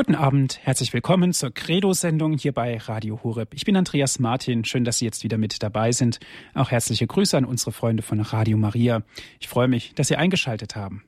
Guten 0.00 0.14
Abend, 0.14 0.58
herzlich 0.62 0.94
willkommen 0.94 1.34
zur 1.34 1.50
Credo-Sendung 1.50 2.38
hier 2.38 2.52
bei 2.52 2.78
Radio 2.78 3.22
Horeb. 3.22 3.52
Ich 3.52 3.66
bin 3.66 3.76
Andreas 3.76 4.18
Martin, 4.18 4.64
schön, 4.64 4.82
dass 4.82 4.96
Sie 4.96 5.04
jetzt 5.04 5.24
wieder 5.24 5.36
mit 5.36 5.62
dabei 5.62 5.92
sind. 5.92 6.20
Auch 6.54 6.70
herzliche 6.70 7.06
Grüße 7.06 7.36
an 7.36 7.44
unsere 7.44 7.70
Freunde 7.70 8.02
von 8.02 8.18
Radio 8.18 8.56
Maria. 8.56 9.02
Ich 9.40 9.48
freue 9.48 9.68
mich, 9.68 9.94
dass 9.94 10.08
Sie 10.08 10.16
eingeschaltet 10.16 10.74
haben. 10.74 11.04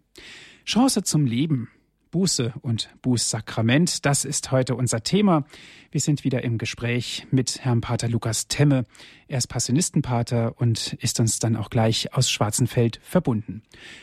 Chance 0.66 1.04
zum 1.04 1.24
Leben. 1.24 1.70
Buße 2.10 2.52
und 2.60 2.90
Bußsakrament, 3.00 4.04
das 4.04 4.26
ist 4.26 4.52
heute 4.52 4.74
unser 4.74 5.02
Thema. 5.02 5.46
Wir 5.90 6.02
sind 6.02 6.24
wieder 6.24 6.44
im 6.44 6.58
Gespräch 6.58 7.26
mit 7.30 7.64
Herrn 7.64 7.80
Pater 7.80 8.10
Lukas 8.10 8.48
Temme. 8.48 8.84
Er 9.26 9.38
ist 9.38 9.46
Passionistenpater 9.46 10.60
und 10.60 10.92
ist 11.00 11.18
uns 11.18 11.38
dann 11.38 11.56
auch 11.56 11.70
gleich 11.70 12.12
aus 12.12 12.30
Schwarzenfeld 12.30 13.00
verbunden. 13.02 13.62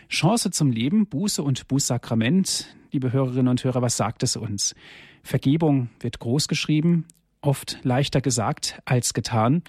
Chance 0.09 0.49
zum 0.49 0.71
Leben, 0.71 1.05
Buße 1.05 1.43
und 1.43 1.67
Bußsakrament. 1.67 2.75
Liebe 2.91 3.13
Hörerinnen 3.13 3.49
und 3.49 3.63
Hörer, 3.63 3.83
was 3.83 3.97
sagt 3.97 4.23
es 4.23 4.35
uns? 4.35 4.73
Vergebung 5.21 5.89
wird 5.99 6.17
groß 6.17 6.47
geschrieben, 6.47 7.05
oft 7.39 7.77
leichter 7.83 8.19
gesagt 8.19 8.81
als 8.83 9.13
getan. 9.13 9.61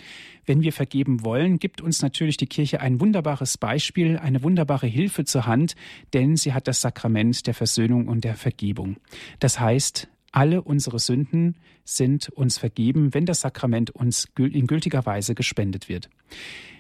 Wenn 0.47 0.63
wir 0.63 0.73
vergeben 0.73 1.23
wollen, 1.23 1.59
gibt 1.59 1.83
uns 1.83 2.01
natürlich 2.01 2.39
die 2.39 2.47
Kirche 2.47 2.81
ein 2.81 2.99
wunderbares 2.99 3.59
Beispiel, 3.59 4.17
eine 4.17 4.43
wunderbare 4.43 4.87
Hilfe 4.87 5.25
zur 5.25 5.47
Hand, 5.47 5.75
denn 6.15 6.37
sie 6.37 6.55
hat 6.55 6.67
das 6.67 6.81
Sakrament 6.81 7.47
der 7.47 7.53
Versöhnung 7.53 8.09
und 8.09 8.25
der 8.25 8.37
Vergebung. 8.37 8.97
Das 9.39 9.61
heißt, 9.61 10.09
alle 10.33 10.63
unsere 10.63 10.99
Sünden 10.99 11.57
sind 11.85 12.31
uns 12.31 12.57
vergeben, 12.57 13.13
wenn 13.13 13.27
das 13.27 13.43
Sakrament 13.43 13.91
uns 13.91 14.29
in 14.39 14.67
gültiger 14.67 15.05
Weise 15.05 15.35
gespendet 15.35 15.91
wird. 15.91 16.09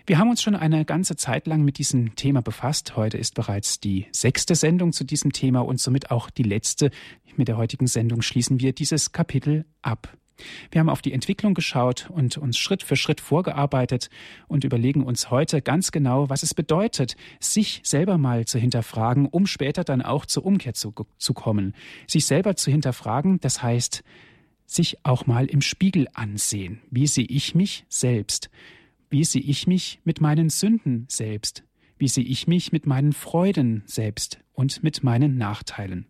Wir 0.06 0.18
haben 0.18 0.30
uns 0.30 0.42
schon 0.42 0.56
eine 0.56 0.84
ganze 0.84 1.16
Zeit 1.16 1.46
lang 1.46 1.62
mit 1.62 1.78
diesem 1.78 2.14
Thema 2.16 2.42
befasst. 2.42 2.96
Heute 2.96 3.18
ist 3.18 3.34
bereits 3.34 3.80
die 3.80 4.06
sechste 4.12 4.54
Sendung 4.54 4.92
zu 4.92 5.04
diesem 5.04 5.32
Thema 5.32 5.60
und 5.60 5.80
somit 5.80 6.10
auch 6.10 6.30
die 6.30 6.42
letzte. 6.42 6.90
Mit 7.36 7.48
der 7.48 7.56
heutigen 7.56 7.86
Sendung 7.86 8.22
schließen 8.22 8.60
wir 8.60 8.72
dieses 8.72 9.12
Kapitel 9.12 9.64
ab. 9.82 10.16
Wir 10.70 10.80
haben 10.80 10.88
auf 10.88 11.02
die 11.02 11.12
Entwicklung 11.12 11.52
geschaut 11.52 12.08
und 12.10 12.38
uns 12.38 12.58
Schritt 12.58 12.82
für 12.82 12.96
Schritt 12.96 13.20
vorgearbeitet 13.20 14.08
und 14.48 14.64
überlegen 14.64 15.04
uns 15.04 15.30
heute 15.30 15.60
ganz 15.60 15.92
genau, 15.92 16.30
was 16.30 16.42
es 16.42 16.54
bedeutet, 16.54 17.16
sich 17.40 17.82
selber 17.84 18.16
mal 18.16 18.46
zu 18.46 18.58
hinterfragen, 18.58 19.26
um 19.26 19.46
später 19.46 19.84
dann 19.84 20.00
auch 20.00 20.24
zur 20.24 20.46
Umkehr 20.46 20.72
zu, 20.72 20.94
zu 21.18 21.34
kommen. 21.34 21.74
Sich 22.06 22.24
selber 22.24 22.56
zu 22.56 22.70
hinterfragen, 22.70 23.38
das 23.40 23.62
heißt, 23.62 24.02
sich 24.66 25.04
auch 25.04 25.26
mal 25.26 25.46
im 25.46 25.60
Spiegel 25.60 26.08
ansehen. 26.14 26.80
Wie 26.90 27.06
sehe 27.06 27.26
ich 27.26 27.54
mich 27.54 27.84
selbst? 27.88 28.50
Wie 29.10 29.24
sehe 29.24 29.42
ich 29.42 29.66
mich 29.66 30.00
mit 30.04 30.20
meinen 30.20 30.50
Sünden 30.50 31.06
selbst? 31.08 31.64
Wie 31.98 32.06
sehe 32.06 32.22
ich 32.22 32.46
mich 32.46 32.70
mit 32.70 32.86
meinen 32.86 33.12
Freuden 33.12 33.82
selbst 33.84 34.38
und 34.52 34.84
mit 34.84 35.02
meinen 35.02 35.36
Nachteilen? 35.36 36.06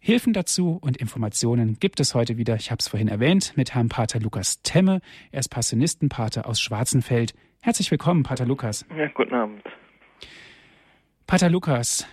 Hilfen 0.00 0.32
dazu 0.32 0.78
und 0.80 0.96
Informationen 0.96 1.78
gibt 1.78 2.00
es 2.00 2.12
heute 2.12 2.36
wieder, 2.36 2.56
ich 2.56 2.72
habe 2.72 2.80
es 2.80 2.88
vorhin 2.88 3.06
erwähnt, 3.06 3.52
mit 3.56 3.72
Herrn 3.72 3.88
Pater 3.88 4.18
Lukas 4.18 4.62
Temme. 4.62 5.00
Er 5.30 5.38
ist 5.38 5.50
Passionistenpater 5.50 6.44
aus 6.44 6.60
Schwarzenfeld. 6.60 7.34
Herzlich 7.62 7.88
willkommen, 7.92 8.24
Pater 8.24 8.46
Lukas. 8.46 8.84
Ja, 8.96 9.06
guten 9.06 9.34
Abend. 9.34 9.62
Pater 11.28 11.50
Lukas, 11.50 12.04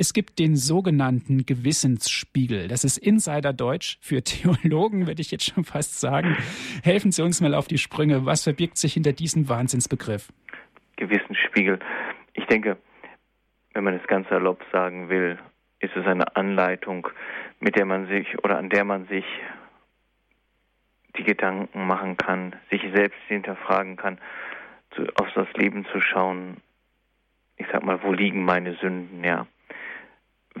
es 0.00 0.14
gibt 0.14 0.38
den 0.38 0.56
sogenannten 0.56 1.44
Gewissensspiegel. 1.44 2.68
Das 2.68 2.84
ist 2.84 2.96
Insiderdeutsch 2.96 3.98
für 4.00 4.22
Theologen, 4.24 5.06
würde 5.06 5.20
ich 5.20 5.30
jetzt 5.30 5.52
schon 5.52 5.64
fast 5.64 6.00
sagen. 6.00 6.38
Helfen 6.82 7.12
Sie 7.12 7.22
uns 7.22 7.42
mal 7.42 7.54
auf 7.54 7.68
die 7.68 7.76
Sprünge. 7.76 8.24
Was 8.24 8.44
verbirgt 8.44 8.78
sich 8.78 8.94
hinter 8.94 9.12
diesem 9.12 9.50
Wahnsinnsbegriff? 9.50 10.32
Gewissensspiegel. 10.96 11.78
Ich 12.32 12.46
denke, 12.46 12.78
wenn 13.74 13.84
man 13.84 13.94
es 13.94 14.06
ganz 14.06 14.30
erlaubt 14.30 14.64
sagen 14.72 15.10
will, 15.10 15.38
ist 15.80 15.94
es 15.94 16.06
eine 16.06 16.34
Anleitung, 16.34 17.06
mit 17.58 17.76
der 17.76 17.84
man 17.84 18.06
sich 18.08 18.42
oder 18.42 18.56
an 18.56 18.70
der 18.70 18.84
man 18.84 19.06
sich 19.06 19.24
die 21.18 21.24
Gedanken 21.24 21.86
machen 21.86 22.16
kann, 22.16 22.56
sich 22.70 22.80
selbst 22.94 23.20
hinterfragen 23.28 23.96
kann, 23.96 24.18
zu, 24.92 25.02
auf 25.16 25.28
das 25.34 25.52
Leben 25.54 25.84
zu 25.92 26.00
schauen. 26.00 26.56
Ich 27.58 27.66
sag 27.70 27.84
mal, 27.84 28.02
wo 28.02 28.12
liegen 28.12 28.46
meine 28.46 28.76
Sünden, 28.76 29.22
ja? 29.22 29.46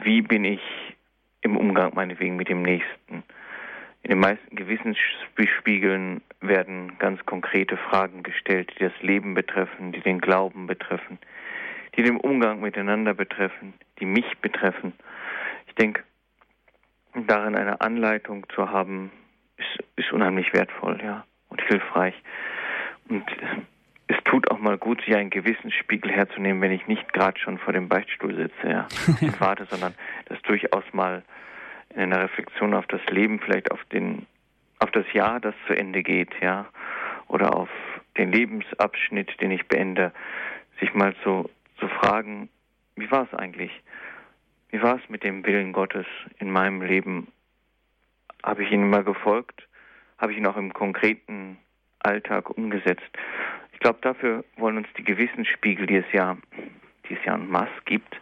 Wie 0.02 0.22
bin 0.22 0.44
ich 0.44 0.62
im 1.42 1.56
Umgang 1.56 1.94
meinetwegen 1.94 2.36
mit 2.36 2.48
dem 2.48 2.62
Nächsten? 2.62 3.22
In 4.02 4.10
den 4.10 4.18
meisten 4.18 4.56
Gewissensspiegeln 4.56 6.22
werden 6.40 6.98
ganz 6.98 7.24
konkrete 7.26 7.76
Fragen 7.76 8.22
gestellt, 8.22 8.72
die 8.78 8.84
das 8.84 9.02
Leben 9.02 9.34
betreffen, 9.34 9.92
die 9.92 10.00
den 10.00 10.20
Glauben 10.20 10.66
betreffen, 10.66 11.18
die 11.96 12.02
den 12.02 12.16
Umgang 12.16 12.60
miteinander 12.60 13.12
betreffen, 13.12 13.74
die 13.98 14.06
mich 14.06 14.38
betreffen. 14.38 14.94
Ich 15.66 15.74
denke, 15.74 16.02
darin 17.26 17.54
eine 17.54 17.80
Anleitung 17.82 18.46
zu 18.54 18.70
haben, 18.70 19.10
ist, 19.58 19.84
ist 19.96 20.12
unheimlich 20.12 20.54
wertvoll, 20.54 20.98
ja, 21.02 21.26
und 21.50 21.60
hilfreich. 21.62 22.14
Und 23.08 23.24
es 24.10 24.24
tut 24.24 24.50
auch 24.50 24.58
mal 24.58 24.78
gut, 24.78 25.02
sich 25.02 25.14
einen 25.14 25.30
gewissen 25.30 25.70
Spiegel 25.70 26.10
herzunehmen, 26.10 26.60
wenn 26.62 26.72
ich 26.72 26.86
nicht 26.86 27.12
gerade 27.12 27.38
schon 27.38 27.58
vor 27.58 27.72
dem 27.72 27.88
Beichtstuhl 27.88 28.34
sitze, 28.34 28.68
ja, 28.68 28.88
und 29.20 29.40
warte, 29.40 29.66
sondern 29.66 29.94
das 30.26 30.40
durchaus 30.42 30.84
mal 30.92 31.22
in 31.90 32.00
einer 32.00 32.22
Reflexion 32.22 32.74
auf 32.74 32.86
das 32.86 33.04
Leben, 33.06 33.40
vielleicht 33.40 33.70
auf 33.72 33.82
den, 33.92 34.26
auf 34.78 34.90
das 34.90 35.10
Jahr, 35.12 35.40
das 35.40 35.54
zu 35.66 35.76
Ende 35.76 36.02
geht, 36.02 36.30
ja, 36.40 36.66
oder 37.28 37.56
auf 37.56 37.68
den 38.16 38.32
Lebensabschnitt, 38.32 39.40
den 39.40 39.50
ich 39.50 39.66
beende, 39.68 40.12
sich 40.80 40.94
mal 40.94 41.14
zu 41.22 41.48
zu 41.80 41.88
fragen, 41.88 42.48
wie 42.94 43.10
war 43.10 43.24
es 43.24 43.34
eigentlich? 43.36 43.72
Wie 44.68 44.80
war 44.82 44.96
es 44.96 45.08
mit 45.08 45.24
dem 45.24 45.44
Willen 45.44 45.72
Gottes 45.72 46.06
in 46.38 46.50
meinem 46.50 46.82
Leben? 46.82 47.28
Habe 48.44 48.62
ich 48.62 48.70
ihn 48.70 48.82
immer 48.82 49.02
gefolgt? 49.02 49.66
Habe 50.18 50.32
ich 50.32 50.38
ihn 50.38 50.46
auch 50.46 50.56
im 50.56 50.72
konkreten 50.72 51.58
Alltag 51.98 52.50
umgesetzt? 52.50 53.10
Ich 53.80 53.82
glaube, 53.82 53.98
dafür 54.02 54.44
wollen 54.58 54.76
uns 54.76 54.88
die 54.98 55.04
Gewissensspiegel, 55.04 55.86
die 55.86 55.96
es 55.96 56.04
ja, 56.12 56.36
die 57.08 57.14
es 57.14 57.24
ja 57.24 57.34
en 57.34 57.48
masse 57.48 57.70
gibt, 57.86 58.14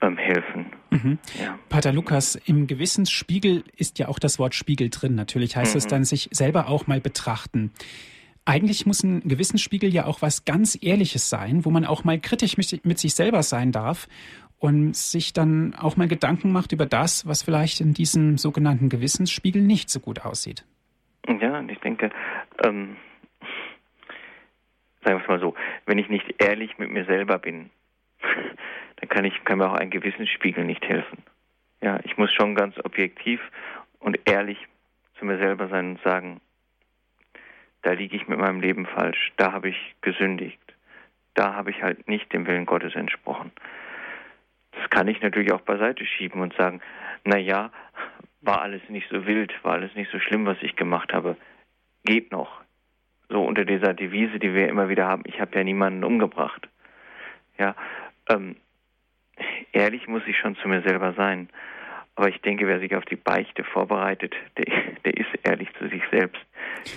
ähm, 0.00 0.16
helfen. 0.16 0.72
Mhm. 0.88 1.18
Ja. 1.38 1.58
Pater 1.68 1.92
Lukas, 1.92 2.36
im 2.36 2.66
Gewissensspiegel 2.66 3.64
ist 3.76 3.98
ja 3.98 4.08
auch 4.08 4.18
das 4.18 4.38
Wort 4.38 4.54
Spiegel 4.54 4.88
drin. 4.88 5.14
Natürlich 5.14 5.56
heißt 5.56 5.74
mhm. 5.74 5.78
es 5.78 5.86
dann, 5.88 6.04
sich 6.04 6.30
selber 6.32 6.68
auch 6.68 6.86
mal 6.86 7.02
betrachten. 7.02 7.70
Eigentlich 8.46 8.86
muss 8.86 9.02
ein 9.02 9.28
Gewissensspiegel 9.28 9.92
ja 9.92 10.06
auch 10.06 10.22
was 10.22 10.46
ganz 10.46 10.78
Ehrliches 10.80 11.28
sein, 11.28 11.66
wo 11.66 11.70
man 11.70 11.84
auch 11.84 12.04
mal 12.04 12.18
kritisch 12.18 12.56
mit, 12.56 12.98
sich 12.98 13.14
selber 13.14 13.42
sein 13.42 13.72
darf 13.72 14.08
und 14.56 14.96
sich 14.96 15.34
dann 15.34 15.74
auch 15.74 15.98
mal 15.98 16.08
Gedanken 16.08 16.50
macht 16.50 16.72
über 16.72 16.86
das, 16.86 17.26
was 17.26 17.42
vielleicht 17.42 17.82
in 17.82 17.92
diesem 17.92 18.38
sogenannten 18.38 18.88
Gewissensspiegel 18.88 19.60
nicht 19.60 19.90
so 19.90 20.00
gut 20.00 20.24
aussieht. 20.24 20.64
Ja, 21.28 21.58
und 21.58 21.70
ich 21.70 21.78
denke, 21.80 22.08
ähm, 22.64 22.96
sagen 25.06 25.18
wir 25.18 25.22
es 25.22 25.28
mal 25.28 25.40
so, 25.40 25.54
wenn 25.86 25.98
ich 25.98 26.08
nicht 26.08 26.42
ehrlich 26.42 26.78
mit 26.78 26.90
mir 26.90 27.04
selber 27.04 27.38
bin, 27.38 27.70
dann 28.96 29.08
kann 29.08 29.24
ich 29.24 29.44
kann 29.44 29.58
mir 29.58 29.70
auch 29.70 29.78
ein 29.78 29.90
Gewissensspiegel 29.90 30.64
nicht 30.64 30.84
helfen. 30.84 31.22
Ja, 31.80 32.00
ich 32.02 32.16
muss 32.16 32.32
schon 32.32 32.56
ganz 32.56 32.76
objektiv 32.84 33.40
und 34.00 34.18
ehrlich 34.24 34.58
zu 35.18 35.24
mir 35.24 35.38
selber 35.38 35.68
sein 35.68 35.90
und 35.90 36.02
sagen, 36.02 36.40
da 37.82 37.92
liege 37.92 38.16
ich 38.16 38.26
mit 38.26 38.38
meinem 38.38 38.60
Leben 38.60 38.86
falsch, 38.86 39.32
da 39.36 39.52
habe 39.52 39.68
ich 39.68 39.94
gesündigt, 40.00 40.60
da 41.34 41.54
habe 41.54 41.70
ich 41.70 41.82
halt 41.82 42.08
nicht 42.08 42.32
dem 42.32 42.46
Willen 42.46 42.66
Gottes 42.66 42.96
entsprochen. 42.96 43.52
Das 44.72 44.90
kann 44.90 45.06
ich 45.06 45.22
natürlich 45.22 45.52
auch 45.52 45.60
beiseite 45.60 46.04
schieben 46.04 46.40
und 46.40 46.52
sagen, 46.54 46.80
na 47.24 47.38
ja, 47.38 47.70
war 48.40 48.62
alles 48.62 48.82
nicht 48.88 49.08
so 49.08 49.24
wild, 49.24 49.52
war 49.62 49.74
alles 49.74 49.94
nicht 49.94 50.10
so 50.10 50.18
schlimm, 50.18 50.46
was 50.46 50.58
ich 50.62 50.74
gemacht 50.74 51.12
habe. 51.12 51.36
Geht 52.04 52.32
noch. 52.32 52.65
So 53.28 53.42
unter 53.42 53.64
dieser 53.64 53.94
Devise, 53.94 54.38
die 54.38 54.54
wir 54.54 54.68
immer 54.68 54.88
wieder 54.88 55.06
haben, 55.06 55.22
ich 55.26 55.40
habe 55.40 55.56
ja 55.56 55.64
niemanden 55.64 56.04
umgebracht. 56.04 56.68
Ja, 57.58 57.74
ähm, 58.28 58.56
ehrlich 59.72 60.06
muss 60.06 60.22
ich 60.26 60.36
schon 60.38 60.56
zu 60.56 60.68
mir 60.68 60.82
selber 60.82 61.14
sein. 61.14 61.48
Aber 62.14 62.28
ich 62.30 62.40
denke, 62.40 62.66
wer 62.66 62.80
sich 62.80 62.96
auf 62.96 63.04
die 63.04 63.16
Beichte 63.16 63.62
vorbereitet, 63.62 64.34
der, 64.56 64.64
der 65.04 65.16
ist 65.16 65.28
ehrlich 65.42 65.68
zu 65.78 65.88
sich 65.88 66.02
selbst. 66.10 66.40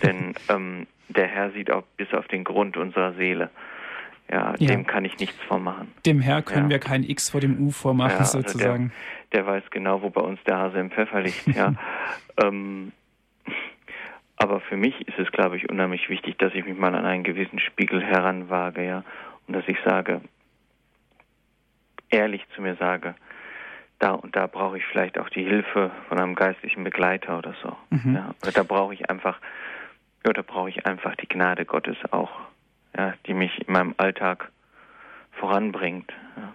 Denn 0.01 0.33
ähm, 0.49 0.87
der 1.09 1.27
Herr 1.27 1.51
sieht 1.51 1.71
auch 1.71 1.83
bis 1.97 2.13
auf 2.13 2.27
den 2.27 2.43
Grund 2.43 2.77
unserer 2.77 3.13
Seele. 3.13 3.49
Ja, 4.31 4.53
ja. 4.59 4.67
dem 4.67 4.85
kann 4.85 5.05
ich 5.05 5.17
nichts 5.17 5.41
vormachen. 5.47 5.91
Dem 6.05 6.21
Herr 6.21 6.43
können 6.43 6.65
ja. 6.65 6.69
wir 6.69 6.79
kein 6.79 7.03
X 7.03 7.31
vor 7.31 7.41
dem 7.41 7.59
U 7.59 7.71
vormachen, 7.71 8.11
ja, 8.11 8.19
also 8.19 8.41
sozusagen. 8.41 8.91
Der, 9.33 9.43
der, 9.43 9.51
weiß 9.51 9.63
genau, 9.71 10.03
wo 10.03 10.11
bei 10.11 10.21
uns 10.21 10.39
der 10.45 10.57
Hase 10.57 10.79
im 10.79 10.91
Pfeffer 10.91 11.21
liegt, 11.21 11.47
ja. 11.47 11.73
ähm, 12.43 12.91
aber 14.39 14.61
für 14.61 14.77
mich 14.77 15.07
ist 15.07 15.19
es, 15.19 15.31
glaube 15.31 15.57
ich, 15.57 15.69
unheimlich 15.69 16.09
wichtig, 16.09 16.37
dass 16.39 16.53
ich 16.55 16.65
mich 16.65 16.77
mal 16.77 16.95
an 16.95 17.05
einen 17.05 17.23
gewissen 17.23 17.59
Spiegel 17.59 18.01
heranwage, 18.01 18.83
ja, 18.83 19.03
und 19.47 19.53
dass 19.53 19.67
ich 19.67 19.77
sage, 19.85 20.21
ehrlich 22.09 22.43
zu 22.55 22.61
mir 22.61 22.75
sage, 22.75 23.15
da 23.99 24.11
und 24.11 24.35
da 24.35 24.47
brauche 24.47 24.77
ich 24.77 24.85
vielleicht 24.85 25.19
auch 25.19 25.29
die 25.29 25.43
Hilfe 25.43 25.91
von 26.07 26.19
einem 26.19 26.35
geistlichen 26.35 26.85
Begleiter 26.85 27.37
oder 27.37 27.53
so. 27.61 27.75
Mhm. 27.89 28.15
Ja, 28.15 28.33
oder 28.41 28.51
da 28.53 28.63
brauche 28.63 28.93
ich 28.93 29.09
einfach, 29.09 29.39
ja, 30.25 30.31
da 30.31 30.41
brauche 30.41 30.69
ich 30.69 30.85
einfach 30.85 31.15
die 31.17 31.27
Gnade 31.27 31.65
Gottes 31.65 31.97
auch, 32.11 32.31
ja, 32.97 33.13
die 33.25 33.33
mich 33.33 33.67
in 33.67 33.73
meinem 33.73 33.93
Alltag 33.97 34.49
voranbringt. 35.33 36.13
Ja. 36.37 36.53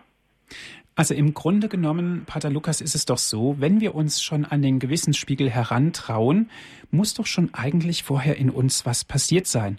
Also 0.96 1.14
im 1.14 1.34
Grunde 1.34 1.68
genommen, 1.68 2.24
Pater 2.24 2.50
Lukas, 2.50 2.80
ist 2.80 2.94
es 2.94 3.04
doch 3.04 3.18
so, 3.18 3.56
wenn 3.58 3.80
wir 3.80 3.94
uns 3.94 4.22
schon 4.22 4.44
an 4.44 4.62
den 4.62 4.78
Gewissensspiegel 4.78 5.50
herantrauen, 5.50 6.50
muss 6.90 7.14
doch 7.14 7.26
schon 7.26 7.52
eigentlich 7.52 8.04
vorher 8.04 8.36
in 8.36 8.50
uns 8.50 8.86
was 8.86 9.04
passiert 9.04 9.46
sein. 9.46 9.78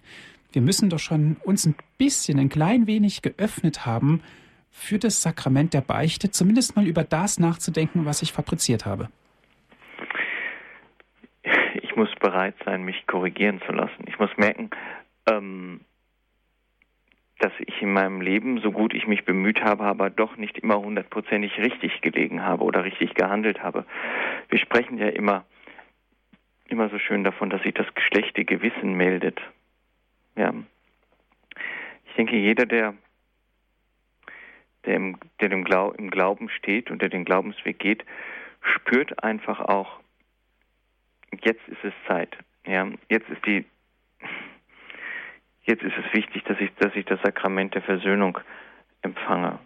Wir 0.52 0.62
müssen 0.62 0.90
doch 0.90 1.00
schon 1.00 1.38
uns 1.44 1.66
ein 1.66 1.76
bisschen, 1.98 2.40
ein 2.40 2.50
klein 2.50 2.86
wenig 2.88 3.22
geöffnet 3.22 3.86
haben 3.86 4.22
für 4.72 5.00
das 5.00 5.22
Sakrament 5.22 5.74
der 5.74 5.82
Beichte, 5.82 6.32
zumindest 6.32 6.76
mal 6.76 6.86
über 6.86 7.06
das 7.06 7.40
nachzudenken, 7.40 8.06
was 8.06 8.22
ich 8.22 8.34
fabriziert 8.34 8.86
habe. 8.86 9.10
Ich 11.82 11.96
muss 11.96 12.10
bereit 12.20 12.56
sein, 12.66 12.84
mich 12.84 13.08
korrigieren 13.08 13.62
zu 13.66 13.72
lassen. 13.72 14.04
Ich 14.08 14.20
muss 14.20 14.30
merken, 14.36 14.70
ähm, 15.32 15.80
dass 17.40 17.52
ich 17.60 17.82
in 17.82 17.92
meinem 17.92 18.22
Leben, 18.22 18.60
so 18.62 18.72
gut 18.72 18.94
ich 18.94 19.08
mich 19.08 19.26
bemüht 19.26 19.62
habe, 19.62 19.84
aber 19.84 20.10
doch 20.10 20.38
nicht 20.38 20.58
immer 20.58 20.80
hundertprozentig 20.80 21.58
richtig 21.58 22.02
gelegen 22.02 22.44
habe 22.44 22.64
oder 22.64 22.84
richtig 22.84 23.14
gehandelt 23.14 23.62
habe. 23.62 23.86
Wir 24.50 24.60
sprechen 24.60 24.98
ja 24.98 25.10
immer, 25.10 25.46
immer 26.68 26.90
so 26.90 26.98
schön 26.98 27.24
davon, 27.24 27.50
dass 27.50 27.62
sich 27.64 27.74
das 27.74 27.94
geschlechte 27.94 28.46
Gewissen 28.46 28.94
meldet. 28.94 29.42
Ja. 30.38 30.54
Ich 32.06 32.16
denke, 32.16 32.38
jeder, 32.38 32.66
der, 32.66 32.94
der, 34.86 34.96
im, 34.96 35.18
der 35.42 35.52
im, 35.52 35.66
Glau 35.66 35.92
im 35.92 36.10
Glauben 36.10 36.50
steht 36.50 36.90
und 36.90 37.02
der 37.02 37.10
den 37.10 37.26
Glaubensweg 37.26 37.80
geht, 37.80 38.06
spürt 38.62 39.22
einfach 39.24 39.60
auch, 39.60 40.00
jetzt 41.42 41.68
ist 41.68 41.84
es 41.84 41.94
Zeit. 42.08 42.38
Ja, 42.66 42.88
jetzt 43.10 43.30
ist 43.30 43.46
die 43.46 43.66
Jetzt 45.66 45.84
ist 45.84 45.94
es 45.98 46.14
wichtig, 46.14 46.44
dass 46.44 46.60
ich, 46.60 46.74
dass 46.76 46.96
ich 46.96 47.06
das 47.06 47.20
Sakrament 47.22 47.74
der 47.74 47.82
Versöhnung 47.82 48.38
empfange. 49.02 49.60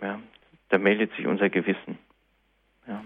Ja, 0.00 0.18
da 0.68 0.78
meldet 0.78 1.14
sich 1.16 1.26
unser 1.26 1.48
Gewissen. 1.48 1.98
Ja. 2.86 3.02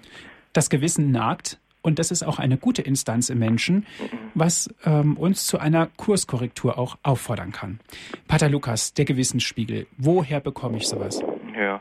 Das 0.52 0.68
Gewissen 0.68 1.12
nagt 1.12 1.60
und 1.82 1.98
das 1.98 2.10
ist 2.10 2.24
auch 2.24 2.38
eine 2.38 2.56
gute 2.58 2.82
Instanz 2.82 3.30
im 3.30 3.38
Menschen, 3.38 3.86
was 4.34 4.74
ähm, 4.84 5.16
uns 5.16 5.46
zu 5.46 5.58
einer 5.58 5.88
Kurskorrektur 5.96 6.78
auch 6.78 6.98
auffordern 7.02 7.52
kann. 7.52 7.80
Pater 8.28 8.48
Lukas, 8.48 8.92
der 8.94 9.04
Gewissensspiegel, 9.04 9.86
woher 9.96 10.40
bekomme 10.40 10.76
ich 10.76 10.88
sowas? 10.88 11.24
Ja, 11.56 11.80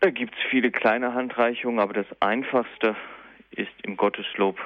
da 0.00 0.10
gibt 0.10 0.34
es 0.34 0.40
viele 0.50 0.70
kleine 0.70 1.14
Handreichungen, 1.14 1.80
aber 1.80 1.94
das 1.94 2.06
Einfachste 2.20 2.96
ist 3.50 3.72
im 3.82 3.96
Gotteslob, 3.96 4.58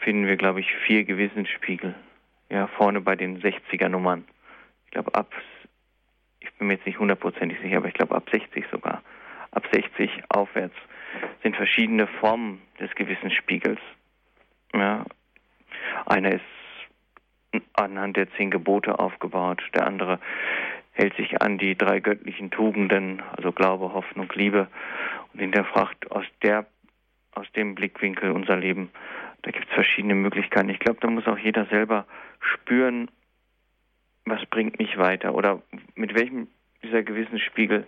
finden 0.00 0.26
wir, 0.26 0.36
glaube 0.36 0.60
ich, 0.60 0.66
vier 0.86 1.04
Gewissensspiegel 1.04 1.94
ja, 2.52 2.66
vorne 2.66 3.00
bei 3.00 3.16
den 3.16 3.40
60er 3.40 3.88
Nummern. 3.88 4.24
Ich 4.84 4.90
glaube 4.90 5.14
ab, 5.14 5.32
ich 6.40 6.52
bin 6.54 6.66
mir 6.66 6.74
jetzt 6.74 6.86
nicht 6.86 6.98
hundertprozentig 6.98 7.58
sicher, 7.60 7.78
aber 7.78 7.88
ich 7.88 7.94
glaube 7.94 8.14
ab 8.14 8.28
60 8.30 8.66
sogar. 8.70 9.02
Ab 9.52 9.66
60 9.72 10.10
aufwärts 10.28 10.74
sind 11.42 11.56
verschiedene 11.56 12.06
Formen 12.06 12.60
des 12.78 12.94
Gewissensspiegels. 12.94 13.80
Ja. 14.74 15.04
Einer 16.04 16.32
ist 16.32 16.42
anhand 17.72 18.18
der 18.18 18.30
zehn 18.32 18.50
Gebote 18.50 18.98
aufgebaut, 18.98 19.62
der 19.74 19.86
andere 19.86 20.18
hält 20.92 21.16
sich 21.16 21.40
an 21.40 21.56
die 21.56 21.74
drei 21.74 22.00
göttlichen 22.00 22.50
Tugenden, 22.50 23.22
also 23.34 23.52
Glaube, 23.52 23.94
Hoffnung, 23.94 24.30
Liebe 24.34 24.68
und 25.32 25.40
hinterfragt 25.40 26.10
aus 26.10 26.26
der 26.42 26.66
aus 27.34 27.50
dem 27.52 27.74
Blickwinkel 27.74 28.30
unser 28.30 28.56
Leben. 28.56 28.90
Da 29.42 29.50
gibt 29.50 29.68
es 29.68 29.74
verschiedene 29.74 30.14
Möglichkeiten. 30.14 30.68
Ich 30.68 30.78
glaube, 30.78 31.00
da 31.00 31.10
muss 31.10 31.26
auch 31.26 31.38
jeder 31.38 31.66
selber 31.66 32.06
spüren, 32.40 33.10
was 34.24 34.44
bringt 34.46 34.78
mich 34.78 34.96
weiter 34.98 35.34
oder 35.34 35.62
mit 35.94 36.14
welchem 36.14 36.48
dieser 36.82 37.02
Gewissensspiegel 37.02 37.86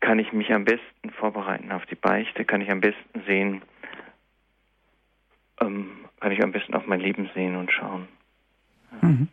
kann 0.00 0.18
ich 0.18 0.32
mich 0.32 0.52
am 0.52 0.64
besten 0.64 1.10
vorbereiten 1.18 1.72
auf 1.72 1.84
die 1.86 1.96
Beichte, 1.96 2.44
kann 2.44 2.60
ich 2.60 2.70
am 2.70 2.80
besten 2.80 3.22
sehen, 3.26 3.62
ähm, 5.60 5.90
kann 6.20 6.30
ich 6.30 6.42
am 6.42 6.52
besten 6.52 6.74
auf 6.74 6.86
mein 6.86 7.00
Leben 7.00 7.28
sehen 7.34 7.56
und 7.56 7.72
schauen. 7.72 8.06
Ja. 9.02 9.08
Mhm. 9.08 9.28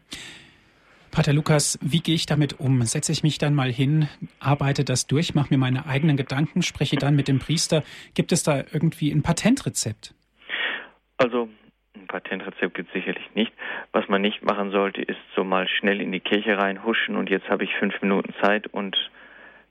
Pater 1.11 1.31
Lukas, 1.31 1.77
wie 1.79 1.99
gehe 1.99 2.15
ich 2.15 2.25
damit 2.25 2.59
um? 2.59 2.81
Setze 2.81 3.11
ich 3.11 3.21
mich 3.21 3.37
dann 3.37 3.53
mal 3.53 3.71
hin, 3.71 4.09
arbeite 4.39 4.83
das 4.83 5.05
durch, 5.05 5.35
mache 5.35 5.53
mir 5.53 5.59
meine 5.59 5.85
eigenen 5.85 6.17
Gedanken, 6.17 6.63
spreche 6.63 6.95
dann 6.95 7.15
mit 7.15 7.27
dem 7.27 7.37
Priester. 7.37 7.83
Gibt 8.15 8.31
es 8.31 8.41
da 8.41 8.63
irgendwie 8.71 9.11
ein 9.11 9.21
Patentrezept? 9.21 10.15
Also 11.17 11.49
ein 11.95 12.07
Patentrezept 12.07 12.73
gibt 12.73 12.89
es 12.89 12.93
sicherlich 12.93 13.29
nicht. 13.35 13.53
Was 13.91 14.07
man 14.07 14.21
nicht 14.21 14.43
machen 14.43 14.71
sollte, 14.71 15.01
ist 15.01 15.19
so 15.35 15.43
mal 15.43 15.67
schnell 15.67 16.01
in 16.01 16.11
die 16.11 16.19
Kirche 16.19 16.57
reinhuschen 16.57 17.15
und 17.15 17.29
jetzt 17.29 17.49
habe 17.49 17.63
ich 17.63 17.75
fünf 17.75 18.01
Minuten 18.01 18.33
Zeit 18.41 18.67
und 18.67 19.11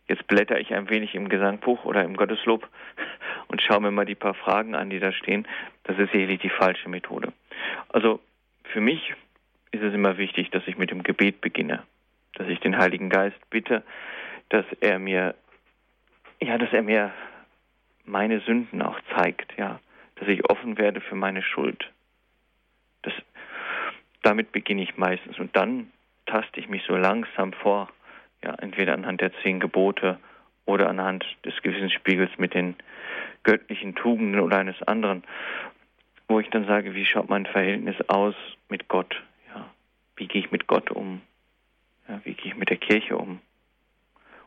jetzt 0.09 0.27
blätter 0.29 0.59
ich 0.61 0.73
ein 0.73 0.89
wenig 0.89 1.15
im 1.15 1.29
Gesangbuch 1.29 1.85
oder 1.85 2.05
im 2.05 2.17
Gotteslob 2.17 2.69
und 3.49 3.61
schaue 3.63 3.81
mir 3.81 3.91
mal 3.91 4.07
die 4.07 4.15
paar 4.15 4.35
Fragen 4.35 4.75
an, 4.75 4.91
die 4.91 5.01
da 5.01 5.13
stehen. 5.13 5.47
Das 5.85 5.99
ist 5.99 6.13
sicherlich 6.13 6.41
die 6.41 6.51
falsche 6.51 6.89
Methode. 6.89 7.33
Also 7.89 8.21
für 8.65 8.81
mich 8.81 9.15
ist 9.73 9.83
es 9.83 9.95
immer 9.95 10.19
wichtig, 10.19 10.51
dass 10.51 10.67
ich 10.67 10.79
mit 10.79 10.91
dem 10.91 11.03
Gebet 11.03 11.41
beginne, 11.41 11.83
dass 12.35 12.49
ich 12.49 12.61
den 12.61 12.79
Heiligen 12.79 13.09
Geist 13.09 13.39
bitte, 13.51 13.83
dass 14.49 14.67
er 14.81 14.99
mir, 14.99 15.35
ja, 16.41 16.59
dass 16.59 16.73
er 16.73 16.83
mir 16.83 17.13
meine 18.05 18.41
Sünden 18.41 18.83
auch 18.83 18.99
zeigt, 19.17 19.57
ja, 19.59 19.81
dass 20.17 20.29
ich 20.29 20.49
offen 20.49 20.79
werde 20.79 21.01
für 21.01 21.15
meine 21.15 21.43
Schuld. 21.43 21.91
Das, 23.03 23.13
damit 24.23 24.53
beginne 24.53 24.83
ich 24.83 24.97
meistens 24.97 25.39
und 25.39 25.57
dann 25.57 25.91
taste 26.27 26.61
ich 26.61 26.69
mich 26.69 26.85
so 26.85 26.97
langsam 26.97 27.53
vor, 27.53 27.89
ja, 28.45 28.55
entweder 28.55 28.95
anhand 28.95 29.21
der 29.21 29.33
zehn 29.43 29.61
Gebote 29.61 30.19
oder 30.65 30.89
anhand 30.89 31.25
des 31.45 31.55
Gewissensspiegels 31.63 32.31
mit 32.39 32.55
den 32.55 32.77
göttlichen 33.43 33.95
Tugenden 33.95 34.41
oder 34.41 34.59
eines 34.59 34.81
anderen, 34.83 35.25
wo 36.29 36.41
ich 36.41 36.49
dann 36.51 36.67
sage, 36.67 36.95
wie 36.95 37.05
schaut 37.05 37.29
mein 37.29 37.47
Verhältnis 37.47 37.97
aus 38.09 38.35
mit 38.69 38.89
Gott? 38.89 39.23
Ja, 39.55 39.69
wie 40.17 40.27
gehe 40.29 40.43
ich 40.43 40.51
mit 40.51 40.67
Gott 40.67 40.91
um? 40.91 41.21
Ja, 42.09 42.21
wie 42.25 42.35
gehe 42.35 42.53
ich 42.53 42.57
mit 42.57 42.71
der 42.71 42.77
Kirche 42.77 43.17
um? 43.17 43.41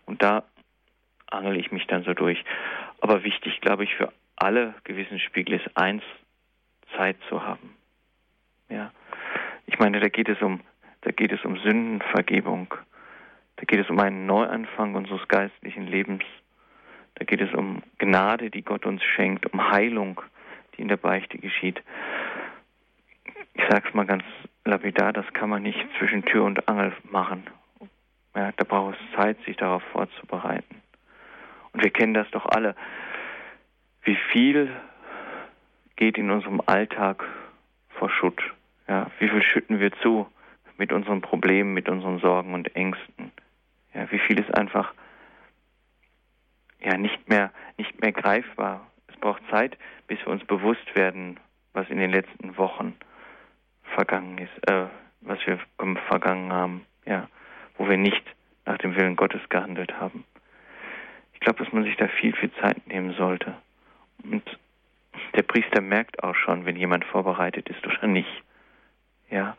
Und 0.05 0.23
da 0.23 0.43
angel 1.27 1.57
ich 1.57 1.71
mich 1.71 1.87
dann 1.87 2.03
so 2.03 2.13
durch. 2.13 2.43
Aber 3.01 3.23
wichtig, 3.23 3.61
glaube 3.61 3.83
ich, 3.83 3.93
für 3.95 4.11
alle 4.35 4.75
Gewissensspiegel 4.83 5.55
ist 5.55 5.77
eins, 5.77 6.03
Zeit 6.95 7.17
zu 7.29 7.43
haben. 7.43 7.75
Ja, 8.69 8.91
ich 9.65 9.79
meine, 9.79 9.99
da 9.99 10.09
geht 10.09 10.29
es 10.29 10.41
um, 10.41 10.61
da 11.01 11.11
geht 11.11 11.31
es 11.31 11.43
um 11.43 11.57
Sündenvergebung. 11.57 12.73
Da 13.57 13.63
geht 13.65 13.79
es 13.79 13.89
um 13.89 13.99
einen 13.99 14.25
Neuanfang 14.25 14.95
unseres 14.95 15.27
geistlichen 15.27 15.87
Lebens. 15.87 16.23
Da 17.15 17.25
geht 17.25 17.41
es 17.41 17.53
um 17.53 17.81
Gnade, 17.97 18.49
die 18.49 18.63
Gott 18.63 18.85
uns 18.85 19.03
schenkt, 19.03 19.51
um 19.51 19.71
Heilung, 19.71 20.21
die 20.75 20.81
in 20.81 20.89
der 20.89 20.97
Beichte 20.97 21.37
geschieht. 21.37 21.81
Ich 23.53 23.63
sage 23.69 23.87
es 23.87 23.93
mal 23.93 24.05
ganz 24.05 24.23
lapidar, 24.65 25.13
das 25.13 25.25
kann 25.33 25.49
man 25.49 25.63
nicht 25.63 25.79
zwischen 25.97 26.25
Tür 26.25 26.43
und 26.43 26.67
Angel 26.67 26.91
machen. 27.03 27.47
Ja, 28.35 28.51
da 28.51 28.63
braucht 28.65 28.97
es 28.99 29.15
Zeit, 29.17 29.37
sich 29.45 29.55
darauf 29.55 29.83
vorzubereiten. 29.93 30.81
Und 31.71 31.83
wir 31.83 31.89
kennen 31.89 32.13
das 32.13 32.29
doch 32.31 32.45
alle. 32.45 32.75
Wie 34.05 34.17
viel 34.31 34.69
geht 35.95 36.19
in 36.19 36.29
unserem 36.29 36.61
Alltag 36.67 37.25
vor 37.89 38.09
Schutt? 38.11 38.39
Ja, 38.87 39.09
wie 39.17 39.27
viel 39.27 39.41
schütten 39.41 39.79
wir 39.79 39.91
zu 40.03 40.27
mit 40.77 40.91
unseren 40.91 41.21
Problemen, 41.21 41.73
mit 41.73 41.89
unseren 41.89 42.19
Sorgen 42.19 42.53
und 42.53 42.75
Ängsten? 42.75 43.31
Ja, 43.95 44.09
wie 44.11 44.19
viel 44.19 44.39
ist 44.39 44.55
einfach 44.55 44.93
ja 46.79 46.97
nicht 46.97 47.27
mehr 47.27 47.51
nicht 47.77 47.99
mehr 47.99 48.11
greifbar? 48.11 48.85
Es 49.07 49.15
braucht 49.17 49.41
Zeit, 49.49 49.75
bis 50.05 50.19
wir 50.19 50.27
uns 50.27 50.45
bewusst 50.45 50.95
werden, 50.95 51.39
was 51.73 51.89
in 51.89 51.97
den 51.97 52.11
letzten 52.11 52.57
Wochen 52.57 52.95
vergangen 53.95 54.37
ist, 54.37 54.69
äh, 54.69 54.85
was 55.21 55.39
wir 55.47 55.59
vergangen 56.07 56.53
haben, 56.53 56.85
ja, 57.07 57.27
wo 57.77 57.89
wir 57.89 57.97
nicht 57.97 58.23
nach 58.65 58.77
dem 58.77 58.95
Willen 58.95 59.15
Gottes 59.15 59.41
gehandelt 59.49 59.99
haben. 59.99 60.25
Ich 61.33 61.39
glaube, 61.39 61.63
dass 61.63 61.73
man 61.73 61.83
sich 61.85 61.97
da 61.97 62.07
viel, 62.07 62.35
viel 62.35 62.51
Zeit 62.53 62.85
nehmen 62.85 63.15
sollte. 63.15 63.55
Und 64.23 64.43
der 65.35 65.43
Priester 65.43 65.81
merkt 65.81 66.23
auch 66.23 66.35
schon, 66.35 66.65
wenn 66.65 66.75
jemand 66.75 67.05
vorbereitet 67.05 67.69
ist 67.69 67.85
oder 67.85 68.07
nicht. 68.07 68.43
Ja. 69.29 69.57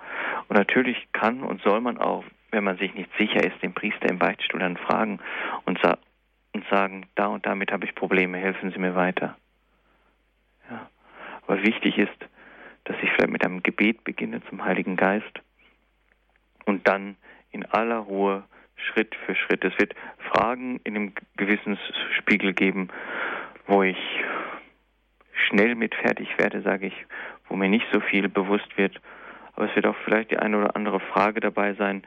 Und 0.48 0.56
natürlich 0.56 1.08
kann 1.12 1.42
und 1.42 1.62
soll 1.62 1.80
man 1.80 1.98
auch, 1.98 2.24
wenn 2.50 2.64
man 2.64 2.78
sich 2.78 2.94
nicht 2.94 3.10
sicher 3.18 3.44
ist, 3.44 3.62
den 3.62 3.74
Priester 3.74 4.08
im 4.08 4.18
Beichtstuhl 4.18 4.60
dann 4.60 4.76
fragen 4.76 5.18
und, 5.64 5.78
sa 5.82 5.98
und 6.52 6.64
sagen, 6.68 7.06
da 7.14 7.26
und 7.26 7.44
damit 7.44 7.72
habe 7.72 7.84
ich 7.84 7.94
Probleme, 7.94 8.38
helfen 8.38 8.70
Sie 8.70 8.78
mir 8.78 8.94
weiter. 8.94 9.36
Ja. 10.70 10.88
Aber 11.46 11.62
wichtig 11.62 11.98
ist, 11.98 12.16
dass 12.84 12.96
ich 13.02 13.10
vielleicht 13.12 13.30
mit 13.30 13.44
einem 13.44 13.62
Gebet 13.62 14.04
beginne 14.04 14.42
zum 14.48 14.64
Heiligen 14.64 14.96
Geist 14.96 15.40
und 16.64 16.86
dann 16.88 17.16
in 17.50 17.66
aller 17.66 17.98
Ruhe 17.98 18.44
Schritt 18.76 19.14
für 19.24 19.34
Schritt. 19.34 19.64
Es 19.64 19.78
wird 19.78 19.94
Fragen 20.30 20.80
in 20.84 20.94
dem 20.94 21.12
Gewissensspiegel 21.36 22.52
geben, 22.52 22.88
wo 23.66 23.82
ich 23.82 23.98
schnell 25.46 25.74
mit 25.74 25.94
fertig 25.94 26.36
werde, 26.38 26.62
sage 26.62 26.86
ich, 26.86 27.06
wo 27.48 27.56
mir 27.56 27.68
nicht 27.68 27.86
so 27.92 28.00
viel 28.00 28.28
bewusst 28.28 28.76
wird. 28.76 29.00
Aber 29.54 29.68
es 29.68 29.74
wird 29.74 29.86
auch 29.86 29.96
vielleicht 30.04 30.30
die 30.30 30.38
eine 30.38 30.58
oder 30.58 30.76
andere 30.76 31.00
Frage 31.00 31.40
dabei 31.40 31.74
sein, 31.74 32.02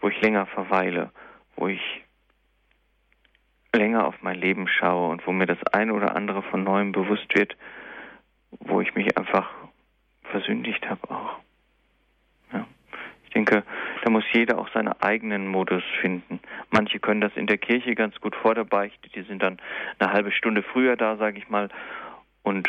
wo 0.00 0.08
ich 0.08 0.20
länger 0.20 0.46
verweile, 0.46 1.10
wo 1.56 1.68
ich 1.68 2.04
länger 3.74 4.06
auf 4.06 4.14
mein 4.22 4.38
Leben 4.38 4.68
schaue 4.68 5.10
und 5.10 5.26
wo 5.26 5.32
mir 5.32 5.46
das 5.46 5.62
eine 5.72 5.92
oder 5.92 6.16
andere 6.16 6.42
von 6.42 6.62
neuem 6.62 6.92
bewusst 6.92 7.34
wird, 7.34 7.56
wo 8.60 8.80
ich 8.80 8.94
mich 8.94 9.16
einfach 9.16 9.50
versündigt 10.22 10.88
habe 10.88 11.10
auch. 11.10 11.38
Ja. 12.52 12.66
Ich 13.24 13.30
denke, 13.30 13.64
da 14.04 14.10
muss 14.10 14.24
jeder 14.32 14.58
auch 14.58 14.68
seinen 14.72 14.92
eigenen 15.00 15.48
Modus 15.48 15.82
finden. 16.00 16.38
Manche 16.70 17.00
können 17.00 17.20
das 17.20 17.32
in 17.36 17.46
der 17.46 17.58
Kirche 17.58 17.94
ganz 17.94 18.20
gut 18.20 18.36
vor 18.36 18.54
der 18.54 18.64
Beichte, 18.64 19.08
die 19.08 19.22
sind 19.22 19.42
dann 19.42 19.58
eine 19.98 20.12
halbe 20.12 20.30
Stunde 20.30 20.62
früher 20.62 20.96
da, 20.96 21.16
sage 21.16 21.38
ich 21.38 21.48
mal, 21.48 21.68
und 22.44 22.68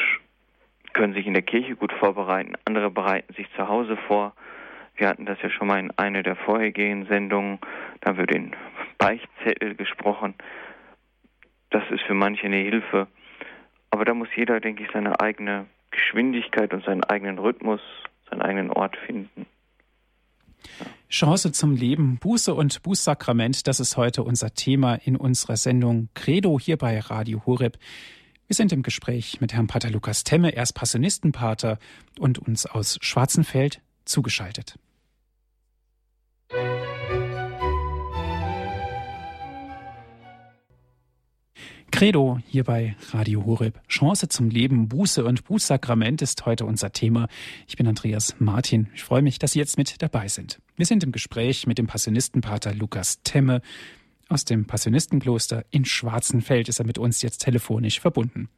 können 0.93 1.13
sich 1.13 1.27
in 1.27 1.33
der 1.33 1.43
Kirche 1.43 1.75
gut 1.75 1.93
vorbereiten. 1.93 2.53
Andere 2.65 2.89
bereiten 2.89 3.31
sich 3.35 3.47
zu 3.55 3.67
Hause 3.67 3.97
vor. 4.07 4.33
Wir 4.95 5.09
hatten 5.09 5.25
das 5.25 5.37
ja 5.43 5.49
schon 5.49 5.67
mal 5.67 5.79
in 5.79 5.91
einer 5.91 6.23
der 6.23 6.37
vorhergehenden 6.37 7.07
Sendungen, 7.07 7.59
da 8.01 8.09
haben 8.09 8.17
wir 8.17 8.25
den 8.25 8.55
Beichtzettel 8.97 9.75
gesprochen. 9.75 10.33
Das 11.69 11.83
ist 11.91 12.01
für 12.03 12.13
manche 12.13 12.45
eine 12.45 12.57
Hilfe. 12.57 13.07
Aber 13.91 14.05
da 14.05 14.13
muss 14.13 14.29
jeder, 14.35 14.59
denke 14.61 14.83
ich, 14.83 14.89
seine 14.93 15.19
eigene 15.19 15.65
Geschwindigkeit 15.91 16.73
und 16.73 16.83
seinen 16.85 17.03
eigenen 17.03 17.37
Rhythmus, 17.37 17.81
seinen 18.29 18.41
eigenen 18.41 18.71
Ort 18.71 18.95
finden. 19.05 19.45
Chance 21.09 21.51
zum 21.51 21.75
Leben, 21.75 22.17
Buße 22.17 22.53
und 22.53 22.81
Bußsakrament, 22.83 23.67
das 23.67 23.79
ist 23.79 23.95
heute 23.97 24.23
unser 24.23 24.53
Thema 24.53 24.95
in 24.95 25.15
unserer 25.15 25.57
Sendung 25.57 26.09
Credo 26.13 26.59
hier 26.59 26.77
bei 26.77 26.99
Radio 26.99 27.45
Horeb. 27.45 27.77
Wir 28.47 28.55
sind 28.55 28.71
im 28.71 28.83
Gespräch 28.83 29.41
mit 29.41 29.53
Herrn 29.53 29.65
Pater 29.65 29.89
Lukas 29.89 30.23
Temme, 30.23 30.55
er 30.55 30.61
ist 30.61 30.73
Passionistenpater 30.73 31.79
und 32.19 32.37
uns 32.37 32.67
aus 32.67 32.99
Schwarzenfeld 33.01 33.81
zugeschaltet. 34.05 34.77
Credo 41.89 42.39
hier 42.45 42.63
bei 42.65 42.95
Radio 43.11 43.45
Horeb. 43.45 43.81
Chance 43.87 44.27
zum 44.27 44.51
Leben, 44.51 44.89
Buße 44.89 45.25
und 45.25 45.45
Bußsakrament 45.45 46.21
ist 46.21 46.45
heute 46.45 46.65
unser 46.65 46.91
Thema. 46.91 47.27
Ich 47.67 47.77
bin 47.77 47.87
Andreas 47.87 48.35
Martin. 48.37 48.89
Ich 48.93 49.03
freue 49.03 49.23
mich, 49.23 49.39
dass 49.39 49.53
Sie 49.53 49.59
jetzt 49.59 49.77
mit 49.77 50.03
dabei 50.03 50.27
sind. 50.27 50.59
Wir 50.75 50.85
sind 50.85 51.03
im 51.03 51.11
Gespräch 51.11 51.65
mit 51.65 51.79
dem 51.79 51.87
Passionistenpater 51.87 52.75
Lukas 52.75 53.21
Temme. 53.23 53.61
Aus 54.27 54.45
dem 54.45 54.65
Passionistenkloster 54.65 55.65
in 55.69 55.85
Schwarzenfeld 55.85 56.69
ist 56.69 56.79
er 56.79 56.85
mit 56.85 56.97
uns 56.97 57.21
jetzt 57.21 57.39
telefonisch 57.39 57.99
verbunden. 57.99 58.49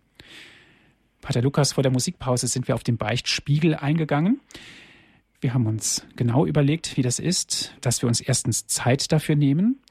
Pater 1.21 1.41
Lukas, 1.41 1.73
vor 1.73 1.83
der 1.83 1.91
Musikpause 1.91 2.47
sind 2.47 2.67
wir 2.67 2.75
auf 2.75 2.83
den 2.83 2.97
Beichtspiegel 2.97 3.75
eingegangen. 3.75 4.39
Wir 5.41 5.53
haben 5.53 5.67
uns 5.67 6.05
genau 6.15 6.45
überlegt, 6.45 6.97
wie 6.97 7.01
das 7.01 7.19
ist, 7.19 7.75
dass 7.81 8.01
wir 8.01 8.07
uns 8.07 8.21
erstens 8.21 8.65
Zeit 8.67 9.11
dafür 9.11 9.35
nehmen, 9.35 9.81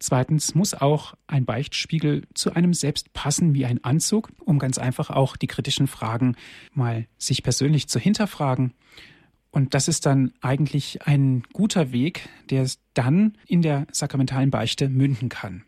Zweitens 0.00 0.54
muss 0.54 0.74
auch 0.74 1.14
ein 1.26 1.44
Beichtspiegel 1.44 2.22
zu 2.32 2.52
einem 2.52 2.72
selbst 2.72 3.12
passen 3.14 3.54
wie 3.54 3.66
ein 3.66 3.82
Anzug, 3.82 4.30
um 4.44 4.60
ganz 4.60 4.78
einfach 4.78 5.10
auch 5.10 5.36
die 5.36 5.48
kritischen 5.48 5.88
Fragen 5.88 6.36
mal 6.72 7.06
sich 7.18 7.42
persönlich 7.42 7.88
zu 7.88 7.98
hinterfragen. 7.98 8.74
Und 9.58 9.74
das 9.74 9.88
ist 9.88 10.06
dann 10.06 10.32
eigentlich 10.40 11.04
ein 11.08 11.42
guter 11.52 11.90
Weg, 11.90 12.28
der 12.48 12.70
dann 12.94 13.36
in 13.48 13.60
der 13.60 13.88
sakramentalen 13.90 14.52
Beichte 14.52 14.88
münden 14.88 15.28
kann. 15.28 15.64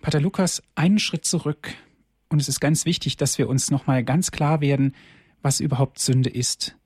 Pater 0.00 0.20
Lukas, 0.20 0.62
einen 0.76 1.00
Schritt 1.00 1.24
zurück. 1.24 1.74
Und 2.28 2.40
es 2.40 2.48
ist 2.48 2.60
ganz 2.60 2.84
wichtig, 2.84 3.16
dass 3.16 3.36
wir 3.36 3.48
uns 3.48 3.72
nochmal 3.72 4.04
ganz 4.04 4.30
klar 4.30 4.60
werden, 4.60 4.94
was 5.42 5.58
überhaupt 5.58 5.98
Sünde 5.98 6.30
ist. 6.30 6.76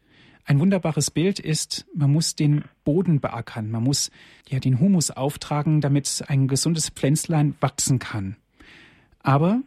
Ein 0.46 0.58
wunderbares 0.58 1.10
Bild 1.10 1.38
ist, 1.38 1.84
man 1.94 2.10
muss 2.10 2.34
den 2.34 2.64
Boden 2.82 3.20
beackern, 3.20 3.70
man 3.70 3.82
muss 3.82 4.10
ja 4.48 4.58
den 4.58 4.80
Humus 4.80 5.10
auftragen, 5.10 5.82
damit 5.82 6.24
ein 6.28 6.48
gesundes 6.48 6.88
Pflänzlein 6.88 7.56
wachsen 7.60 7.98
kann. 7.98 8.36
Aber 9.18 9.60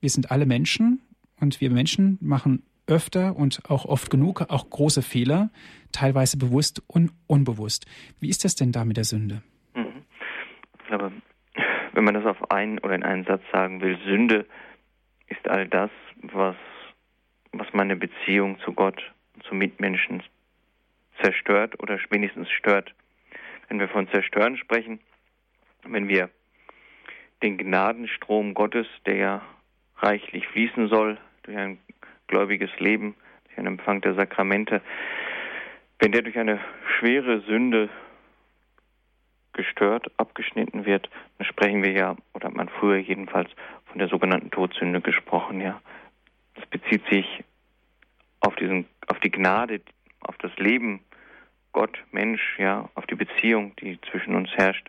wir 0.00 0.10
sind 0.10 0.32
alle 0.32 0.46
Menschen 0.46 1.02
und 1.38 1.60
wir 1.60 1.70
Menschen 1.70 2.18
machen 2.20 2.64
öfter 2.90 3.36
und 3.36 3.62
auch 3.68 3.84
oft 3.84 4.10
genug 4.10 4.42
auch 4.48 4.68
große 4.68 5.02
Fehler, 5.02 5.50
teilweise 5.92 6.38
bewusst 6.38 6.82
und 6.86 7.12
unbewusst. 7.26 7.86
Wie 8.20 8.28
ist 8.28 8.44
das 8.44 8.54
denn 8.54 8.72
da 8.72 8.84
mit 8.84 8.96
der 8.96 9.04
Sünde? 9.04 9.42
Mhm. 9.74 10.04
Ich 10.80 10.86
glaube, 10.86 11.12
wenn 11.92 12.04
man 12.04 12.14
das 12.14 12.26
auf 12.26 12.50
einen 12.50 12.78
oder 12.78 12.94
in 12.94 13.02
einen 13.02 13.24
Satz 13.24 13.42
sagen 13.52 13.80
will, 13.80 13.98
Sünde 14.04 14.46
ist 15.28 15.48
all 15.48 15.68
das, 15.68 15.90
was, 16.22 16.56
was 17.52 17.66
meine 17.72 17.96
Beziehung 17.96 18.58
zu 18.60 18.72
Gott 18.72 19.00
zum 19.48 19.58
Mitmenschen 19.58 20.22
zerstört 21.22 21.80
oder 21.82 21.98
wenigstens 22.10 22.50
stört. 22.50 22.94
Wenn 23.68 23.78
wir 23.78 23.88
von 23.88 24.08
zerstören 24.08 24.56
sprechen, 24.56 25.00
wenn 25.84 26.08
wir 26.08 26.30
den 27.42 27.56
Gnadenstrom 27.56 28.54
Gottes, 28.54 28.86
der 29.06 29.16
ja 29.16 29.42
reichlich 29.98 30.46
fließen 30.48 30.88
soll 30.88 31.18
durch 31.42 31.56
ein 31.56 31.78
gläubiges 32.30 32.70
Leben, 32.78 33.14
durch 33.44 33.58
einen 33.58 33.78
Empfang 33.78 34.00
der 34.00 34.14
Sakramente, 34.14 34.80
wenn 35.98 36.12
der 36.12 36.22
durch 36.22 36.38
eine 36.38 36.60
schwere 36.98 37.40
Sünde 37.40 37.90
gestört, 39.52 40.10
abgeschnitten 40.16 40.86
wird, 40.86 41.10
dann 41.36 41.46
sprechen 41.46 41.82
wir 41.82 41.92
ja, 41.92 42.16
oder 42.32 42.46
hat 42.46 42.54
man 42.54 42.68
früher 42.68 42.98
jedenfalls 42.98 43.50
von 43.86 43.98
der 43.98 44.08
sogenannten 44.08 44.50
Todsünde 44.50 45.00
gesprochen, 45.00 45.60
ja. 45.60 45.80
Das 46.54 46.66
bezieht 46.66 47.02
sich 47.10 47.26
auf 48.40 48.54
diesen, 48.56 48.86
auf 49.08 49.18
die 49.20 49.30
Gnade, 49.30 49.80
auf 50.20 50.38
das 50.38 50.56
Leben 50.56 51.00
Gott, 51.72 51.98
Mensch, 52.10 52.58
ja, 52.58 52.88
auf 52.94 53.06
die 53.06 53.14
Beziehung, 53.14 53.74
die 53.76 54.00
zwischen 54.10 54.34
uns 54.34 54.50
herrscht, 54.56 54.88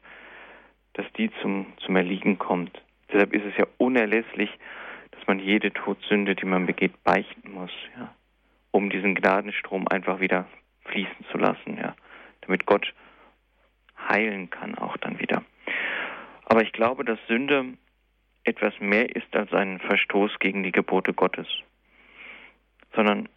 dass 0.93 1.05
die 1.13 1.31
zum, 1.41 1.67
zum 1.85 1.95
Erliegen 1.95 2.37
kommt. 2.37 2.81
Deshalb 3.11 3.33
ist 3.33 3.45
es 3.45 3.57
ja 3.57 3.65
unerlässlich, 3.77 4.49
man 5.31 5.39
jede 5.39 5.71
Todsünde, 5.71 6.35
die 6.35 6.45
man 6.45 6.65
begeht, 6.65 7.05
beichten 7.05 7.53
muss, 7.53 7.71
ja, 7.97 8.13
um 8.71 8.89
diesen 8.89 9.15
Gnadenstrom 9.15 9.87
einfach 9.87 10.19
wieder 10.19 10.45
fließen 10.83 11.25
zu 11.31 11.37
lassen, 11.37 11.77
ja, 11.77 11.95
damit 12.41 12.65
Gott 12.65 12.93
heilen 14.09 14.49
kann 14.49 14.77
auch 14.77 14.97
dann 14.97 15.19
wieder. 15.19 15.41
Aber 16.43 16.63
ich 16.63 16.73
glaube, 16.73 17.05
dass 17.05 17.17
Sünde 17.27 17.77
etwas 18.43 18.77
mehr 18.81 19.15
ist 19.15 19.33
als 19.33 19.53
ein 19.53 19.79
Verstoß 19.79 20.37
gegen 20.39 20.63
die 20.63 20.73
Gebote 20.73 21.13
Gottes, 21.13 21.47
sondern 22.93 23.29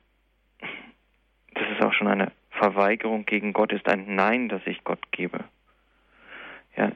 das 1.52 1.70
ist 1.70 1.80
auch 1.80 1.92
schon 1.92 2.08
eine 2.08 2.32
Verweigerung 2.50 3.24
gegen 3.24 3.52
Gott, 3.52 3.70
ist 3.70 3.88
ein 3.88 4.16
Nein, 4.16 4.48
das 4.48 4.62
ich 4.66 4.82
Gott 4.82 5.12
gebe. 5.12 5.44
Ja, 6.76 6.90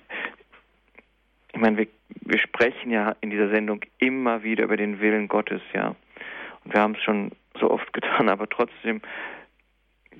ich 1.53 1.61
meine, 1.61 1.77
wir, 1.77 1.87
wir 2.09 2.39
sprechen 2.39 2.91
ja 2.91 3.17
in 3.21 3.31
dieser 3.31 3.51
Sendung 3.51 3.81
immer 3.99 4.43
wieder 4.43 4.65
über 4.65 4.77
den 4.77 5.01
Willen 5.01 5.29
Gottes, 5.29 5.63
ja. 5.73 5.95
Und 6.65 6.75
wir 6.75 6.81
haben 6.81 6.95
es 6.95 7.03
schon 7.03 7.33
so 7.59 7.71
oft 7.71 7.93
getan, 7.93 8.29
aber 8.29 8.49
trotzdem, 8.49 9.01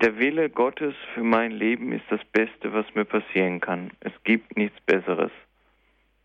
der 0.01 0.17
Wille 0.17 0.49
Gottes 0.49 0.95
für 1.13 1.23
mein 1.23 1.51
Leben 1.51 1.91
ist 1.91 2.05
das 2.09 2.23
Beste, 2.31 2.73
was 2.73 2.85
mir 2.95 3.05
passieren 3.05 3.59
kann. 3.59 3.91
Es 3.99 4.13
gibt 4.23 4.57
nichts 4.57 4.79
Besseres. 4.81 5.31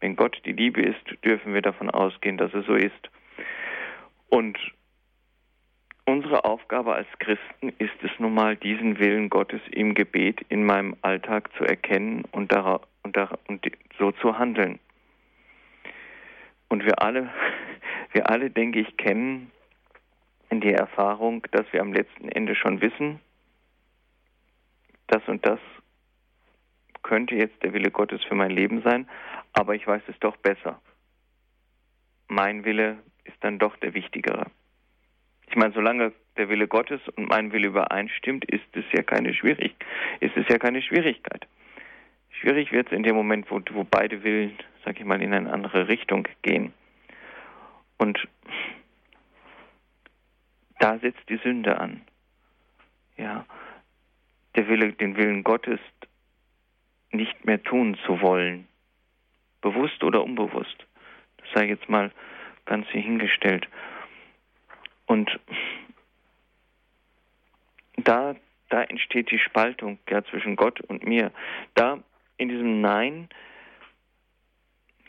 Wenn 0.00 0.16
Gott 0.16 0.40
die 0.44 0.52
Liebe 0.52 0.80
ist, 0.82 1.24
dürfen 1.24 1.54
wir 1.54 1.62
davon 1.62 1.90
ausgehen, 1.90 2.36
dass 2.36 2.54
es 2.54 2.66
so 2.66 2.74
ist. 2.74 3.10
Und 4.28 4.58
Unsere 6.06 6.44
Aufgabe 6.44 6.94
als 6.94 7.08
Christen 7.18 7.70
ist 7.78 8.02
es 8.02 8.10
nun 8.18 8.34
mal, 8.34 8.56
diesen 8.56 8.98
Willen 8.98 9.30
Gottes 9.30 9.62
im 9.70 9.94
Gebet 9.94 10.42
in 10.50 10.66
meinem 10.66 10.96
Alltag 11.00 11.48
zu 11.56 11.64
erkennen 11.64 12.24
und, 12.30 12.52
und, 12.52 13.16
und 13.48 13.66
so 13.98 14.12
zu 14.12 14.38
handeln. 14.38 14.78
Und 16.74 16.84
wir 16.84 17.00
alle, 17.00 17.30
wir 18.10 18.28
alle, 18.28 18.50
denke 18.50 18.80
ich, 18.80 18.96
kennen 18.96 19.52
die 20.50 20.72
Erfahrung, 20.72 21.46
dass 21.52 21.72
wir 21.72 21.80
am 21.80 21.92
letzten 21.92 22.28
Ende 22.28 22.56
schon 22.56 22.80
wissen, 22.80 23.20
das 25.06 25.22
und 25.28 25.46
das 25.46 25.60
könnte 27.04 27.36
jetzt 27.36 27.62
der 27.62 27.74
Wille 27.74 27.92
Gottes 27.92 28.24
für 28.24 28.34
mein 28.34 28.50
Leben 28.50 28.82
sein, 28.82 29.08
aber 29.52 29.76
ich 29.76 29.86
weiß 29.86 30.02
es 30.08 30.18
doch 30.18 30.36
besser. 30.38 30.80
Mein 32.26 32.64
Wille 32.64 32.98
ist 33.22 33.36
dann 33.38 33.60
doch 33.60 33.76
der 33.76 33.94
wichtigere. 33.94 34.46
Ich 35.48 35.54
meine, 35.54 35.74
solange 35.74 36.12
der 36.36 36.48
Wille 36.48 36.66
Gottes 36.66 37.00
und 37.14 37.28
mein 37.28 37.52
Wille 37.52 37.68
übereinstimmt, 37.68 38.46
ist 38.46 38.66
es 38.72 38.84
ja 38.92 39.04
keine 39.04 39.32
Schwierig 39.32 39.76
ist 40.18 40.36
es 40.36 40.48
ja 40.48 40.58
keine 40.58 40.82
Schwierigkeit. 40.82 41.46
Schwierig 42.40 42.72
wird 42.72 42.88
es 42.88 42.92
in 42.92 43.04
dem 43.04 43.14
Moment, 43.14 43.48
wo, 43.48 43.60
wo 43.70 43.84
beide 43.84 44.24
Willen, 44.24 44.58
sag 44.84 44.98
ich 44.98 45.04
mal, 45.04 45.22
in 45.22 45.32
eine 45.32 45.52
andere 45.52 45.88
Richtung 45.88 46.28
gehen. 46.42 46.72
Und 47.98 48.18
da 50.78 50.98
setzt 50.98 51.28
die 51.28 51.38
Sünde 51.38 51.78
an. 51.78 52.02
Ja, 53.16 53.46
der 54.56 54.68
Wille, 54.68 54.92
den 54.92 55.16
Willen 55.16 55.44
Gottes 55.44 55.80
nicht 57.10 57.44
mehr 57.44 57.62
tun 57.62 57.96
zu 58.04 58.20
wollen, 58.20 58.66
bewusst 59.60 60.02
oder 60.02 60.22
unbewusst. 60.22 60.86
Das 61.38 61.48
sei 61.54 61.66
jetzt 61.66 61.88
mal 61.88 62.10
ganz 62.64 62.86
hier 62.88 63.02
hingestellt. 63.02 63.68
Und 65.06 65.30
da, 67.96 68.34
da 68.68 68.82
entsteht 68.82 69.30
die 69.30 69.38
Spaltung 69.38 69.98
ja, 70.10 70.24
zwischen 70.24 70.56
Gott 70.56 70.80
und 70.80 71.06
mir. 71.06 71.30
Da 71.74 72.00
in 72.36 72.48
diesem 72.48 72.80
Nein 72.80 73.28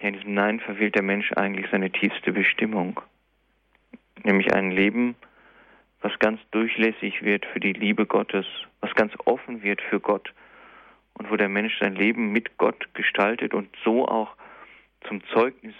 in 0.08 0.14
diesem 0.14 0.34
Nein 0.34 0.60
verwählt 0.60 0.96
der 0.96 1.04
Mensch 1.04 1.32
eigentlich 1.34 1.68
seine 1.72 1.92
tiefste 1.92 2.32
Bestimmung, 2.32 3.02
nämlich 4.24 4.54
ein 4.54 4.72
Leben, 4.72 5.16
was 6.02 6.18
ganz 6.20 6.40
durchlässig 6.52 7.24
wird 7.24 7.46
für 7.48 7.60
die 7.60 7.74
Liebe 7.74 8.06
Gottes, 8.06 8.46
was 8.82 8.94
ganz 8.94 9.14
offen 9.26 9.64
wird 9.64 9.82
für 9.82 10.00
Gott 10.00 10.34
und 11.16 11.32
wo 11.32 11.36
der 11.36 11.50
Mensch 11.50 11.78
sein 11.80 11.96
Leben 11.96 12.32
mit 12.32 12.58
Gott 12.58 12.94
gestaltet 12.94 13.54
und 13.54 13.70
so 13.84 14.08
auch 14.08 14.36
zum 15.08 15.24
Zeugnis 15.34 15.76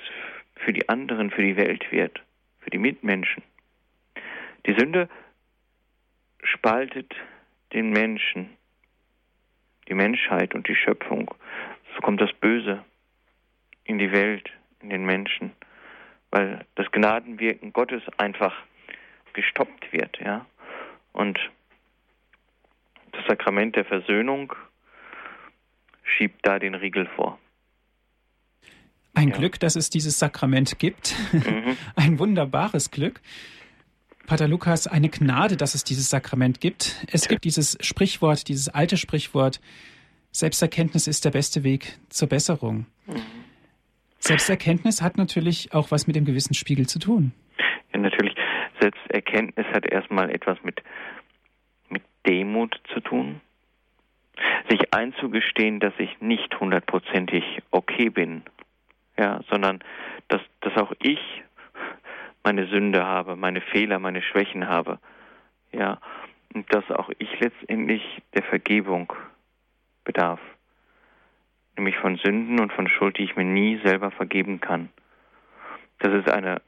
für 0.56 0.74
die 0.74 0.90
anderen, 0.90 1.30
für 1.30 1.44
die 1.44 1.58
Welt 1.58 1.92
wird, 1.92 2.22
für 2.62 2.72
die 2.72 2.80
Mitmenschen. 2.80 3.44
Die 4.66 4.74
Sünde 4.74 5.08
spaltet 6.44 7.14
den 7.74 7.92
Menschen, 7.92 8.50
die 9.88 9.94
Menschheit 9.94 10.56
und 10.56 10.68
die 10.68 10.76
Schöpfung. 10.76 11.34
So 11.94 12.02
kommt 12.02 12.22
das 12.22 12.34
Böse 12.34 12.84
in 13.86 13.98
die 13.98 14.12
Welt, 14.12 14.50
in 14.82 14.90
den 14.90 15.06
Menschen, 15.06 15.52
weil 16.32 16.66
das 16.76 16.92
Gnadenwirken 16.92 17.72
Gottes 17.72 18.04
einfach 18.18 18.54
gestoppt 19.34 19.94
wird, 19.94 20.20
ja. 20.20 20.46
Und 21.14 21.40
das 23.14 23.26
Sakrament 23.28 23.76
der 23.76 23.86
Versöhnung 23.86 24.54
schiebt 26.04 26.46
da 26.46 26.60
den 26.60 26.76
Riegel 26.76 27.08
vor. 27.16 27.40
Ein 29.14 29.30
ja. 29.30 29.38
Glück, 29.38 29.60
dass 29.60 29.76
es 29.76 29.90
dieses 29.90 30.20
Sakrament 30.20 30.78
gibt. 30.78 31.16
Mhm. 31.32 31.78
Ein 31.96 32.20
wunderbares 32.20 32.92
Glück. 32.92 33.22
Pater 34.28 34.48
Lukas, 34.48 34.88
eine 34.88 35.10
Gnade, 35.10 35.56
dass 35.56 35.76
es 35.76 35.84
dieses 35.84 36.10
Sakrament 36.10 36.60
gibt. 36.60 37.06
Es 37.12 37.28
gibt 37.28 37.44
dieses 37.44 37.78
Sprichwort, 37.82 38.48
dieses 38.48 38.70
alte 38.70 38.98
Sprichwort, 38.98 39.62
Selbsterkenntnis 40.32 41.08
ist 41.08 41.24
der 41.24 41.32
beste 41.32 41.64
Weg 41.64 41.98
zur 42.10 42.28
Besserung. 42.28 42.88
Mhm. 43.06 43.22
Selbsterkenntnis 44.26 45.04
hat 45.04 45.18
natürlich 45.18 45.72
auch 45.74 45.92
was 45.92 46.08
mit 46.08 46.16
dem 46.16 46.26
Gewissensspiegel 46.26 46.88
zu 46.88 46.98
tun. 46.98 47.32
Ja, 47.94 48.00
natürlich. 48.00 48.36
Selbsterkenntnis 48.80 49.68
hat 49.68 49.86
erstmal 49.86 50.32
etwas 50.32 50.58
mit, 50.64 50.82
mit 51.90 52.02
Demut 52.26 52.80
zu 52.92 53.02
tun. 53.02 53.42
Sich 54.68 54.94
einzugestehen, 54.94 55.80
dass 55.80 55.94
ich 56.00 56.20
nicht 56.22 56.60
hundertprozentig 56.60 57.44
okay 57.70 58.10
bin, 58.10 58.42
ja, 59.16 59.42
sondern 59.50 59.84
dass, 60.28 60.42
dass 60.62 60.76
auch 60.76 60.92
ich 61.00 61.20
meine 62.44 62.68
Sünde 62.68 63.06
habe, 63.06 63.36
meine 63.36 63.62
Fehler, 63.62 64.00
meine 64.00 64.24
Schwächen 64.24 64.68
habe, 64.68 65.00
ja, 65.72 66.00
und 66.54 66.74
dass 66.74 66.90
auch 66.90 67.12
ich 67.20 67.40
letztendlich 67.40 68.02
der 68.34 68.44
Vergebung 68.44 69.14
bedarf, 70.04 70.40
nämlich 71.78 71.98
von 71.98 72.18
Sünden 72.18 72.60
und 72.60 72.72
von 72.74 72.88
Schuld, 72.88 73.18
die 73.18 73.24
ich 73.24 73.36
mir 73.36 73.44
nie 73.46 73.80
selber 73.84 74.12
vergeben 74.12 74.60
kann. 74.60 74.90
Das 76.00 76.14
ist 76.14 76.30
eine, 76.30 76.62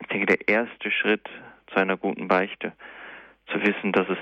ich 0.00 0.06
denke, 0.08 0.26
der 0.26 0.48
erste 0.48 0.90
Schritt 0.90 1.28
zu 1.68 1.76
einer 1.76 1.96
guten 1.96 2.28
Beichte, 2.28 2.72
zu 3.48 3.60
wissen, 3.62 3.92
dass 3.92 4.08
es, 4.08 4.18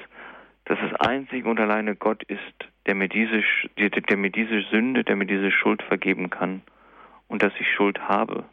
dass 0.65 0.79
es 0.81 0.95
einzig 1.01 1.45
und 1.45 1.61
alleine 1.61 1.97
Gott 1.97 2.23
ist, 2.25 2.41
der 2.87 2.95
mir 2.95 3.09
diese, 3.09 3.43
der 3.77 4.17
mir 4.17 4.31
diese 4.31 4.63
Sünde, 4.63 5.05
der 5.05 5.17
mir 5.17 5.27
diese 5.27 5.51
Schuld 5.51 5.83
vergeben 5.83 6.31
kann 6.31 6.63
und 7.29 7.43
dass 7.43 7.53
ich 7.59 7.69
Schuld 7.75 7.99
habe. 8.01 8.45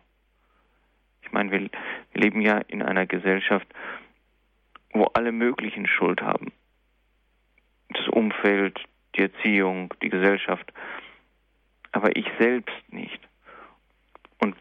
Ich 1.22 1.32
meine, 1.32 1.52
wir, 1.52 1.62
wir 1.62 2.22
leben 2.22 2.42
ja 2.42 2.58
in 2.68 2.82
einer 2.82 3.06
Gesellschaft, 3.06 3.68
wo 4.92 5.06
alle 5.14 5.32
möglichen 5.32 5.88
Schuld 5.88 6.22
haben. 6.22 6.52
Das 7.90 8.08
Umfeld, 8.08 8.80
die 9.16 9.22
Erziehung, 9.22 9.94
die 10.02 10.10
Gesellschaft, 10.10 10.72
aber 11.94 12.16
ich 12.18 12.28
selbst 12.38 12.76
nicht. 12.92 13.20
Und 14.40 14.56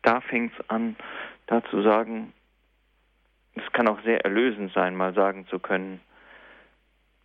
da 0.00 0.20
fängt 0.22 0.58
es 0.58 0.70
an, 0.70 0.96
da 1.46 1.62
zu 1.64 1.82
sagen, 1.82 2.32
es 3.54 3.72
kann 3.72 3.88
auch 3.88 4.02
sehr 4.02 4.24
erlösend 4.24 4.72
sein, 4.72 4.96
mal 4.96 5.12
sagen 5.12 5.46
zu 5.48 5.58
können, 5.58 6.00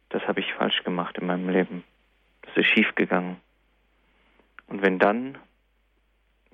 das 0.10 0.27
habe 0.27 0.41
ich 0.41 0.53
falsch 0.53 0.83
gemacht 0.83 1.17
in 1.17 1.27
meinem 1.27 1.49
Leben. 1.49 1.83
Das 2.41 2.57
ist 2.57 2.67
schiefgegangen. 2.67 3.38
Und 4.67 4.81
wenn 4.81 4.99
dann 4.99 5.38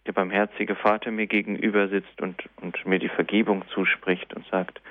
der 0.05 0.11
barmherzige 0.11 0.75
Vater 0.75 1.11
mir 1.11 1.27
gegenüber 1.27 1.87
sitzt 1.87 2.21
und, 2.21 2.43
und 2.57 2.85
mir 2.85 2.99
die 2.99 3.09
Vergebung 3.09 3.63
zuspricht 3.69 4.33
und 4.33 4.45
sagt, 4.47 4.81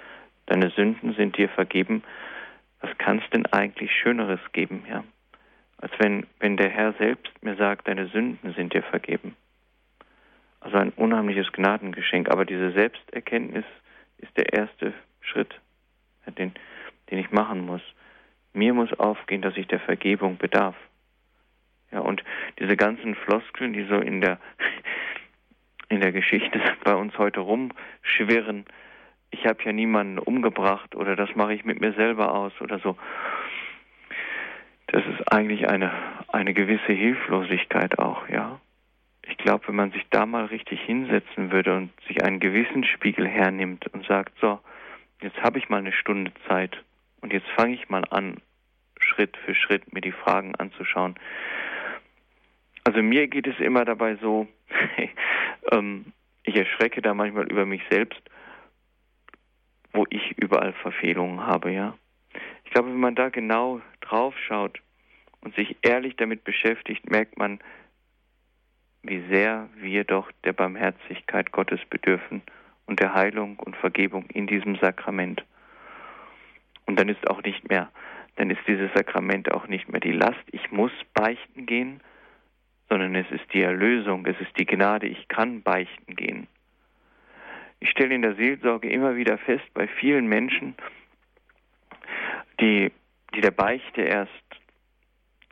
deine 0.47 0.71
Sünden 0.71 1.15
sind 1.15 1.37
dir 1.37 1.49
vergeben, 1.49 2.03
was 2.81 2.97
kann 2.99 3.19
es 3.19 3.31
denn 3.31 3.47
eigentlich 3.47 3.93
Schöneres 3.93 4.41
geben, 4.53 4.85
ja? 4.89 5.05
Als 5.83 5.93
wenn, 5.99 6.27
wenn 6.39 6.57
der 6.57 6.71
Herr 6.71 6.93
selbst 6.93 7.33
mir 7.43 7.57
sagt, 7.57 7.89
deine 7.89 8.07
Sünden 8.07 8.55
sind 8.55 8.73
dir 8.73 8.85
vergeben. 8.85 9.37
Also 10.61 10.77
ein 10.77 10.91
unheimliches 10.91 11.51
Gnadengeschenk. 11.51 12.31
Aber 12.31 12.45
diese 12.45 12.71
Selbsterkenntnis 12.71 13.65
ist 14.19 14.31
der 14.37 14.53
erste 14.53 14.95
Schritt, 15.21 15.53
den, 16.39 16.53
den 17.11 17.19
ich 17.19 17.33
machen 17.33 17.67
muss. 17.67 17.83
Mir 18.53 18.75
muss 18.75 18.93
aufgehen, 19.01 19.43
dass 19.43 19.57
ich 19.57 19.67
der 19.67 19.81
Vergebung 19.81 20.39
bedarf. 20.39 20.77
Ja, 21.91 21.99
und 21.99 22.23
diese 22.61 22.77
ganzen 22.77 23.17
Floskeln, 23.17 23.73
die 23.73 23.85
so 23.85 23.97
in 23.97 24.21
der, 24.21 24.39
in 25.89 26.01
der 26.01 26.13
Geschichte 26.13 26.61
bei 26.85 26.95
uns 26.95 27.19
heute 27.19 27.41
rumschwirren, 27.41 28.67
ich 29.33 29.47
habe 29.47 29.65
ja 29.65 29.73
niemanden 29.73 30.21
umgebracht 30.21 30.95
oder 30.95 31.17
das 31.17 31.35
mache 31.35 31.55
ich 31.55 31.65
mit 31.65 31.81
mir 31.81 31.93
selber 31.95 32.33
aus 32.33 32.53
oder 32.61 32.79
so. 32.79 32.97
Das 34.93 35.03
ist 35.07 35.33
eigentlich 35.33 35.69
eine, 35.71 35.91
eine 36.29 36.53
gewisse 36.53 36.93
Hilflosigkeit 36.93 37.99
auch, 37.99 38.29
ja. 38.29 38.61
Ich 39.27 39.39
glaube, 39.39 39.69
wenn 39.69 39.77
man 39.77 39.93
sich 39.93 40.05
da 40.11 40.27
mal 40.27 40.45
richtig 40.47 40.83
hinsetzen 40.83 41.51
würde 41.51 41.77
und 41.77 41.91
sich 42.07 42.23
einen 42.23 42.41
Gewissensspiegel 42.41 43.27
hernimmt 43.27 43.87
und 43.95 44.05
sagt, 44.07 44.35
so, 44.41 44.61
jetzt 45.23 45.41
habe 45.43 45.59
ich 45.59 45.71
mal 45.71 45.79
eine 45.79 45.93
Stunde 45.93 46.33
Zeit 46.47 46.77
und 47.23 47.33
jetzt 47.33 47.49
fange 47.57 47.75
ich 47.75 47.89
mal 47.89 48.05
an, 48.11 48.37
Schritt 48.99 49.35
für 49.39 49.55
Schritt 49.55 49.93
mir 49.95 50.03
die 50.03 50.13
Fragen 50.13 50.55
anzuschauen. 50.57 51.15
Also 52.85 53.03
mir 53.03 53.29
geht 53.29 53.47
es 53.47 53.59
immer 53.61 53.87
dabei 53.87 54.17
so, 54.17 54.47
ähm, 55.73 56.13
ich 56.45 56.57
erschrecke 56.57 57.01
da 57.01 57.15
manchmal 57.15 57.51
über 57.51 57.65
mich 57.65 57.83
selbst, 57.91 58.21
wo 59.95 60.05
ich 60.11 60.37
überall 60.37 60.75
Verfehlungen 60.75 61.47
habe, 61.47 61.73
ja. 61.73 61.97
Ich 62.65 62.71
glaube, 62.71 62.89
wenn 62.89 63.01
man 63.01 63.15
da 63.15 63.29
genau 63.29 63.81
drauf 64.01 64.35
schaut 64.47 64.81
und 65.41 65.55
sich 65.55 65.77
ehrlich 65.83 66.17
damit 66.17 66.45
beschäftigt, 66.45 67.11
merkt 67.11 67.39
man, 67.39 67.61
wie 69.03 69.23
sehr 69.29 69.69
wir 69.77 70.05
doch 70.05 70.31
der 70.45 70.53
Barmherzigkeit 70.53 71.53
Gottes 71.53 71.81
bedürfen 71.91 72.43
und 72.87 73.01
der 73.01 73.15
Heilung 73.15 73.59
und 73.59 73.77
Vergebung 73.77 74.27
in 74.31 74.47
diesem 74.47 74.77
Sakrament. 74.77 75.45
Und 76.87 76.99
dann 76.99 77.09
ist 77.09 77.29
auch 77.29 77.43
nicht 77.43 77.69
mehr, 77.69 77.91
dann 78.37 78.51
ist 78.51 78.61
dieses 78.67 78.93
Sakrament 78.95 79.51
auch 79.53 79.67
nicht 79.67 79.91
mehr 79.91 80.01
die 80.01 80.13
Last, 80.13 80.43
ich 80.53 80.71
muss 80.71 80.93
beichten 81.15 81.67
gehen, 81.67 82.01
sondern 82.89 83.15
es 83.15 83.31
ist 83.31 83.53
die 83.53 83.63
Erlösung, 83.63 84.27
es 84.27 84.41
ist 84.41 84.57
die 84.59 84.67
Gnade, 84.67 85.07
ich 85.07 85.29
kann 85.29 85.63
beichten 85.63 86.15
gehen. 86.15 86.47
Ich 87.81 87.91
stelle 87.91 88.15
in 88.15 88.23
der 88.23 88.37
Seelsorge 88.37 88.89
immer 88.89 89.17
wieder 89.17 89.39
fest, 89.39 89.65
bei 89.75 89.89
vielen 89.89 90.27
Menschen, 90.27 90.75
die, 92.61 92.93
die 93.35 93.41
der 93.41 93.51
Beichte 93.51 94.03
erst 94.03 94.31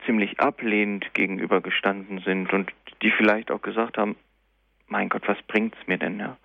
ziemlich 0.05 0.39
ablehnend 0.39 1.13
gegenübergestanden 1.13 2.19
sind 2.19 2.51
und 2.53 2.71
die 3.01 3.11
vielleicht 3.11 3.51
auch 3.51 3.61
gesagt 3.61 3.97
haben, 3.97 4.15
mein 4.87 5.09
Gott, 5.09 5.27
was 5.27 5.41
bringt's 5.43 5.77
mir 5.87 5.97
denn? 5.97 6.19
Ja? 6.19 6.37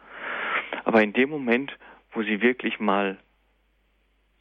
Aber 0.85 1.03
in 1.03 1.13
dem 1.13 1.31
Moment, 1.31 1.77
wo 2.13 2.23
sie 2.23 2.41
wirklich 2.41 2.79
mal 2.79 3.19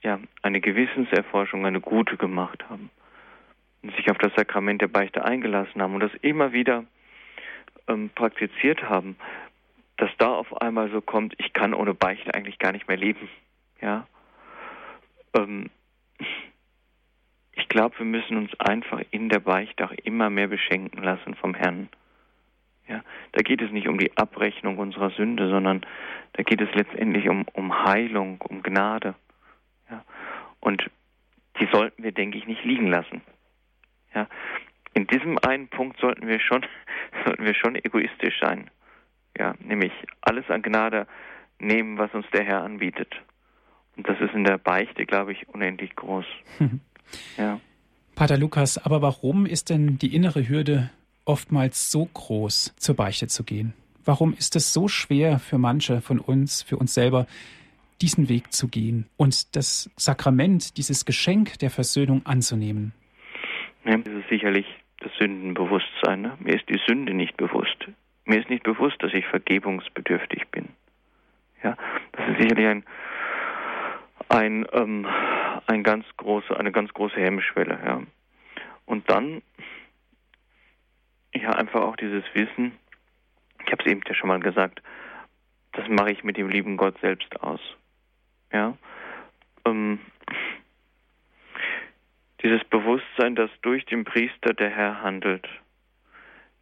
ja, 0.01 0.19
eine 0.41 0.61
Gewissenserforschung, 0.61 1.65
eine 1.65 1.81
gute 1.81 2.17
gemacht 2.17 2.63
haben 2.69 2.89
und 3.81 3.95
sich 3.95 4.09
auf 4.11 4.17
das 4.17 4.33
Sakrament 4.35 4.81
der 4.81 4.87
Beichte 4.87 5.25
eingelassen 5.25 5.81
haben 5.81 5.95
und 5.95 6.01
das 6.01 6.13
immer 6.21 6.53
wieder 6.53 6.85
ähm, 7.87 8.09
praktiziert 8.13 8.83
haben, 8.83 9.17
dass 9.97 10.11
da 10.17 10.29
auf 10.29 10.61
einmal 10.61 10.91
so 10.91 11.01
kommt, 11.01 11.33
ich 11.37 11.53
kann 11.53 11.73
ohne 11.73 11.93
Beichte 11.93 12.33
eigentlich 12.33 12.59
gar 12.59 12.71
nicht 12.71 12.87
mehr 12.87 12.97
leben. 12.97 13.29
Ja. 13.81 14.07
Ähm, 15.33 15.69
ich 16.17 17.69
glaube, 17.69 17.97
wir 17.99 18.05
müssen 18.05 18.37
uns 18.37 18.57
einfach 18.59 19.01
in 19.11 19.29
der 19.29 19.39
Beichte 19.39 19.85
auch 19.85 19.91
immer 20.03 20.29
mehr 20.29 20.47
beschenken 20.47 21.03
lassen 21.03 21.35
vom 21.35 21.53
Herrn. 21.53 21.89
Ja, 22.87 23.03
da 23.31 23.41
geht 23.41 23.61
es 23.61 23.71
nicht 23.71 23.87
um 23.87 23.97
die 23.97 24.15
Abrechnung 24.15 24.77
unserer 24.77 25.09
Sünde, 25.11 25.49
sondern 25.49 25.85
da 26.33 26.43
geht 26.43 26.61
es 26.61 26.73
letztendlich 26.75 27.27
um, 27.29 27.45
um 27.53 27.85
Heilung, 27.85 28.41
um 28.41 28.61
Gnade. 28.61 29.15
Ja, 29.89 30.03
und 30.59 30.89
die 31.59 31.67
sollten 31.71 32.03
wir, 32.03 32.11
denke 32.11 32.37
ich, 32.37 32.45
nicht 32.45 32.63
liegen 32.63 32.87
lassen. 32.87 33.21
Ja, 34.13 34.27
in 34.93 35.07
diesem 35.07 35.37
einen 35.39 35.67
Punkt 35.67 35.99
sollten 35.99 36.27
wir 36.27 36.39
schon, 36.39 36.65
sollten 37.25 37.45
wir 37.45 37.55
schon 37.55 37.75
egoistisch 37.75 38.39
sein. 38.39 38.69
Ja, 39.37 39.55
nämlich 39.59 39.91
alles 40.21 40.49
an 40.49 40.61
Gnade 40.61 41.07
nehmen, 41.59 41.97
was 41.97 42.13
uns 42.13 42.25
der 42.31 42.43
Herr 42.43 42.63
anbietet. 42.63 43.13
Und 43.97 44.07
das 44.07 44.19
ist 44.19 44.33
in 44.33 44.43
der 44.43 44.57
Beichte, 44.57 45.05
glaube 45.05 45.31
ich, 45.31 45.47
unendlich 45.49 45.95
groß. 45.95 46.25
ja. 47.37 47.59
Pater 48.15 48.37
Lukas, 48.37 48.77
aber 48.77 49.01
warum 49.01 49.45
ist 49.45 49.69
denn 49.69 49.97
die 49.97 50.15
innere 50.15 50.47
Hürde 50.47 50.89
oftmals 51.25 51.91
so 51.91 52.05
groß, 52.05 52.73
zur 52.77 52.95
Beichte 52.95 53.27
zu 53.27 53.43
gehen? 53.43 53.73
Warum 54.05 54.33
ist 54.33 54.55
es 54.55 54.71
so 54.71 54.87
schwer 54.87 55.39
für 55.39 55.57
manche 55.57 56.01
von 56.01 56.19
uns, 56.19 56.61
für 56.61 56.77
uns 56.77 56.93
selber, 56.93 57.25
diesen 58.01 58.29
Weg 58.29 58.53
zu 58.53 58.67
gehen 58.67 59.07
und 59.17 59.55
das 59.55 59.89
Sakrament, 59.95 60.77
dieses 60.77 61.05
Geschenk 61.05 61.59
der 61.59 61.71
Versöhnung 61.71 62.25
anzunehmen? 62.25 62.93
Ja, 63.85 63.97
das 63.97 64.13
ist 64.13 64.29
sicherlich 64.29 64.65
das 64.99 65.11
Sündenbewusstsein. 65.19 66.21
Ne? 66.21 66.37
Mir 66.39 66.55
ist 66.55 66.67
die 66.69 66.79
Sünde 66.87 67.13
nicht 67.13 67.37
bewusst. 67.37 67.87
Mir 68.25 68.39
ist 68.39 68.49
nicht 68.49 68.63
bewusst, 68.63 69.01
dass 69.01 69.13
ich 69.13 69.25
vergebungsbedürftig 69.27 70.47
bin. 70.49 70.69
Ja, 71.63 71.77
das 72.13 72.29
ist 72.29 72.41
sicherlich 72.41 72.67
ein, 72.67 72.83
ein, 74.29 74.65
ähm, 74.73 75.07
ein 75.67 75.83
ganz 75.83 76.05
große, 76.17 76.57
eine 76.57 76.71
ganz 76.71 76.93
große 76.93 77.15
Hemmschwelle. 77.15 77.79
Ja. 77.85 78.01
Und 78.85 79.09
dann 79.09 79.41
ja 81.33 81.51
einfach 81.51 81.81
auch 81.81 81.95
dieses 81.95 82.23
Wissen, 82.33 82.77
ich 83.65 83.71
habe 83.71 83.83
es 83.83 83.91
eben 83.91 84.01
ja 84.07 84.13
schon 84.13 84.29
mal 84.29 84.39
gesagt, 84.39 84.81
das 85.73 85.87
mache 85.89 86.11
ich 86.11 86.23
mit 86.23 86.37
dem 86.37 86.49
lieben 86.49 86.77
Gott 86.77 86.97
selbst 87.01 87.41
aus. 87.41 87.59
Ja. 88.51 88.77
Ähm, 89.65 89.99
dieses 92.41 92.63
Bewusstsein, 92.65 93.35
dass 93.35 93.49
durch 93.61 93.85
den 93.85 94.05
Priester 94.05 94.53
der 94.53 94.69
Herr 94.69 95.01
handelt, 95.01 95.47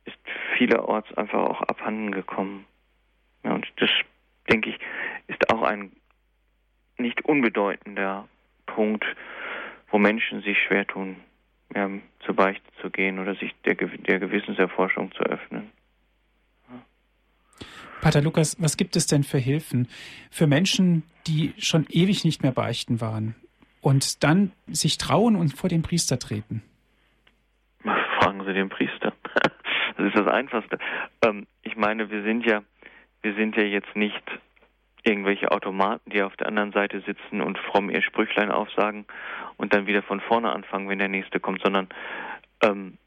ist 0.06 0.18
vielerorts 0.58 1.14
einfach 1.16 1.40
auch 1.40 1.62
abhanden 1.62 2.12
gekommen. 2.12 2.66
Ja, 3.44 3.54
und 3.54 3.68
das, 3.78 3.90
denke 4.50 4.70
ich, 4.70 4.80
ist 5.28 5.52
auch 5.52 5.62
ein 5.62 5.92
nicht 7.04 7.24
unbedeutender 7.26 8.28
Punkt, 8.66 9.06
wo 9.90 10.00
Menschen 10.00 10.42
sich 10.42 10.58
schwer 10.68 10.88
tun, 10.88 11.18
ja, 11.76 11.90
zur 12.26 12.36
Beichte 12.36 12.66
zu 12.82 12.90
gehen 12.90 13.20
oder 13.20 13.36
sich 13.36 13.54
der, 13.66 13.76
der 13.76 14.20
Gewissenserforschung 14.20 15.12
zu 15.12 15.24
öffnen. 15.24 15.72
Pater 18.02 18.22
Lukas, 18.22 18.62
was 18.62 18.76
gibt 18.76 18.96
es 18.98 19.08
denn 19.08 19.24
für 19.24 19.38
Hilfen 19.38 19.88
für 20.30 20.48
Menschen, 20.48 21.04
die 21.26 21.54
schon 21.58 21.86
ewig 21.90 22.26
nicht 22.26 22.44
mehr 22.44 22.52
beichten 22.52 23.00
waren 23.00 23.36
und 23.82 24.24
dann 24.24 24.52
sich 24.68 24.98
trauen 24.98 25.36
und 25.36 25.56
vor 25.56 25.70
den 25.70 25.84
Priester 25.84 26.20
treten? 26.20 26.64
Fragen 28.20 28.44
Sie 28.46 28.54
den 28.54 28.70
Priester. 28.70 29.14
Das 29.96 30.08
ist 30.08 30.18
das 30.18 30.28
Einfachste. 30.28 30.80
Ähm, 31.24 31.46
ich 31.62 31.76
meine, 31.76 32.10
wir 32.10 32.24
sind 32.24 32.48
ja, 32.48 32.64
wir 33.22 33.36
sind 33.36 33.56
ja 33.56 33.62
jetzt 33.64 33.96
nicht 33.96 34.24
irgendwelche 35.04 35.52
Automaten, 35.52 36.10
die 36.10 36.22
auf 36.22 36.36
der 36.38 36.48
anderen 36.48 36.72
Seite 36.72 37.02
sitzen 37.02 37.42
und 37.42 37.58
fromm 37.58 37.90
ihr 37.90 38.02
Sprüchlein 38.02 38.52
aufsagen 38.52 39.06
und 39.58 39.74
dann 39.74 39.86
wieder 39.86 40.02
von 40.02 40.22
vorne 40.22 40.52
anfangen, 40.52 40.90
wenn 40.90 41.00
der 41.00 41.10
nächste 41.10 41.40
kommt, 41.40 41.62
sondern 41.62 41.90
ähm, 42.62 42.98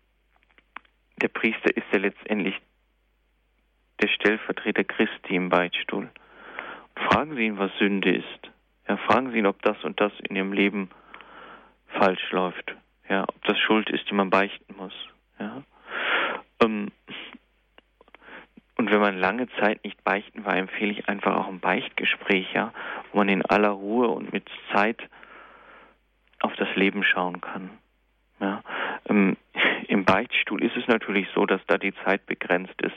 der 1.22 1.28
Priester 1.28 1.74
ist 1.74 1.86
ja 1.92 1.98
letztendlich 1.98 2.54
der 4.02 4.08
Stellvertreter 4.08 4.84
Christi 4.84 5.34
im 5.34 5.48
Beichtstuhl. 5.48 6.10
Fragen 7.10 7.34
Sie 7.34 7.46
ihn, 7.46 7.58
was 7.58 7.70
Sünde 7.78 8.14
ist. 8.14 8.50
Ja, 8.88 8.96
fragen 8.98 9.32
Sie 9.32 9.38
ihn, 9.38 9.46
ob 9.46 9.60
das 9.62 9.82
und 9.84 10.00
das 10.00 10.12
in 10.28 10.36
Ihrem 10.36 10.52
Leben 10.52 10.90
falsch 11.88 12.30
läuft. 12.30 12.74
Ja, 13.08 13.24
ob 13.24 13.42
das 13.44 13.58
Schuld 13.58 13.88
ist, 13.90 14.08
die 14.10 14.14
man 14.14 14.30
beichten 14.30 14.74
muss. 14.76 14.94
Ja. 15.38 15.62
Ähm, 16.62 16.90
und 18.76 18.90
wenn 18.90 19.00
man 19.00 19.18
lange 19.18 19.48
Zeit 19.58 19.82
nicht 19.84 20.02
beichten 20.04 20.44
war, 20.44 20.56
empfehle 20.56 20.92
ich 20.92 21.08
einfach 21.08 21.36
auch 21.36 21.48
ein 21.48 21.60
Beichtgespräch, 21.60 22.52
ja, 22.52 22.72
wo 23.12 23.18
man 23.18 23.28
in 23.28 23.44
aller 23.44 23.70
Ruhe 23.70 24.08
und 24.08 24.32
mit 24.32 24.48
Zeit 24.72 25.02
auf 26.40 26.54
das 26.56 26.74
Leben 26.76 27.02
schauen 27.02 27.40
kann. 27.40 27.70
Ja. 28.40 28.62
Ähm, 29.08 29.36
Im 29.88 30.04
Beichtstuhl 30.04 30.62
ist 30.62 30.76
es 30.76 30.86
natürlich 30.86 31.26
so, 31.34 31.46
dass 31.46 31.60
da 31.66 31.78
die 31.78 31.94
Zeit 32.04 32.26
begrenzt 32.26 32.80
ist 32.82 32.96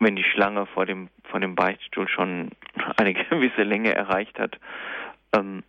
wenn 0.00 0.16
die 0.16 0.24
Schlange 0.24 0.66
vor 0.66 0.86
dem, 0.86 1.08
vor 1.24 1.40
dem 1.40 1.54
Beichtstuhl 1.54 2.08
schon 2.08 2.50
eine 2.96 3.14
gewisse 3.30 3.62
Länge 3.62 3.94
erreicht 3.94 4.38
hat, 4.38 4.58
ähm, 5.34 5.62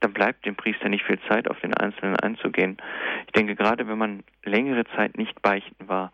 dann 0.00 0.12
bleibt 0.12 0.46
dem 0.46 0.54
Priester 0.54 0.88
nicht 0.88 1.04
viel 1.04 1.18
Zeit, 1.28 1.50
auf 1.50 1.58
den 1.60 1.74
Einzelnen 1.74 2.16
einzugehen. 2.16 2.76
Ich 3.26 3.32
denke, 3.32 3.56
gerade 3.56 3.88
wenn 3.88 3.98
man 3.98 4.22
längere 4.44 4.84
Zeit 4.96 5.16
nicht 5.16 5.40
beichten 5.42 5.88
war, 5.88 6.12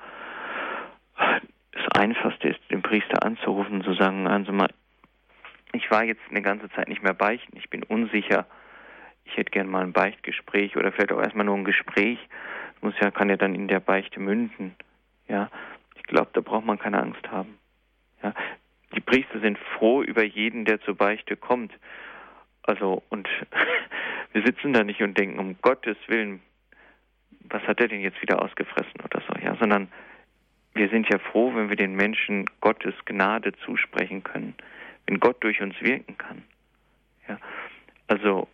Einfachste 1.95 2.49
ist, 2.49 2.61
den 2.71 2.83
Priester 2.83 3.25
anzurufen 3.25 3.77
und 3.77 3.85
zu 3.85 3.95
sagen, 3.95 4.27
also 4.27 4.53
mal, 4.53 4.69
ich 5.73 5.91
war 5.91 6.05
jetzt 6.05 6.23
eine 6.31 6.43
ganze 6.43 6.71
Zeit 6.71 6.89
nicht 6.89 7.03
mehr 7.03 7.15
beichten, 7.15 7.57
ich 7.57 7.71
bin 7.71 7.83
unsicher, 7.83 8.47
ich 9.25 9.37
hätte 9.37 9.51
gern 9.51 9.69
mal 9.69 9.83
ein 9.83 9.93
Beichtgespräch 9.93 10.77
oder 10.77 10.93
vielleicht 10.93 11.13
auch 11.13 11.21
erstmal 11.21 11.47
nur 11.47 11.57
ein 11.57 11.65
Gespräch. 11.65 12.19
Muss 12.81 12.95
ja, 13.01 13.11
kann 13.11 13.31
ja 13.31 13.37
dann 13.37 13.55
in 13.55 13.69
der 13.69 13.81
Beichte 13.81 14.21
münden. 14.21 14.75
Ja, 15.29 15.51
ich 15.97 16.03
glaube, 16.03 16.29
da 16.35 16.41
braucht 16.41 16.67
man 16.67 16.79
keine 16.79 17.01
Angst 17.01 17.27
haben. 17.31 17.59
Ja? 18.23 18.35
Die 18.95 19.01
Priester 19.01 19.41
sind 19.41 19.59
froh 19.59 20.03
über 20.03 20.23
jeden, 20.23 20.65
der 20.65 20.81
zur 20.83 20.95
Beichte 20.95 21.37
kommt. 21.37 21.73
Also, 22.63 23.03
und 23.09 23.29
wir 24.33 24.45
sitzen 24.45 24.73
da 24.73 24.85
nicht 24.85 25.01
und 25.01 25.19
denken, 25.19 25.39
um 25.39 25.57
Gottes 25.63 25.97
Willen, 26.07 26.43
was 27.49 27.63
hat 27.63 27.81
er 27.81 27.89
denn 27.89 28.01
jetzt 28.01 28.21
wieder 28.23 28.43
ausgefressen 28.43 29.01
oder 29.03 29.23
so, 29.27 29.35
ja, 29.43 29.57
sondern 29.57 29.89
wir 30.75 30.89
sind 30.89 31.09
ja 31.09 31.19
froh, 31.19 31.55
wenn 31.55 31.69
wir 31.69 31.77
den 31.77 31.95
Menschen 31.95 32.47
Gottes 32.61 32.95
Gnade 33.05 33.53
zusprechen 33.65 34.23
können, 34.23 34.55
wenn 35.07 35.21
Gott 35.21 35.43
durch 35.43 35.61
uns 35.61 35.81
wirken 35.81 36.19
kann. 36.19 36.43
Ja, 37.29 37.39
also 38.09 38.49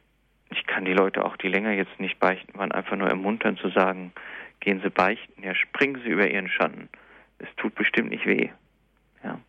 ich 0.51 0.67
kann 0.67 0.85
die 0.85 0.93
Leute 0.93 1.25
auch, 1.25 1.37
die 1.37 1.49
länger 1.49 1.73
jetzt 1.73 1.99
nicht 1.99 2.19
beichten 2.19 2.57
waren, 2.59 2.73
einfach 2.73 2.97
nur 2.97 3.09
ermuntern 3.09 3.57
zu 3.57 3.71
sagen, 3.71 4.13
gehen 4.61 4.81
Sie 4.83 4.91
beichten, 4.91 5.43
ja, 5.43 5.55
springen 5.55 6.01
Sie 6.03 6.11
über 6.11 6.29
Ihren 6.29 6.49
Schatten 6.49 6.89
es 7.41 7.49
tut 7.57 7.75
bestimmt 7.75 8.11
nicht 8.11 8.27
weh. 8.27 8.51
Ja. 9.25 9.41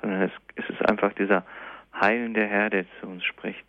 Sondern 0.00 0.22
es, 0.22 0.32
es 0.56 0.68
ist 0.68 0.88
einfach 0.88 1.12
dieser 1.14 1.44
heilende 1.98 2.46
Herr, 2.46 2.70
der 2.70 2.84
zu 3.00 3.06
uns 3.06 3.24
spricht. 3.24 3.64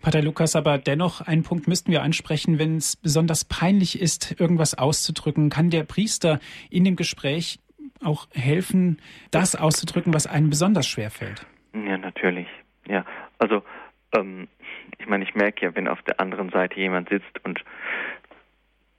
Pater 0.00 0.22
Lukas, 0.22 0.56
aber 0.56 0.78
dennoch 0.78 1.20
einen 1.20 1.42
Punkt 1.42 1.68
müssten 1.68 1.92
wir 1.92 2.02
ansprechen, 2.02 2.58
wenn 2.58 2.76
es 2.76 2.96
besonders 2.96 3.44
peinlich 3.44 4.00
ist, 4.00 4.40
irgendwas 4.40 4.76
auszudrücken. 4.76 5.50
Kann 5.50 5.70
der 5.70 5.84
Priester 5.84 6.40
in 6.70 6.84
dem 6.84 6.96
Gespräch 6.96 7.58
auch 8.02 8.28
helfen, 8.32 9.00
das 9.30 9.56
auszudrücken, 9.56 10.14
was 10.14 10.26
einem 10.26 10.50
besonders 10.50 10.86
schwer 10.86 11.10
fällt? 11.10 11.46
Ja, 11.74 11.98
natürlich. 11.98 12.48
Ja, 12.88 13.04
also 13.38 13.62
ähm, 14.16 14.48
ich 14.98 15.06
meine, 15.06 15.24
ich 15.24 15.34
merke 15.34 15.66
ja, 15.66 15.74
wenn 15.74 15.88
auf 15.88 16.02
der 16.02 16.20
anderen 16.20 16.50
Seite 16.50 16.76
jemand 16.76 17.08
sitzt 17.08 17.44
und 17.44 17.62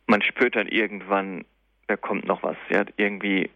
man 0.08 0.22
spürt 0.22 0.56
dann 0.56 0.68
irgendwann, 0.68 1.46
da 1.88 1.98
kommt 1.98 2.26
noch 2.26 2.44
was. 2.44 2.58
Ja, 2.70 2.86
irgendwie 2.98 3.50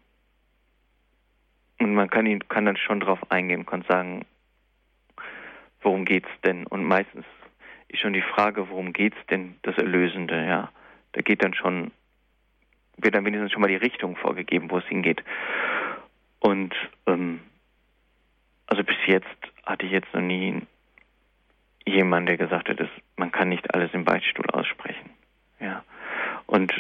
und 1.80 1.94
man 1.94 2.10
kann 2.10 2.26
ihn 2.26 2.48
kann 2.48 2.66
dann 2.66 2.78
schon 2.78 3.00
drauf 3.00 3.20
eingehen 3.30 3.66
kann 3.66 3.84
sagen, 3.88 4.26
worum 5.86 6.04
geht's 6.04 6.30
denn? 6.44 6.66
Und 6.68 6.84
meistens 6.84 7.26
ist 7.88 8.02
schon 8.02 8.14
die 8.14 8.22
Frage, 8.22 8.70
worum 8.70 8.92
geht's 8.92 9.18
denn, 9.30 9.56
das 9.62 9.78
Erlösende, 9.78 10.46
ja. 10.46 10.72
Da 11.14 11.22
geht 11.22 11.44
dann 11.44 11.54
schon, 11.54 11.92
wird 12.98 13.16
dann 13.16 13.26
wenigstens 13.26 13.54
schon 13.54 13.62
mal 13.62 13.70
die 13.70 13.76
Richtung 13.76 14.18
vorgegeben, 14.18 14.70
wo 14.70 14.80
es 14.80 14.86
hingeht. 14.86 15.24
Und 16.40 16.76
ähm, 17.08 17.40
also 18.68 18.84
bis 18.84 18.98
jetzt 19.06 19.28
hatte 19.66 19.86
ich 19.86 19.92
jetzt 19.92 20.14
noch 20.14 20.22
nie 20.22 20.62
jemanden, 21.86 22.26
der 22.26 22.38
gesagt 22.38 22.68
hat, 22.68 22.80
dass 22.80 22.90
man 23.16 23.32
kann 23.32 23.50
nicht 23.50 23.74
alles 23.74 23.94
im 23.94 24.04
Beichtstuhl 24.04 24.50
aussprechen. 24.50 25.12
Ja. 25.60 25.84
Und 26.48 26.74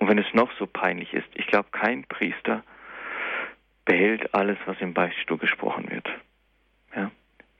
und 0.00 0.08
wenn 0.08 0.18
es 0.18 0.32
noch 0.32 0.50
so 0.58 0.66
peinlich 0.66 1.12
ist, 1.12 1.28
ich 1.34 1.46
glaube, 1.46 1.68
kein 1.72 2.04
Priester 2.04 2.64
behält 3.84 4.34
alles, 4.34 4.56
was 4.64 4.80
im 4.80 4.94
Beichtstuhl 4.94 5.36
gesprochen 5.36 5.90
wird. 5.90 6.08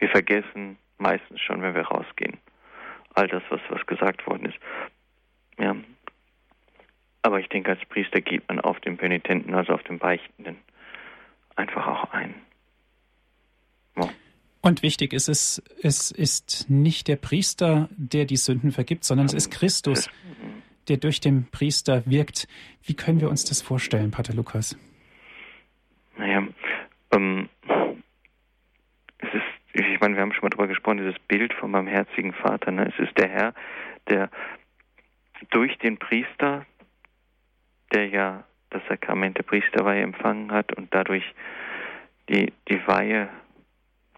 Wir 0.01 0.09
vergessen 0.09 0.77
meistens 0.99 1.41
schon, 1.41 1.63
wenn 1.63 1.75
wir 1.75 1.83
rausgehen, 1.83 2.39
all 3.15 3.29
das, 3.29 3.43
was, 3.51 3.61
was 3.69 3.87
gesagt 3.87 4.27
worden 4.27 4.47
ist. 4.47 4.59
Ja. 5.59 5.77
Aber 7.23 7.39
ich 7.39 7.49
denke, 7.49 7.71
als 7.71 7.85
Priester 7.87 8.21
geht 8.21 8.49
man 8.49 8.61
auf 8.61 8.81
den 8.81 8.97
Penitenten, 8.97 9.55
also 9.55 9.75
auf 9.75 9.83
den 9.85 9.99
Beichtenden, 9.99 10.57
einfach 11.55 11.87
auch 11.87 12.13
ein. 12.13 12.35
Ja. 13.97 14.09
Und 14.63 14.83
wichtig 14.83 15.13
ist 15.13 15.29
es, 15.29 15.63
es 15.83 16.11
ist 16.11 16.69
nicht 16.69 17.09
der 17.09 17.17
Priester, 17.17 17.89
der 17.93 18.25
die 18.25 18.37
Sünden 18.37 18.73
vergibt, 18.73 19.05
sondern 19.05 19.27
es 19.27 19.35
ist 19.35 19.51
Christus, 19.51 20.09
der 20.89 20.97
durch 20.97 21.21
den 21.21 21.51
Priester 21.51 22.03
wirkt. 22.07 22.47
Wie 22.83 22.95
können 22.95 23.21
wir 23.21 23.31
uns 23.31 23.45
das 23.45 23.63
vorstellen, 23.63 24.11
Pater 24.11 24.35
Lukas? 24.35 24.79
Naja, 26.17 26.47
ähm, 27.13 27.49
es 29.19 29.29
ist, 29.35 29.43
ich 29.73 30.00
meine, 30.11 30.16
wir 30.16 30.23
haben 30.23 30.33
schon 30.33 30.42
mal 30.42 30.51
darüber 30.51 30.66
gesprochen, 30.66 30.99
dieses 30.99 31.18
Bild 31.29 31.53
vom 31.55 31.73
barmherzigen 31.73 32.33
Vater. 32.33 32.70
Ne? 32.70 32.92
Es 32.92 32.99
ist 32.99 33.16
der 33.16 33.29
Herr, 33.29 33.55
der 34.09 34.31
durch 35.51 35.77
den 35.79 35.99
Priester, 35.99 36.66
der 37.92 38.09
ja 38.09 38.44
das 38.70 38.83
Sakrament 38.88 39.38
der 39.38 39.42
Priesterweihe 39.42 40.03
empfangen 40.03 40.53
hat 40.53 40.73
und 40.77 40.94
dadurch 40.94 41.25
die, 42.29 42.53
die 42.68 42.87
Weihe, 42.87 43.29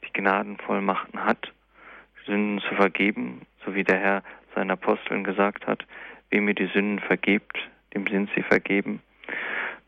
die 0.05 0.13
Gnadenvollmachten 0.13 1.25
hat, 1.25 1.53
Sünden 2.27 2.61
zu 2.61 2.75
vergeben, 2.75 3.43
so 3.65 3.75
wie 3.75 3.85
der 3.85 3.99
Herr 3.99 4.23
seinen 4.55 4.71
Aposteln 4.71 5.25
gesagt 5.25 5.67
hat, 5.67 5.85
wem 6.31 6.49
ihr 6.49 6.55
die 6.55 6.67
Sünden 6.67 7.01
vergebt, 7.01 7.59
dem 7.95 8.07
sind 8.07 8.31
sie 8.35 8.43
vergeben. 8.43 9.01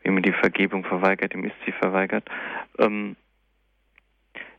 Wem 0.03 0.21
die 0.21 0.33
Vergebung 0.33 0.83
verweigert, 0.83 1.33
dem 1.33 1.43
ist 1.43 1.55
sie 1.65 1.71
verweigert. 1.71 2.29
Ähm, 2.77 3.15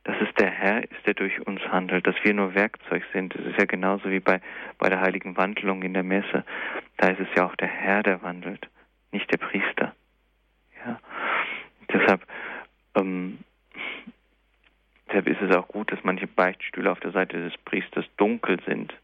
dass 0.07 0.21
es 0.21 0.33
der 0.35 0.51
Herr 0.51 0.85
ist, 0.85 1.05
der 1.05 1.15
durch 1.15 1.45
uns 1.49 1.61
handelt, 1.63 2.07
dass 2.07 2.15
wir 2.23 2.33
nur 2.33 2.55
Werkzeug 2.55 3.03
sind. 3.13 3.35
Das 3.35 3.45
ist 3.45 3.59
ja 3.59 3.65
genauso 3.65 4.09
wie 4.09 4.21
bei, 4.21 4.41
bei 4.79 4.89
der 4.89 5.01
heiligen 5.01 5.37
Wandlung 5.37 5.83
in 5.83 5.95
der 5.95 6.05
Messe. 6.05 6.45
Da 6.97 7.09
ist 7.09 7.19
es 7.19 7.29
ja 7.37 7.45
auch 7.45 7.57
der 7.57 7.67
Herr, 7.67 8.05
der 8.05 8.23
wandelt, 8.23 8.69
nicht 9.11 9.29
der 9.33 9.39
Priester. 9.39 9.97
Ja. 10.87 11.01
Deshalb, 11.93 12.25
ähm, 12.95 13.39
deshalb 15.09 15.27
ist 15.27 15.43
es 15.43 15.57
auch 15.57 15.67
gut, 15.67 15.91
dass 15.91 15.99
manche 16.05 16.29
Beichtstühle 16.29 16.93
auf 16.93 17.01
der 17.01 17.11
Seite 17.11 17.43
des 17.43 17.59
Priesters 17.65 18.05
dunkel 18.17 18.61
sind, 18.65 18.95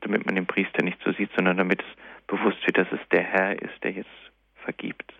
damit 0.00 0.26
man 0.26 0.34
den 0.34 0.46
Priester 0.46 0.82
nicht 0.82 0.98
so 1.04 1.12
sieht, 1.12 1.30
sondern 1.36 1.56
damit 1.56 1.82
es 1.82 2.26
bewusst 2.26 2.66
wird, 2.66 2.78
dass 2.78 2.90
es 2.90 3.08
der 3.12 3.22
Herr 3.22 3.62
ist, 3.62 3.84
der 3.84 3.92
jetzt 3.92 4.10
vergibt. 4.56 5.14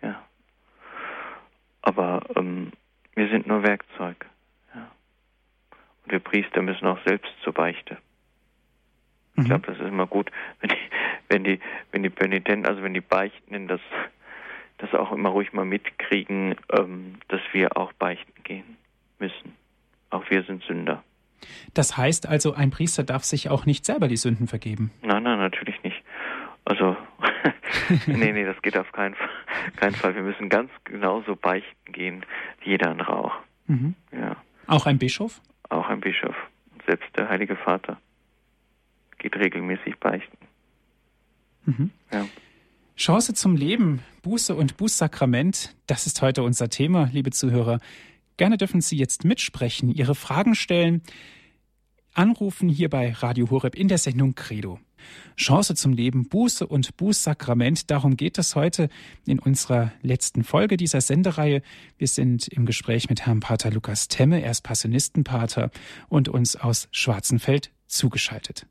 Ja. 0.00 0.24
Aber 1.82 2.22
ähm, 2.34 2.72
wir 3.14 3.28
sind 3.28 3.46
nur 3.46 3.62
Werkzeug. 3.62 4.26
Ja. 4.74 4.90
Und 6.04 6.12
wir 6.12 6.18
Priester 6.20 6.62
müssen 6.62 6.86
auch 6.86 6.98
selbst 7.04 7.30
zur 7.42 7.52
Beichte. 7.52 7.98
Mhm. 9.34 9.42
Ich 9.42 9.48
glaube, 9.48 9.66
das 9.66 9.78
ist 9.78 9.86
immer 9.86 10.06
gut, 10.06 10.30
wenn 10.60 10.70
die, 10.70 10.88
wenn 11.28 11.44
die, 11.44 11.60
wenn 11.92 12.02
die 12.02 12.10
Penitenten, 12.10 12.66
also 12.66 12.82
wenn 12.82 12.94
die 12.94 13.00
Beichtenden 13.00 13.68
das, 13.68 13.80
das 14.78 14.94
auch 14.94 15.12
immer 15.12 15.30
ruhig 15.30 15.52
mal 15.52 15.64
mitkriegen, 15.64 16.56
ähm, 16.72 17.16
dass 17.28 17.40
wir 17.52 17.76
auch 17.76 17.92
beichten 17.94 18.42
gehen 18.42 18.76
müssen. 19.18 19.54
Auch 20.10 20.28
wir 20.30 20.42
sind 20.42 20.62
Sünder. 20.64 21.02
Das 21.74 21.96
heißt 21.96 22.28
also, 22.28 22.52
ein 22.52 22.70
Priester 22.70 23.02
darf 23.02 23.24
sich 23.24 23.48
auch 23.48 23.64
nicht 23.64 23.84
selber 23.84 24.08
die 24.08 24.16
Sünden 24.16 24.46
vergeben. 24.46 24.90
Nein, 25.02 25.22
nein, 25.22 25.38
natürlich 25.38 25.82
nicht. 25.82 26.02
Also, 26.64 26.96
nee, 28.06 28.32
nee, 28.32 28.44
das 28.44 28.60
geht 28.62 28.76
auf 28.76 28.90
keinen 28.92 29.14
Fall, 29.14 29.30
keinen 29.76 29.94
Fall. 29.94 30.14
Wir 30.14 30.22
müssen 30.22 30.48
ganz 30.48 30.70
genauso 30.84 31.36
beichten 31.36 31.92
gehen 31.92 32.24
wie 32.60 32.70
jeder 32.70 32.90
andere 32.90 33.16
auch. 33.16 33.34
Mhm. 33.66 33.94
Ja. 34.12 34.36
Auch 34.66 34.86
ein 34.86 34.98
Bischof? 34.98 35.40
Auch 35.68 35.88
ein 35.88 36.00
Bischof. 36.00 36.36
Selbst 36.86 37.08
der 37.16 37.28
Heilige 37.28 37.56
Vater 37.56 37.98
geht 39.18 39.36
regelmäßig 39.36 39.98
beichten. 39.98 40.38
Mhm. 41.66 41.90
Ja. 42.12 42.26
Chance 42.96 43.32
zum 43.34 43.56
Leben, 43.56 44.02
Buße 44.22 44.54
und 44.54 44.76
Bußsakrament, 44.76 45.74
das 45.86 46.06
ist 46.06 46.20
heute 46.20 46.42
unser 46.42 46.68
Thema, 46.68 47.08
liebe 47.12 47.30
Zuhörer. 47.30 47.78
Gerne 48.36 48.58
dürfen 48.58 48.80
Sie 48.80 48.96
jetzt 48.96 49.24
mitsprechen, 49.24 49.90
Ihre 49.90 50.14
Fragen 50.14 50.54
stellen, 50.54 51.02
anrufen 52.14 52.68
hier 52.68 52.90
bei 52.90 53.12
Radio 53.12 53.50
Horeb 53.50 53.74
in 53.74 53.88
der 53.88 53.98
Sendung 53.98 54.34
Credo. 54.34 54.80
Chance 55.36 55.74
zum 55.74 55.92
Leben, 55.92 56.28
Buße 56.28 56.66
und 56.66 56.96
Bußsakrament. 56.96 57.90
Darum 57.90 58.16
geht 58.16 58.38
es 58.38 58.54
heute 58.54 58.88
in 59.26 59.38
unserer 59.38 59.92
letzten 60.02 60.44
Folge 60.44 60.76
dieser 60.76 61.00
Sendereihe. 61.00 61.62
Wir 61.98 62.08
sind 62.08 62.48
im 62.48 62.66
Gespräch 62.66 63.08
mit 63.08 63.26
Herrn 63.26 63.40
Pater 63.40 63.70
Lukas 63.70 64.08
Temme. 64.08 64.42
Er 64.42 64.50
ist 64.50 64.62
Passionistenpater 64.62 65.70
und 66.08 66.28
uns 66.28 66.56
aus 66.56 66.88
Schwarzenfeld 66.90 67.70
zugeschaltet. 67.86 68.66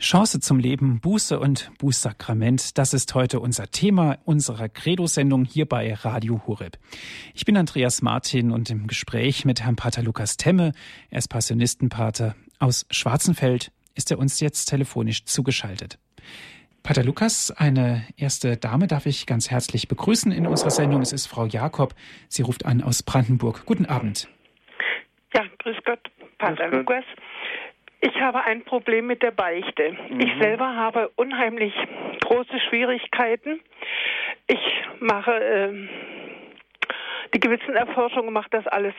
Chance 0.00 0.40
zum 0.40 0.58
Leben, 0.58 0.98
Buße 1.00 1.38
und 1.38 1.70
Bußsakrament, 1.78 2.78
das 2.78 2.94
ist 2.94 3.14
heute 3.14 3.38
unser 3.38 3.70
Thema 3.70 4.16
unserer 4.24 4.70
Credo-Sendung 4.70 5.44
hier 5.44 5.66
bei 5.66 5.92
Radio 5.92 6.40
Horeb. 6.46 6.78
Ich 7.34 7.44
bin 7.44 7.54
Andreas 7.58 8.00
Martin 8.00 8.50
und 8.50 8.70
im 8.70 8.86
Gespräch 8.86 9.44
mit 9.44 9.60
Herrn 9.60 9.76
Pater 9.76 10.02
Lukas 10.02 10.38
Temme, 10.38 10.72
er 11.10 11.18
ist 11.18 11.28
Passionistenpater 11.28 12.34
aus 12.58 12.86
Schwarzenfeld, 12.90 13.72
ist 13.94 14.10
er 14.10 14.18
uns 14.18 14.40
jetzt 14.40 14.70
telefonisch 14.70 15.26
zugeschaltet. 15.26 15.98
Pater 16.82 17.04
Lukas, 17.04 17.50
eine 17.50 18.06
erste 18.16 18.56
Dame 18.56 18.86
darf 18.86 19.04
ich 19.04 19.26
ganz 19.26 19.50
herzlich 19.50 19.86
begrüßen 19.86 20.32
in 20.32 20.46
unserer 20.46 20.70
Sendung. 20.70 21.02
Es 21.02 21.12
ist 21.12 21.26
Frau 21.26 21.44
Jakob. 21.44 21.94
Sie 22.26 22.40
ruft 22.40 22.64
an 22.64 22.82
aus 22.82 23.02
Brandenburg. 23.02 23.66
Guten 23.66 23.84
Abend. 23.84 24.28
Ja, 25.34 25.44
grüß 25.58 25.76
Gott, 25.84 26.00
Pater 26.38 26.70
grüß 26.70 26.78
Lukas. 26.78 27.04
Ich 28.00 28.20
habe 28.20 28.44
ein 28.44 28.64
Problem 28.64 29.06
mit 29.06 29.22
der 29.22 29.30
Beichte. 29.30 29.92
Mhm. 29.92 30.20
Ich 30.20 30.32
selber 30.40 30.74
habe 30.74 31.10
unheimlich 31.16 31.74
große 32.24 32.60
Schwierigkeiten. 32.68 33.60
Ich 34.46 34.60
mache 35.00 35.32
äh, 35.32 35.88
die 37.34 37.40
Gewissenerforschung, 37.40 38.32
mache 38.32 38.50
das 38.50 38.66
alles, 38.66 38.94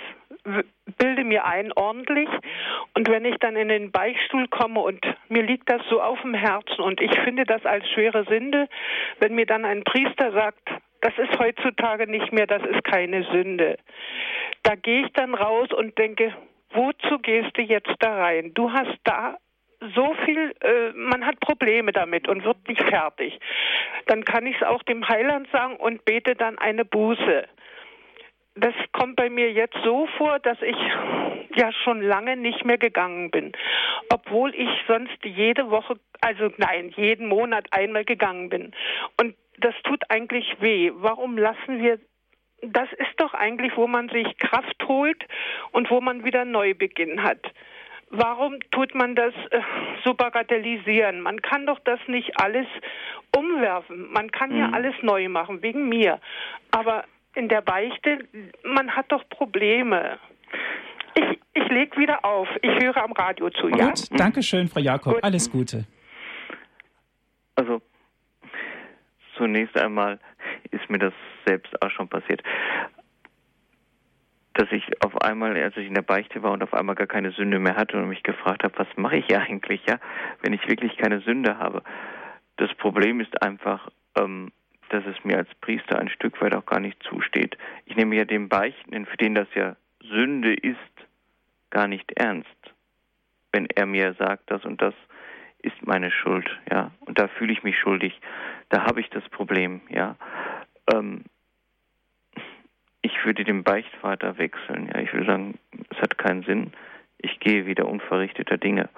bilde 0.98 1.24
mir 1.24 1.46
ein 1.46 1.74
ordentlich. 1.74 2.30
Und 2.94 3.10
wenn 3.10 3.26
ich 3.26 3.38
dann 3.38 3.56
in 3.56 3.70
den 3.70 3.92
Beichtstuhl 3.92 4.48
komme 4.48 4.80
und 4.80 5.04
mir 5.30 5.44
liegt 5.44 5.70
das 5.70 5.82
so 5.90 6.02
auf 6.02 6.22
dem 6.22 6.34
Herzen 6.34 6.82
und 6.82 7.02
ich 7.02 7.18
finde 7.22 7.46
das 7.46 7.66
als 7.66 7.90
schwere 7.92 8.26
Sünde, 8.26 8.68
wenn 9.20 9.36
mir 9.36 9.46
dann 9.46 9.66
ein 9.66 9.84
Priester 9.84 10.32
sagt, 10.32 10.70
das 11.02 11.14
ist 11.18 11.40
heutzutage 11.40 12.10
nicht 12.10 12.32
mehr, 12.32 12.46
das 12.46 12.62
ist 12.64 12.84
keine 12.84 13.24
Sünde. 13.32 13.78
Da 14.64 14.76
gehe 14.76 15.06
ich 15.06 15.14
dann 15.14 15.34
raus 15.34 15.70
und 15.74 15.98
denke, 15.98 16.34
wozu 16.74 17.20
gehst 17.20 17.58
du 17.58 17.62
jetzt 17.62 17.94
da 18.00 18.16
rein? 18.16 18.54
Du 18.54 18.72
hast 18.72 18.98
da 19.04 19.38
so 19.96 20.14
viel, 20.26 20.54
äh, 20.62 20.92
man 20.94 21.26
hat 21.26 21.40
Probleme 21.40 21.92
damit 21.92 22.28
und 22.28 22.44
wird 22.44 22.68
nicht 22.68 22.82
fertig. 22.84 23.40
Dann 24.06 24.24
kann 24.24 24.46
ich 24.46 24.56
es 24.58 24.64
auch 24.64 24.84
dem 24.84 25.08
Heiland 25.08 25.48
sagen 25.52 25.76
und 25.78 26.06
bete 26.06 26.36
dann 26.36 26.58
eine 26.60 26.86
Buße. 26.86 27.48
Das 28.56 28.74
kommt 28.92 29.16
bei 29.16 29.30
mir 29.30 29.52
jetzt 29.52 29.78
so 29.84 30.08
vor, 30.18 30.40
dass 30.40 30.62
ich 30.62 30.76
ja 31.56 31.72
schon 31.84 32.02
lange 32.02 32.38
nicht 32.38 32.64
mehr 32.64 32.78
gegangen 32.78 33.32
bin, 33.32 33.54
obwohl 34.14 34.54
ich 34.54 34.70
sonst 34.88 35.18
jede 35.24 35.72
Woche, 35.72 35.96
also 36.22 36.52
nein, 36.58 36.94
jeden 36.96 37.28
Monat 37.28 37.66
einmal 37.72 38.06
gegangen 38.06 38.50
bin. 38.50 38.72
Und 39.20 39.36
das 39.58 39.74
tut 39.84 40.04
eigentlich 40.10 40.58
weh. 40.60 40.92
Warum 40.94 41.38
lassen 41.38 41.82
wir 41.82 42.00
das 42.62 42.88
ist 42.94 43.14
doch 43.18 43.34
eigentlich, 43.34 43.76
wo 43.76 43.88
man 43.88 44.10
sich 44.10 44.38
Kraft 44.38 44.84
holt 44.88 45.24
und 45.72 45.90
wo 45.90 46.02
man 46.02 46.24
wieder 46.24 46.46
Neubeginn 46.46 47.24
hat. 47.24 47.40
Warum 48.10 48.60
tut 48.72 48.94
man 48.94 49.16
das 49.16 49.34
äh, 49.52 49.62
so 50.04 50.14
bagatellisieren? 50.14 51.22
Man 51.22 51.42
kann 51.42 51.66
doch 51.66 51.80
das 51.80 52.00
nicht 52.08 52.40
alles 52.40 52.68
umwerfen. 53.36 54.12
Man 54.12 54.32
kann 54.32 54.52
mhm. 54.52 54.58
ja 54.58 54.70
alles 54.72 54.96
neu 55.02 55.30
machen, 55.30 55.62
wegen 55.62 55.88
mir. 55.88 56.20
Aber 56.72 57.06
in 57.36 57.48
der 57.48 57.62
Beichte, 57.62 58.28
man 58.64 58.96
hat 58.96 59.12
doch 59.12 59.28
Probleme. 59.30 60.20
Ich, 61.16 61.40
ich 61.54 61.70
lege 61.70 61.98
wieder 61.98 62.26
auf. 62.26 62.50
Ich 62.62 62.84
höre 62.84 62.98
am 62.98 63.14
Radio 63.14 63.50
zu, 63.50 63.70
ja? 63.70 63.88
Gut, 63.88 64.08
danke 64.12 64.44
schön, 64.44 64.68
Frau 64.68 64.82
Jakob. 64.82 65.14
Gut. 65.16 65.24
Alles 65.24 65.50
Gute. 65.50 65.86
Also, 67.56 67.82
zunächst 69.38 69.78
einmal 69.78 70.20
ist 70.72 70.90
mir 70.90 71.00
das 71.00 71.14
selbst 71.46 71.82
auch 71.82 71.92
schon 71.92 72.08
passiert, 72.08 72.44
dass 74.54 74.72
ich 74.72 74.84
auf 75.02 75.22
einmal, 75.22 75.56
als 75.58 75.78
ich 75.78 75.88
in 75.88 75.94
der 75.94 76.02
Beichte 76.02 76.44
war 76.44 76.52
und 76.52 76.64
auf 76.64 76.74
einmal 76.74 76.96
gar 76.96 77.08
keine 77.08 77.32
Sünde 77.32 77.60
mehr 77.60 77.76
hatte 77.76 77.98
und 77.98 78.10
mich 78.10 78.24
gefragt 78.24 78.64
habe, 78.64 78.78
was 78.78 78.88
mache 78.98 79.18
ich 79.18 79.36
eigentlich, 79.36 79.82
ja, 79.88 79.98
wenn 80.42 80.54
ich 80.54 80.68
wirklich 80.68 80.98
keine 80.98 81.22
Sünde 81.22 81.58
habe. 81.58 81.84
Das 82.58 82.74
Problem 82.76 83.22
ist 83.22 83.42
einfach, 83.42 83.90
ähm, 84.18 84.52
dass 84.90 85.06
es 85.06 85.24
mir 85.24 85.38
als 85.38 85.50
Priester 85.62 86.00
ein 86.00 86.10
Stück 86.10 86.42
weit 86.42 86.54
auch 86.54 86.66
gar 86.66 86.82
nicht 86.82 87.02
zusteht. 87.04 87.58
Ich 87.86 87.96
nehme 87.96 88.16
ja 88.16 88.26
den 88.26 88.50
Beichtenden, 88.50 89.06
für 89.06 89.18
den 89.18 89.36
das 89.36 89.48
ja 89.56 89.78
Sünde 90.04 90.54
ist, 90.54 90.78
gar 91.70 91.88
nicht 91.88 92.12
ernst. 92.20 92.50
Wenn 93.54 93.68
er 93.68 93.86
mir 93.86 94.14
sagt, 94.16 94.52
das 94.52 94.66
und 94.66 94.82
das 94.82 94.94
ist 95.60 95.86
meine 95.86 96.12
Schuld, 96.12 96.50
ja, 96.70 96.92
und 97.02 97.20
da 97.20 97.28
fühle 97.30 97.54
ich 97.54 97.64
mich 97.64 97.78
schuldig, 97.80 98.20
da 98.70 98.84
habe 98.86 99.00
ich 99.00 99.10
das 99.10 99.24
Problem, 99.30 99.82
ja. 99.90 100.16
Ähm, 100.94 101.24
ich 103.02 103.26
würde 103.26 103.44
den 103.44 103.64
Beichtvater 103.64 104.38
wechseln. 104.38 104.90
Ja, 104.94 105.02
ich 105.02 105.12
würde 105.14 105.26
sagen, 105.26 105.60
es 105.90 105.98
hat 105.98 106.18
keinen 106.18 106.44
Sinn. 106.44 106.74
Ich 107.18 107.40
gehe 107.40 107.66
wieder 107.66 107.88
unverrichteter 107.88 108.58
Dinge. 108.58 108.90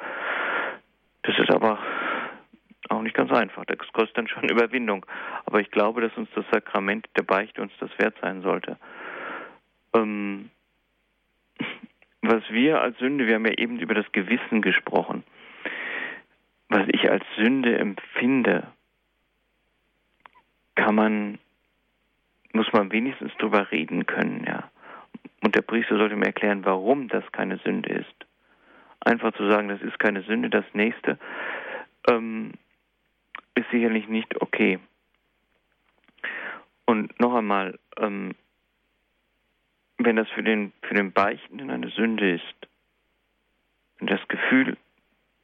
Das 1.24 1.38
ist 1.40 1.52
aber 1.52 1.80
auch 2.90 3.02
nicht 3.02 3.16
ganz 3.16 3.32
einfach. 3.32 3.66
Das 3.66 3.78
kostet 3.94 4.18
dann 4.18 4.28
schon 4.28 4.44
Überwindung. 4.50 5.06
Aber 5.46 5.60
ich 5.62 5.72
glaube, 5.72 6.02
dass 6.02 6.16
uns 6.18 6.30
das 6.36 6.46
Sakrament 6.52 7.08
der 7.18 7.24
Beichte 7.24 7.62
uns 7.62 7.72
das 7.80 7.90
wert 7.98 8.16
sein 8.22 8.42
sollte. 8.42 8.78
Ähm, 9.94 10.50
was 12.22 12.44
wir 12.50 12.82
als 12.82 12.98
Sünde, 13.00 13.28
wir 13.28 13.36
haben 13.36 13.46
ja 13.46 13.58
eben 13.58 13.80
über 13.80 13.94
das 13.94 14.10
Gewissen 14.12 14.62
gesprochen. 14.62 15.24
Was 16.70 16.88
ich 16.88 17.10
als 17.10 17.24
Sünde 17.36 17.78
empfinde, 17.78 18.68
kann 20.76 20.96
man 20.96 21.40
muss 22.54 22.72
man 22.72 22.92
wenigstens 22.92 23.34
drüber 23.38 23.72
reden 23.72 24.06
können, 24.06 24.46
ja. 24.48 24.70
Und 25.44 25.56
der 25.56 25.62
Priester 25.62 25.98
sollte 25.98 26.16
mir 26.16 26.28
erklären, 26.28 26.64
warum 26.64 27.10
das 27.10 27.30
keine 27.32 27.58
Sünde 27.58 27.94
ist. 27.94 28.16
Einfach 29.02 29.34
zu 29.34 29.50
sagen, 29.50 29.68
das 29.68 29.82
ist 29.82 30.00
keine 30.00 30.22
Sünde, 30.22 30.50
das 30.50 30.66
nächste, 30.74 31.20
ähm, 32.08 32.54
ist 33.56 33.70
sicherlich 33.72 34.08
nicht 34.08 34.42
okay. 34.42 34.80
Und 36.86 37.20
noch 37.20 37.36
einmal, 37.36 37.78
ähm, 37.98 38.36
wenn 39.98 40.16
das 40.16 40.30
für 40.30 40.44
den, 40.44 40.72
für 40.84 40.94
den 40.94 41.12
Beichtenden 41.12 41.70
eine 41.70 41.90
Sünde 41.90 42.36
ist, 42.36 42.56
wenn 44.00 44.08
das 44.08 44.26
Gefühl, 44.28 44.78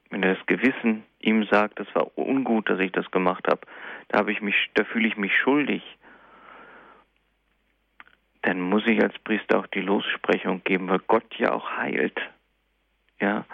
wenn 0.10 0.22
das 0.22 0.38
Gewissen 0.46 1.04
ihm 1.20 1.44
sagt, 1.46 1.80
das 1.80 1.94
war 1.94 2.18
ungut, 2.18 2.70
dass 2.70 2.80
ich 2.80 2.92
das 2.92 3.10
gemacht 3.12 3.48
habe, 3.48 3.62
da 4.10 4.20
habe 4.20 4.34
da 4.74 4.84
fühle 4.86 5.08
ich 5.08 5.18
mich 5.18 5.36
schuldig, 5.38 5.84
dann 8.42 8.62
muss 8.62 8.86
ich 8.88 9.02
als 9.02 9.18
Priester 9.20 9.60
auch 9.60 9.68
die 9.68 9.82
Lossprechung 9.82 10.64
geben, 10.64 10.88
weil 10.88 11.00
Gott 11.00 11.36
ja 11.38 11.52
auch 11.52 11.78
heilt. 11.78 12.20
Ja, 13.20 13.46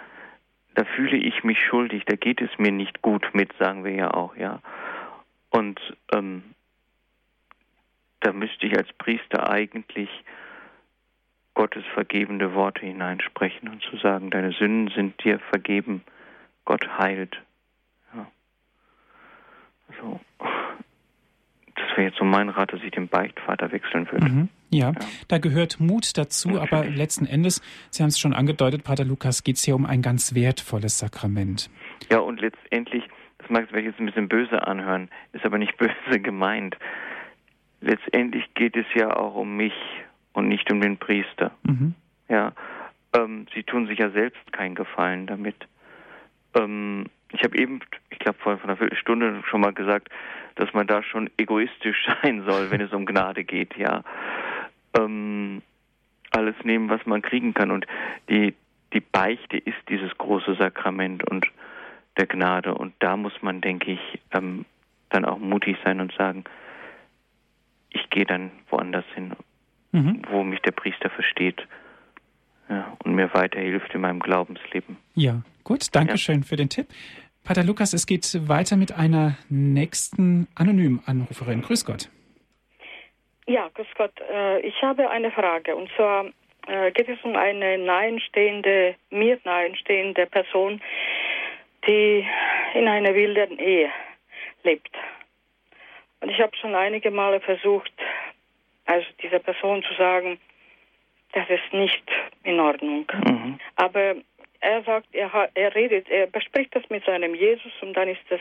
da 0.74 0.84
fühle 0.84 1.16
ich 1.16 1.42
mich 1.42 1.58
schuldig, 1.58 2.04
da 2.06 2.16
geht 2.16 2.40
es 2.40 2.50
mir 2.58 2.70
nicht 2.70 3.02
gut 3.02 3.26
mit, 3.32 3.52
sagen 3.58 3.84
wir 3.84 3.92
ja 3.92 4.12
auch, 4.12 4.36
ja. 4.36 4.60
Und 5.50 5.80
ähm, 6.12 6.42
da 8.20 8.32
müsste 8.32 8.66
ich 8.66 8.76
als 8.76 8.92
Priester 8.92 9.50
eigentlich 9.50 10.10
Gottes 11.54 11.84
vergebende 11.94 12.54
Worte 12.54 12.84
hineinsprechen 12.84 13.68
und 13.70 13.82
zu 13.82 13.96
sagen, 13.96 14.30
deine 14.30 14.52
Sünden 14.52 14.94
sind 14.94 15.24
dir 15.24 15.38
vergeben, 15.50 16.04
Gott 16.66 16.86
heilt. 16.98 17.40
Ja. 18.14 18.26
So. 20.00 20.20
Das 20.38 21.90
wäre 21.96 22.08
jetzt 22.08 22.18
so 22.18 22.24
mein 22.24 22.50
Rat, 22.50 22.72
dass 22.72 22.82
ich 22.82 22.90
den 22.90 23.08
Beichtvater 23.08 23.72
wechseln 23.72 24.10
würde. 24.12 24.28
Mhm. 24.28 24.48
Ja, 24.70 24.90
ja, 24.90 24.92
da 25.28 25.38
gehört 25.38 25.80
Mut 25.80 26.16
dazu, 26.18 26.60
aber 26.60 26.84
letzten 26.84 27.26
Endes, 27.26 27.62
Sie 27.90 28.02
haben 28.02 28.08
es 28.08 28.18
schon 28.18 28.32
angedeutet, 28.32 28.84
Pater 28.84 29.04
Lukas, 29.04 29.44
geht 29.44 29.56
es 29.56 29.64
hier 29.64 29.74
um 29.74 29.86
ein 29.86 30.02
ganz 30.02 30.34
wertvolles 30.34 30.98
Sakrament. 30.98 31.70
Ja, 32.10 32.18
und 32.18 32.40
letztendlich, 32.40 33.04
das 33.38 33.48
mag 33.50 33.70
sich 33.70 33.84
jetzt 33.84 34.00
ein 34.00 34.06
bisschen 34.06 34.28
böse 34.28 34.66
anhören, 34.66 35.08
ist 35.32 35.44
aber 35.44 35.58
nicht 35.58 35.76
böse 35.78 36.20
gemeint. 36.20 36.76
Letztendlich 37.80 38.44
geht 38.54 38.76
es 38.76 38.86
ja 38.94 39.14
auch 39.16 39.34
um 39.34 39.56
mich 39.56 39.74
und 40.32 40.48
nicht 40.48 40.70
um 40.72 40.80
den 40.80 40.98
Priester. 40.98 41.52
Mhm. 41.62 41.94
Ja, 42.28 42.52
ähm, 43.14 43.46
sie 43.54 43.62
tun 43.62 43.86
sich 43.86 43.98
ja 43.98 44.10
selbst 44.10 44.52
keinen 44.52 44.74
Gefallen 44.74 45.26
damit. 45.26 45.56
Ähm, 46.54 47.06
ich 47.32 47.42
habe 47.42 47.58
eben, 47.58 47.80
ich 48.10 48.18
glaube 48.18 48.38
vor, 48.38 48.56
vor 48.58 48.68
einer 48.68 48.76
Viertelstunde 48.76 49.42
schon 49.48 49.60
mal 49.60 49.72
gesagt, 49.72 50.08
dass 50.56 50.72
man 50.72 50.86
da 50.86 51.02
schon 51.02 51.30
egoistisch 51.36 52.06
sein 52.22 52.44
soll, 52.46 52.70
wenn 52.70 52.80
es 52.80 52.92
um 52.92 53.06
Gnade 53.06 53.44
geht. 53.44 53.76
Ja, 53.76 54.02
ähm, 54.98 55.62
alles 56.30 56.54
nehmen, 56.64 56.88
was 56.88 57.04
man 57.06 57.22
kriegen 57.22 57.54
kann. 57.54 57.70
Und 57.70 57.86
die, 58.28 58.54
die 58.92 59.00
Beichte 59.00 59.56
ist 59.56 59.78
dieses 59.88 60.16
große 60.18 60.56
Sakrament 60.56 61.28
und 61.28 61.46
der 62.16 62.26
Gnade. 62.26 62.74
Und 62.74 62.94
da 62.98 63.16
muss 63.16 63.32
man, 63.42 63.60
denke 63.60 63.92
ich, 63.92 64.20
ähm, 64.32 64.64
dann 65.10 65.24
auch 65.24 65.38
mutig 65.38 65.76
sein 65.84 66.00
und 66.00 66.12
sagen, 66.12 66.44
ich 67.90 68.10
gehe 68.10 68.26
dann 68.26 68.50
woanders 68.70 69.04
hin, 69.14 69.32
mhm. 69.92 70.22
wo 70.30 70.42
mich 70.42 70.60
der 70.60 70.72
Priester 70.72 71.10
versteht 71.10 71.66
ja, 72.68 72.96
und 73.04 73.14
mir 73.14 73.32
weiterhilft 73.32 73.94
in 73.94 74.00
meinem 74.00 74.20
Glaubensleben. 74.20 74.96
Ja, 75.14 75.42
gut, 75.64 75.94
danke 75.94 76.18
schön 76.18 76.42
für 76.42 76.56
den 76.56 76.68
Tipp. 76.68 76.88
Pater 77.44 77.62
Lukas, 77.62 77.92
es 77.92 78.06
geht 78.06 78.48
weiter 78.48 78.76
mit 78.76 78.92
einer 78.92 79.36
nächsten 79.48 80.48
anonymen 80.56 81.00
Anruferin. 81.06 81.62
Grüß 81.62 81.84
Gott. 81.84 82.10
Ja, 83.46 83.70
grüß 83.72 83.86
Gott. 83.96 84.12
Äh, 84.30 84.60
ich 84.60 84.82
habe 84.82 85.08
eine 85.08 85.30
Frage. 85.30 85.76
Und 85.76 85.90
zwar 85.96 86.26
äh, 86.66 86.90
geht 86.90 87.08
es 87.08 87.18
um 87.22 87.36
eine 87.36 87.78
nahestehende, 87.78 88.96
mir 89.10 89.38
nahestehende 89.44 90.26
Person, 90.26 90.80
die 91.86 92.26
in 92.74 92.88
einer 92.88 93.14
wilden 93.14 93.58
Ehe 93.58 93.90
lebt. 94.64 94.90
Und 96.20 96.30
ich 96.30 96.40
habe 96.40 96.56
schon 96.56 96.74
einige 96.74 97.10
Male 97.10 97.40
versucht, 97.40 97.92
also 98.86 99.06
dieser 99.22 99.38
Person 99.38 99.82
zu 99.84 99.94
sagen, 99.94 100.40
das 101.32 101.48
ist 101.48 101.72
nicht 101.72 102.04
in 102.42 102.58
Ordnung. 102.58 103.06
Mhm. 103.26 103.58
Aber 103.76 104.16
er 104.60 104.82
sagt, 104.82 105.06
er, 105.12 105.50
er 105.54 105.74
redet, 105.74 106.08
er 106.08 106.26
bespricht 106.26 106.74
das 106.74 106.82
mit 106.88 107.04
seinem 107.04 107.34
Jesus 107.34 107.72
und 107.82 107.92
dann 107.94 108.08
ist 108.08 108.22
das, 108.28 108.40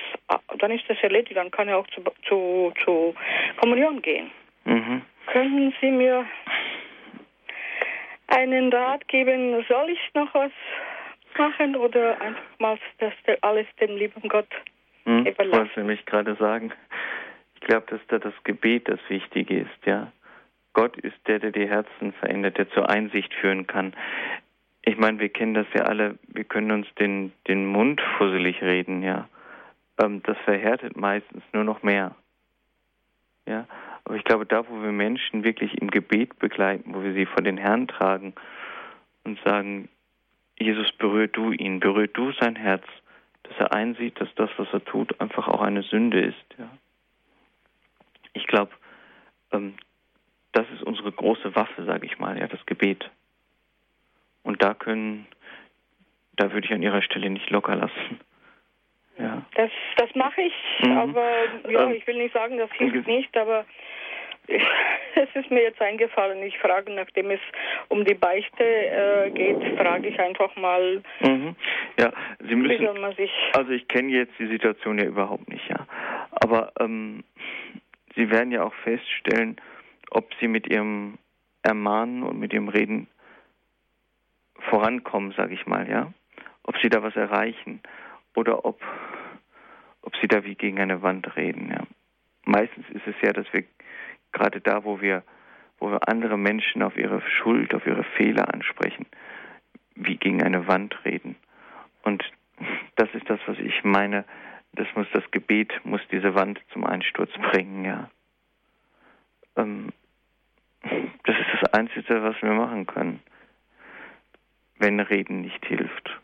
dann 0.57 0.71
ist 0.71 0.85
das 0.87 0.97
erledigt, 1.01 1.35
dann 1.35 1.51
kann 1.51 1.67
er 1.67 1.77
auch 1.77 1.87
zu, 1.87 2.01
zu, 2.27 2.73
zu 2.83 3.13
Kommunion 3.57 4.01
gehen. 4.01 4.31
Mhm. 4.65 5.01
Können 5.27 5.73
Sie 5.79 5.91
mir 5.91 6.25
einen 8.27 8.71
Rat 8.71 9.07
geben? 9.07 9.63
Soll 9.67 9.89
ich 9.89 10.13
noch 10.13 10.33
was 10.33 10.51
machen 11.37 11.75
oder 11.75 12.19
einfach 12.21 12.59
mal 12.59 12.77
das 12.99 13.13
alles 13.41 13.67
dem 13.79 13.95
lieben 13.95 14.27
Gott 14.27 14.47
hm, 15.05 15.25
überlassen? 15.25 15.49
Ich 15.51 15.51
wollte 15.51 15.79
nämlich 15.79 16.05
gerade 16.05 16.35
sagen, 16.35 16.71
ich 17.55 17.61
glaube, 17.61 17.85
dass 17.89 18.01
da 18.07 18.19
das 18.19 18.33
Gebet 18.43 18.87
das 18.89 18.99
Wichtige 19.07 19.61
ist, 19.61 19.85
ja. 19.85 20.11
Gott 20.73 20.97
ist 20.97 21.15
der, 21.27 21.39
der 21.39 21.51
die 21.51 21.69
Herzen 21.69 22.11
verändert, 22.13 22.57
der 22.57 22.69
zur 22.71 22.89
Einsicht 22.89 23.33
führen 23.35 23.65
kann. 23.65 23.93
Ich 24.81 24.97
meine, 24.97 25.19
wir 25.19 25.29
kennen 25.29 25.53
das 25.53 25.67
ja 25.73 25.83
alle, 25.83 26.19
wir 26.27 26.43
können 26.43 26.71
uns 26.71 26.87
den, 26.95 27.31
den 27.47 27.65
Mund 27.65 28.01
fusselig 28.17 28.61
reden, 28.61 29.01
ja. 29.01 29.29
Ähm, 30.01 30.21
das 30.23 30.37
verhärtet 30.39 30.97
meistens 30.97 31.43
nur 31.53 31.63
noch 31.63 31.81
mehr. 31.81 32.15
Ja, 33.47 33.65
aber 34.05 34.15
ich 34.15 34.23
glaube, 34.23 34.45
da, 34.45 34.67
wo 34.69 34.81
wir 34.81 34.91
Menschen 34.91 35.43
wirklich 35.43 35.81
im 35.81 35.89
Gebet 35.89 36.37
begleiten, 36.39 36.93
wo 36.93 37.03
wir 37.03 37.13
sie 37.13 37.25
vor 37.25 37.43
den 37.43 37.57
Herrn 37.57 37.87
tragen 37.87 38.33
und 39.23 39.39
sagen, 39.43 39.89
Jesus, 40.57 40.91
berühr 40.93 41.27
du 41.27 41.51
ihn, 41.51 41.79
berühr 41.79 42.07
du 42.07 42.31
sein 42.33 42.55
Herz, 42.55 42.83
dass 43.43 43.57
er 43.57 43.73
einsieht, 43.73 44.21
dass 44.21 44.33
das, 44.35 44.49
was 44.57 44.67
er 44.71 44.85
tut, 44.85 45.19
einfach 45.19 45.47
auch 45.47 45.61
eine 45.61 45.81
Sünde 45.83 46.21
ist. 46.21 46.45
Ja. 46.57 46.69
Ich 48.33 48.45
glaube, 48.47 48.71
ähm, 49.51 49.73
das 50.51 50.65
ist 50.73 50.83
unsere 50.83 51.11
große 51.11 51.55
Waffe, 51.55 51.83
sage 51.85 52.05
ich 52.05 52.19
mal, 52.19 52.37
ja, 52.39 52.47
das 52.47 52.65
Gebet. 52.65 53.09
Und 54.43 54.63
da 54.63 54.73
können, 54.73 55.25
da 56.35 56.53
würde 56.53 56.67
ich 56.67 56.73
an 56.73 56.83
Ihrer 56.83 57.01
Stelle 57.01 57.29
nicht 57.29 57.49
locker 57.49 57.75
lassen. 57.75 58.19
Ja. 59.17 59.41
Das, 59.55 59.71
das 59.97 60.13
mache 60.15 60.41
ich, 60.41 60.53
mhm. 60.81 60.97
aber 60.97 61.31
ja, 61.69 61.85
ähm, 61.85 61.93
ich 61.93 62.05
will 62.05 62.17
nicht 62.17 62.33
sagen, 62.33 62.57
das 62.57 62.69
hilft 62.73 63.07
nicht, 63.07 63.35
aber 63.37 63.65
es 64.47 65.29
ist 65.33 65.49
mir 65.49 65.63
jetzt 65.63 65.81
eingefallen. 65.81 66.43
Ich 66.43 66.57
frage, 66.59 66.91
nachdem 66.91 67.31
es 67.31 67.39
um 67.89 68.05
die 68.05 68.13
Beichte 68.13 68.63
äh, 68.63 69.31
geht, 69.31 69.77
frage 69.77 70.09
ich 70.09 70.19
einfach 70.19 70.55
mal. 70.55 71.01
Mhm. 71.21 71.55
Ja, 71.99 72.11
Sie 72.39 72.55
müssen. 72.55 72.87
Also 73.55 73.71
ich 73.71 73.87
kenne 73.87 74.11
jetzt 74.11 74.33
die 74.37 74.47
Situation 74.47 74.99
ja 74.99 75.05
überhaupt 75.05 75.49
nicht, 75.49 75.67
ja. 75.69 75.87
Aber 76.31 76.73
ähm, 76.79 77.23
Sie 78.15 78.29
werden 78.29 78.51
ja 78.51 78.63
auch 78.63 78.73
feststellen, 78.83 79.59
ob 80.11 80.33
Sie 80.39 80.47
mit 80.47 80.67
Ihrem 80.67 81.17
Ermahnen 81.63 82.23
und 82.23 82.39
mit 82.39 82.53
Ihrem 82.53 82.69
Reden 82.69 83.07
vorankommen, 84.69 85.33
sage 85.35 85.53
ich 85.53 85.65
mal, 85.65 85.89
ja. 85.89 86.13
Ob 86.63 86.77
Sie 86.79 86.89
da 86.89 87.01
was 87.01 87.15
erreichen 87.15 87.81
oder 88.35 88.65
ob, 88.65 88.81
ob 90.01 90.15
Sie 90.17 90.27
da 90.27 90.43
wie 90.43 90.55
gegen 90.55 90.79
eine 90.79 91.01
Wand 91.01 91.35
reden, 91.35 91.69
ja. 91.71 91.83
Meistens 92.43 92.87
ist 92.91 93.07
es 93.07 93.15
ja, 93.21 93.33
dass 93.33 93.51
wir 93.53 93.63
gerade 94.31 94.61
da, 94.61 94.83
wo 94.83 95.01
wir, 95.01 95.23
wo 95.79 95.89
wir 95.89 96.07
andere 96.07 96.37
Menschen 96.37 96.83
auf 96.83 96.95
ihre 96.95 97.21
Schuld, 97.21 97.73
auf 97.73 97.87
ihre 97.87 98.03
Fehler 98.03 98.53
ansprechen, 98.53 99.07
wie 99.95 100.17
gegen 100.17 100.43
eine 100.43 100.67
Wand 100.67 100.95
reden. 101.05 101.35
Und 102.03 102.23
das 102.95 103.09
ist 103.13 103.29
das, 103.29 103.39
was 103.47 103.57
ich 103.57 103.83
meine. 103.83 104.25
Das 104.73 104.87
muss 104.95 105.07
das 105.13 105.23
Gebet 105.31 105.73
muss 105.85 106.01
diese 106.11 106.35
Wand 106.35 106.61
zum 106.71 106.85
Einsturz 106.85 107.31
bringen, 107.51 107.85
ja. 107.85 108.09
Ähm, 109.55 109.89
das 111.23 111.35
ist 111.39 111.61
das 111.61 111.73
Einzige, 111.73 112.21
was 112.21 112.39
wir 112.41 112.51
machen 112.51 112.85
können, 112.85 113.21
wenn 114.77 114.99
Reden 114.99 115.41
nicht 115.41 115.65
hilft. 115.65 116.19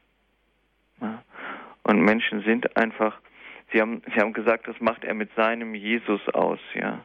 Und 1.84 2.02
Menschen 2.02 2.44
sind 2.44 2.78
einfach, 2.78 3.20
Sie 3.72 3.82
haben, 3.82 4.02
Sie 4.14 4.20
haben 4.20 4.34
gesagt, 4.34 4.68
das 4.68 4.80
macht 4.80 5.04
er 5.04 5.14
mit 5.14 5.34
seinem 5.36 5.76
Jesus 5.76 6.28
aus, 6.30 6.60
ja 6.74 7.04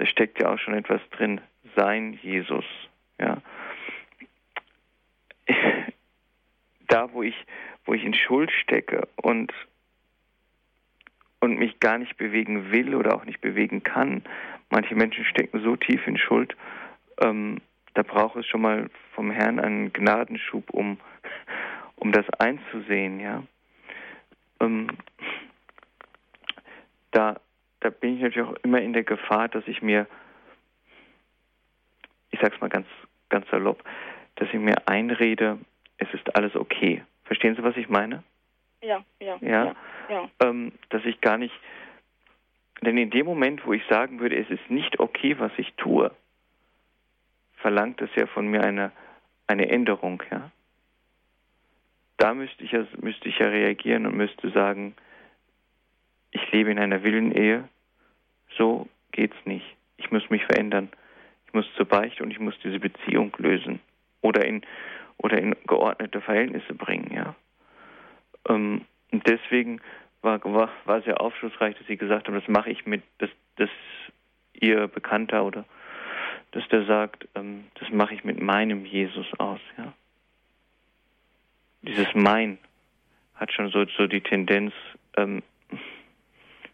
da 0.00 0.06
steckt 0.06 0.40
ja 0.40 0.48
auch 0.48 0.58
schon 0.58 0.72
etwas 0.72 1.02
drin, 1.10 1.42
sein 1.76 2.18
Jesus. 2.22 2.64
Ja. 3.20 3.42
Da, 6.88 7.12
wo 7.12 7.22
ich, 7.22 7.36
wo 7.84 7.94
ich 7.94 8.02
in 8.02 8.14
Schuld 8.14 8.50
stecke 8.50 9.06
und, 9.14 9.52
und 11.38 11.56
mich 11.56 11.78
gar 11.78 11.98
nicht 11.98 12.16
bewegen 12.16 12.72
will 12.72 12.96
oder 12.96 13.14
auch 13.14 13.24
nicht 13.24 13.40
bewegen 13.40 13.84
kann, 13.84 14.24
manche 14.70 14.96
Menschen 14.96 15.24
stecken 15.24 15.62
so 15.62 15.76
tief 15.76 16.04
in 16.08 16.18
Schuld, 16.18 16.56
ähm, 17.20 17.60
da 17.94 18.02
braucht 18.02 18.34
es 18.34 18.46
schon 18.48 18.62
mal 18.62 18.90
vom 19.14 19.30
Herrn 19.30 19.60
einen 19.60 19.92
Gnadenschub, 19.92 20.68
um, 20.70 20.98
um 21.94 22.10
das 22.10 22.28
einzusehen, 22.40 23.20
ja. 23.20 23.44
Ähm, 24.60 24.88
da, 27.10 27.40
da 27.80 27.90
bin 27.90 28.16
ich 28.16 28.22
natürlich 28.22 28.48
auch 28.48 28.56
immer 28.62 28.80
in 28.80 28.92
der 28.92 29.04
Gefahr, 29.04 29.48
dass 29.48 29.66
ich 29.66 29.82
mir, 29.82 30.06
ich 32.30 32.40
sag's 32.40 32.60
mal 32.60 32.68
ganz, 32.68 32.86
ganz 33.28 33.48
salopp, 33.50 33.82
dass 34.36 34.48
ich 34.48 34.60
mir 34.60 34.86
einrede, 34.86 35.58
es 35.98 36.12
ist 36.14 36.34
alles 36.36 36.54
okay. 36.54 37.02
Verstehen 37.24 37.56
Sie, 37.56 37.62
was 37.62 37.76
ich 37.76 37.88
meine? 37.88 38.22
Ja, 38.82 39.04
ja. 39.20 39.38
Ja, 39.40 39.64
ja, 39.64 39.74
ja. 40.08 40.30
Ähm, 40.40 40.72
dass 40.88 41.04
ich 41.04 41.20
gar 41.20 41.36
nicht, 41.36 41.54
denn 42.82 42.96
in 42.96 43.10
dem 43.10 43.26
Moment, 43.26 43.66
wo 43.66 43.72
ich 43.72 43.84
sagen 43.86 44.20
würde, 44.20 44.36
es 44.36 44.48
ist 44.48 44.70
nicht 44.70 44.98
okay, 44.98 45.38
was 45.38 45.52
ich 45.58 45.72
tue, 45.74 46.10
verlangt 47.56 48.00
es 48.00 48.10
ja 48.16 48.26
von 48.26 48.46
mir 48.46 48.62
eine, 48.62 48.90
eine 49.46 49.68
Änderung, 49.68 50.22
ja. 50.30 50.50
Da 52.20 52.34
müsste 52.34 52.62
ich, 52.62 52.72
ja, 52.72 52.86
müsste 53.00 53.30
ich 53.30 53.38
ja 53.38 53.48
reagieren 53.48 54.04
und 54.04 54.14
müsste 54.14 54.50
sagen, 54.50 54.94
ich 56.32 56.52
lebe 56.52 56.70
in 56.70 56.78
einer 56.78 57.02
Willenehe, 57.02 57.66
so 58.58 58.88
geht's 59.10 59.38
nicht. 59.46 59.64
Ich 59.96 60.10
muss 60.10 60.28
mich 60.28 60.44
verändern. 60.44 60.90
Ich 61.46 61.54
muss 61.54 61.64
zur 61.76 61.86
Beichte 61.86 62.22
und 62.22 62.30
ich 62.30 62.38
muss 62.38 62.54
diese 62.62 62.78
Beziehung 62.78 63.34
lösen 63.38 63.80
oder 64.20 64.44
in 64.44 64.60
oder 65.16 65.38
in 65.38 65.56
geordnete 65.66 66.20
Verhältnisse 66.20 66.74
bringen, 66.74 67.10
ja. 67.14 67.34
Ähm, 68.50 68.82
und 69.12 69.26
deswegen 69.26 69.80
war, 70.20 70.44
war, 70.44 70.68
war 70.84 71.00
sehr 71.00 71.22
aufschlussreich, 71.22 71.76
dass 71.78 71.86
Sie 71.86 71.96
gesagt 71.96 72.28
haben, 72.28 72.34
das 72.34 72.48
mache 72.48 72.70
ich 72.70 72.84
mit, 72.84 73.02
dass, 73.16 73.30
dass 73.56 73.70
Ihr 74.52 74.88
Bekannter 74.88 75.42
oder 75.42 75.64
dass 76.50 76.68
der 76.68 76.84
sagt, 76.84 77.26
ähm, 77.34 77.64
das 77.78 77.88
mache 77.88 78.12
ich 78.12 78.24
mit 78.24 78.42
meinem 78.42 78.84
Jesus 78.84 79.26
aus, 79.38 79.60
ja. 79.78 79.94
Dieses 81.82 82.08
Mein 82.14 82.58
hat 83.34 83.52
schon 83.52 83.70
so, 83.70 83.84
so 83.96 84.06
die 84.06 84.20
Tendenz, 84.20 84.72
ähm, 85.16 85.42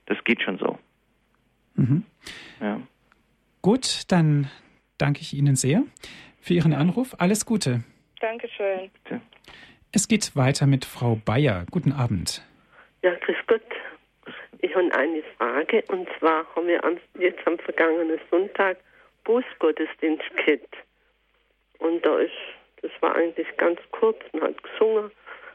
das 0.06 0.22
geht 0.24 0.42
schon 0.42 0.58
so. 0.58 0.78
Mhm. 1.74 2.04
Ja. 2.60 2.80
Gut, 3.62 4.10
dann 4.10 4.50
danke 4.98 5.20
ich 5.20 5.34
Ihnen 5.34 5.56
sehr 5.56 5.82
für 6.40 6.54
Ihren 6.54 6.72
Anruf. 6.72 7.14
Alles 7.18 7.46
Gute. 7.46 7.84
Dankeschön. 8.20 8.90
Bitte. 9.04 9.20
Es 9.92 10.08
geht 10.08 10.36
weiter 10.36 10.66
mit 10.66 10.84
Frau 10.84 11.20
Bayer. 11.24 11.64
Guten 11.70 11.92
Abend. 11.92 12.42
Ja, 13.02 13.14
grüß 13.14 13.36
Gott. 13.46 13.62
Ich 14.60 14.74
habe 14.74 14.92
eine 14.94 15.22
Frage 15.36 15.84
und 15.88 16.08
zwar 16.18 16.46
haben 16.54 16.66
wir 16.66 16.80
jetzt 17.18 17.46
am 17.46 17.58
vergangenen 17.58 18.18
Sonntag 18.30 18.78
Bußgottesdienst 19.24 20.24
gehabt. 20.44 20.76
Und 21.78 22.04
da 22.04 22.18
ist, 22.18 22.32
das 22.86 23.02
war 23.02 23.16
eigentlich 23.16 23.48
ganz 23.56 23.80
kurz, 23.90 24.18
man 24.32 24.42
hat 24.44 24.62
gesungen, 24.62 25.10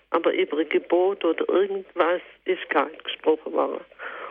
aber 0.10 0.34
über 0.34 0.64
Gebot 0.66 1.24
oder 1.24 1.48
irgendwas 1.48 2.22
ist 2.46 2.70
gar 2.70 2.88
nicht 2.90 3.04
gesprochen 3.04 3.54
worden. 3.54 3.82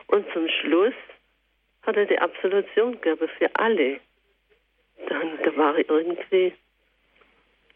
Und 0.09 0.27
zum 0.33 0.49
Schluss 0.49 0.95
hat 1.83 1.97
er 1.97 2.07
die 2.07 2.19
Absolution 2.19 3.01
gegeben 3.01 3.29
für 3.39 3.49
alle. 3.55 4.01
Dann, 5.09 5.39
da 5.43 5.57
war 5.57 5.79
ich 5.79 5.89
irgendwie 5.89 6.53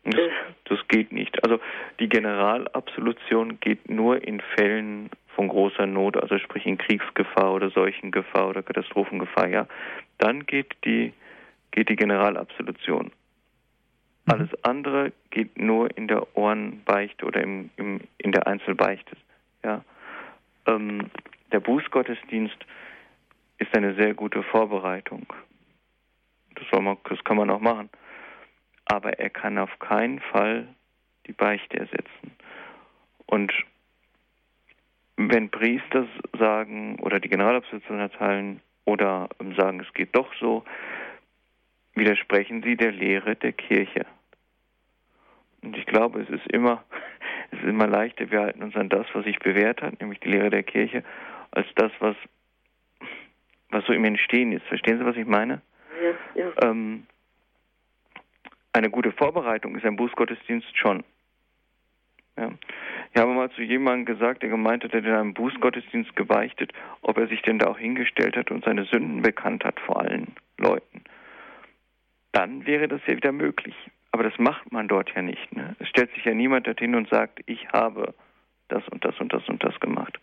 das, 0.05 0.31
das, 0.65 0.89
geht 0.89 1.13
nicht. 1.13 1.43
Also 1.43 1.59
die 1.99 2.11
Generalabsolution 2.11 3.59
geht 3.61 3.89
nur 3.89 4.23
in 4.23 4.43
Fällen 4.55 5.09
von 5.35 5.49
großer 5.49 5.87
Not, 5.87 6.19
also 6.19 6.39
sprich 6.39 6.67
in 6.67 6.77
Kriegsgefahr 6.77 7.55
oder 7.55 7.71
Seuchengefahr 7.71 8.51
oder 8.51 8.63
Katastrophengefahr, 8.63 9.49
ja. 9.49 9.67
Dann 10.19 10.45
geht 10.45 10.77
die, 10.85 11.15
geht 11.71 11.89
die 11.89 11.97
Generalabsolution. 11.97 13.13
Mhm. 14.27 14.33
Alles 14.33 14.65
andere 14.65 15.13
geht 15.31 15.59
nur 15.59 15.97
in 15.97 16.09
der 16.09 16.37
Ohrenbeichte 16.37 17.25
oder 17.25 17.43
im, 17.43 17.71
im, 17.77 18.01
in 18.19 18.33
der 18.33 18.47
Einzelbeichte. 18.47 19.17
Ja. 19.63 19.85
Ähm, 20.67 21.11
der 21.53 21.61
Bußgottesdienst 21.61 22.57
ist 23.59 23.77
eine 23.77 23.95
sehr 23.95 24.15
gute 24.15 24.43
Vorbereitung. 24.43 25.27
Das, 26.55 26.81
man, 26.81 26.97
das 27.09 27.23
kann 27.25 27.37
man 27.37 27.51
auch 27.51 27.61
machen 27.61 27.91
aber 28.87 29.19
er 29.19 29.31
kann 29.31 29.59
auf 29.59 29.79
keinen 29.79 30.21
Fall 30.21 30.69
die 31.27 31.33
Beichte 31.33 31.79
ersetzen. 31.79 32.33
Und 33.27 33.53
wenn 35.17 35.51
Priester 35.51 36.07
sagen 36.39 36.99
oder 37.01 37.21
die 37.21 37.29
Generalabsolution 37.29 37.99
erteilen 37.99 38.61
oder 38.85 39.29
sagen, 39.57 39.81
es 39.81 39.93
geht 39.95 40.15
doch 40.15 40.33
so, 40.39 40.65
widersprechen 41.95 42.63
sie 42.63 42.77
der 42.77 42.93
Lehre 42.93 43.37
der 43.37 43.53
Kirche. 43.53 44.07
Und 45.63 45.77
ich 45.77 45.87
glaube, 45.87 46.21
es 46.21 46.29
ist 46.29 46.47
immer, 46.53 46.85
es 47.51 47.59
ist 47.59 47.65
immer 47.65 47.87
leichter, 47.87 48.31
wir 48.31 48.41
halten 48.41 48.63
uns 48.63 48.77
an 48.77 48.89
das, 48.89 49.07
was 49.13 49.25
sich 49.25 49.39
bewährt 49.39 49.83
hat, 49.83 50.01
nämlich 50.01 50.21
die 50.21 50.31
Lehre 50.31 50.51
der 50.51 50.63
Kirche, 50.63 51.03
als 51.51 51.67
das, 51.77 51.93
was, 52.01 52.17
was 53.71 53.85
so 53.87 53.93
im 53.93 54.05
Entstehen 54.05 54.53
ist. 54.53 54.67
Verstehen 54.67 54.99
Sie, 54.99 55.07
was 55.07 55.17
ich 55.17 55.27
meine? 55.27 55.63
Ja, 56.03 56.43
ja. 56.43 56.53
Ähm, 56.63 57.07
eine 58.73 58.91
gute 58.91 59.13
Vorbereitung 59.13 59.77
ist 59.77 59.85
ein 59.85 59.97
Bußgottesdienst 59.97 60.77
schon. 60.77 61.05
Ja. 62.37 62.51
Ich 63.13 63.21
habe 63.21 63.33
mal 63.33 63.51
zu 63.53 63.63
jemandem 63.63 64.07
gesagt, 64.07 64.43
der 64.43 64.51
gemeint 64.51 64.83
hat, 64.83 64.93
er 64.93 65.01
hat 65.01 65.07
in 65.07 65.15
einem 65.15 65.35
Bußgottesdienst 65.35 66.17
gebeichtet, 66.17 66.73
ob 67.03 67.17
er 67.17 67.29
sich 67.29 67.41
denn 67.43 67.61
da 67.61 67.69
auch 67.69 67.79
hingestellt 67.79 68.37
hat 68.37 68.51
und 68.51 68.65
seine 68.65 68.85
Sünden 68.87 69.23
bekannt 69.23 69.65
hat 69.65 69.79
vor 69.79 70.01
allen 70.01 70.35
Leuten. 70.59 71.05
Dann 72.35 72.67
wäre 72.67 72.89
das 72.89 73.01
ja 73.07 73.17
wieder 73.17 73.31
möglich. 73.31 73.77
Aber 74.11 74.25
das 74.25 74.37
macht 74.39 74.73
man 74.73 74.89
dort 74.89 75.15
ja 75.15 75.23
nicht. 75.23 75.55
Ne? 75.55 75.77
Es 75.79 75.89
stellt 75.89 76.13
sich 76.15 76.25
ja 76.25 76.35
niemand 76.35 76.67
dorthin 76.67 76.97
und 76.97 77.09
sagt, 77.09 77.41
ich 77.47 77.69
habe 77.69 78.13
das 78.67 78.87
und 78.89 79.05
das 79.05 79.19
und 79.21 79.33
das 79.33 79.49
und 79.49 79.63
das 79.63 79.79
gemacht. 79.79 80.19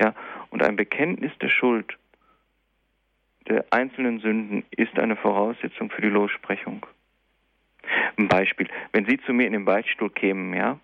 Ja, 0.00 0.14
und 0.48 0.62
ein 0.62 0.76
Bekenntnis 0.76 1.32
der 1.40 1.50
Schuld 1.50 1.98
der 3.48 3.66
einzelnen 3.70 4.20
Sünden 4.20 4.64
ist 4.70 4.98
eine 4.98 5.16
Voraussetzung 5.16 5.90
für 5.90 6.00
die 6.00 6.08
Lossprechung. 6.08 6.86
Ein 8.16 8.28
Beispiel. 8.28 8.68
Wenn 8.92 9.04
Sie 9.04 9.18
zu 9.18 9.34
mir 9.34 9.46
in 9.46 9.52
den 9.52 9.66
Beichtstuhl 9.66 10.10
kämen, 10.10 10.54
ja, 10.54 10.78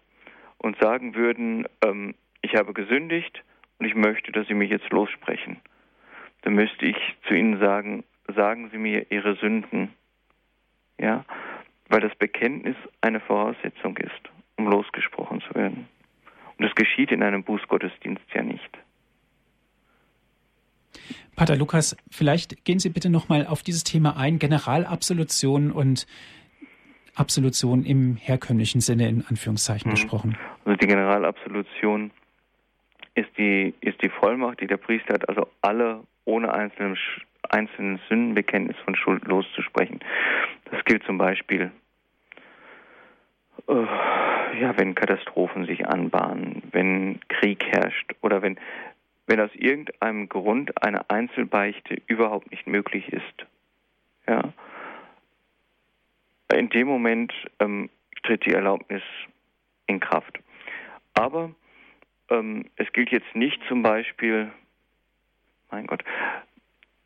und 0.58 0.76
sagen 0.78 1.14
würden, 1.14 1.66
ähm, 1.82 2.14
ich 2.42 2.56
habe 2.56 2.74
gesündigt 2.74 3.42
und 3.78 3.86
ich 3.86 3.94
möchte, 3.94 4.32
dass 4.32 4.46
Sie 4.48 4.54
mich 4.54 4.70
jetzt 4.70 4.90
lossprechen, 4.90 5.60
dann 6.42 6.54
müsste 6.54 6.84
ich 6.84 6.96
zu 7.26 7.34
Ihnen 7.34 7.58
sagen, 7.58 8.04
sagen 8.34 8.68
Sie 8.70 8.78
mir 8.78 9.10
Ihre 9.10 9.36
Sünden, 9.36 9.94
ja, 11.00 11.24
weil 11.88 12.00
das 12.00 12.14
Bekenntnis 12.16 12.76
eine 13.00 13.20
Voraussetzung 13.20 13.96
ist, 13.96 14.30
um 14.56 14.68
losgesprochen 14.68 15.40
zu 15.40 15.54
werden. 15.54 15.88
Und 16.58 16.64
das 16.64 16.74
geschieht 16.74 17.12
in 17.12 17.22
einem 17.22 17.44
Bußgottesdienst 17.44 18.24
ja 18.34 18.42
nicht. 18.42 18.78
Pater 21.36 21.56
Lukas, 21.56 21.96
vielleicht 22.10 22.64
gehen 22.64 22.80
Sie 22.80 22.88
bitte 22.88 23.10
nochmal 23.10 23.46
auf 23.46 23.62
dieses 23.62 23.84
Thema 23.84 24.16
ein, 24.16 24.40
Generalabsolution 24.40 25.70
und 25.70 26.06
Absolution 27.14 27.84
im 27.84 28.16
herkömmlichen 28.16 28.80
Sinne 28.80 29.08
in 29.08 29.24
Anführungszeichen 29.28 29.90
mhm. 29.90 29.94
gesprochen? 29.94 30.38
Also 30.64 30.76
die 30.76 30.86
Generalabsolution 30.86 32.10
ist 33.14 33.30
die, 33.36 33.74
ist 33.80 34.02
die 34.02 34.08
Vollmacht, 34.08 34.60
die 34.60 34.66
der 34.66 34.76
Priester 34.76 35.14
hat, 35.14 35.28
also 35.28 35.48
alle 35.60 36.02
ohne 36.24 36.52
einzelnen, 36.52 36.96
einzelnen 37.50 38.00
Sündenbekenntnis 38.08 38.76
von 38.84 38.96
Schuld 38.96 39.24
loszusprechen. 39.26 40.00
Das 40.70 40.84
gilt 40.84 41.04
zum 41.04 41.18
Beispiel, 41.18 41.70
äh, 43.68 43.72
ja, 44.60 44.76
wenn 44.76 44.94
Katastrophen 44.94 45.66
sich 45.66 45.86
anbahnen, 45.86 46.62
wenn 46.72 47.20
Krieg 47.28 47.64
herrscht 47.66 48.14
oder 48.22 48.42
wenn, 48.42 48.58
wenn 49.26 49.40
aus 49.40 49.54
irgendeinem 49.54 50.28
Grund 50.28 50.82
eine 50.82 51.08
Einzelbeichte 51.10 52.00
überhaupt 52.06 52.50
nicht 52.50 52.66
möglich 52.66 53.12
ist. 53.12 53.46
Ja, 54.26 54.52
in 56.54 56.70
dem 56.70 56.88
Moment 56.88 57.32
ähm, 57.60 57.90
tritt 58.22 58.44
die 58.46 58.52
Erlaubnis 58.52 59.02
in 59.86 60.00
Kraft. 60.00 60.38
Aber 61.14 61.50
ähm, 62.30 62.66
es 62.76 62.92
gilt 62.92 63.10
jetzt 63.10 63.34
nicht 63.34 63.60
zum 63.68 63.82
Beispiel, 63.82 64.50
mein 65.70 65.86
Gott, 65.86 66.04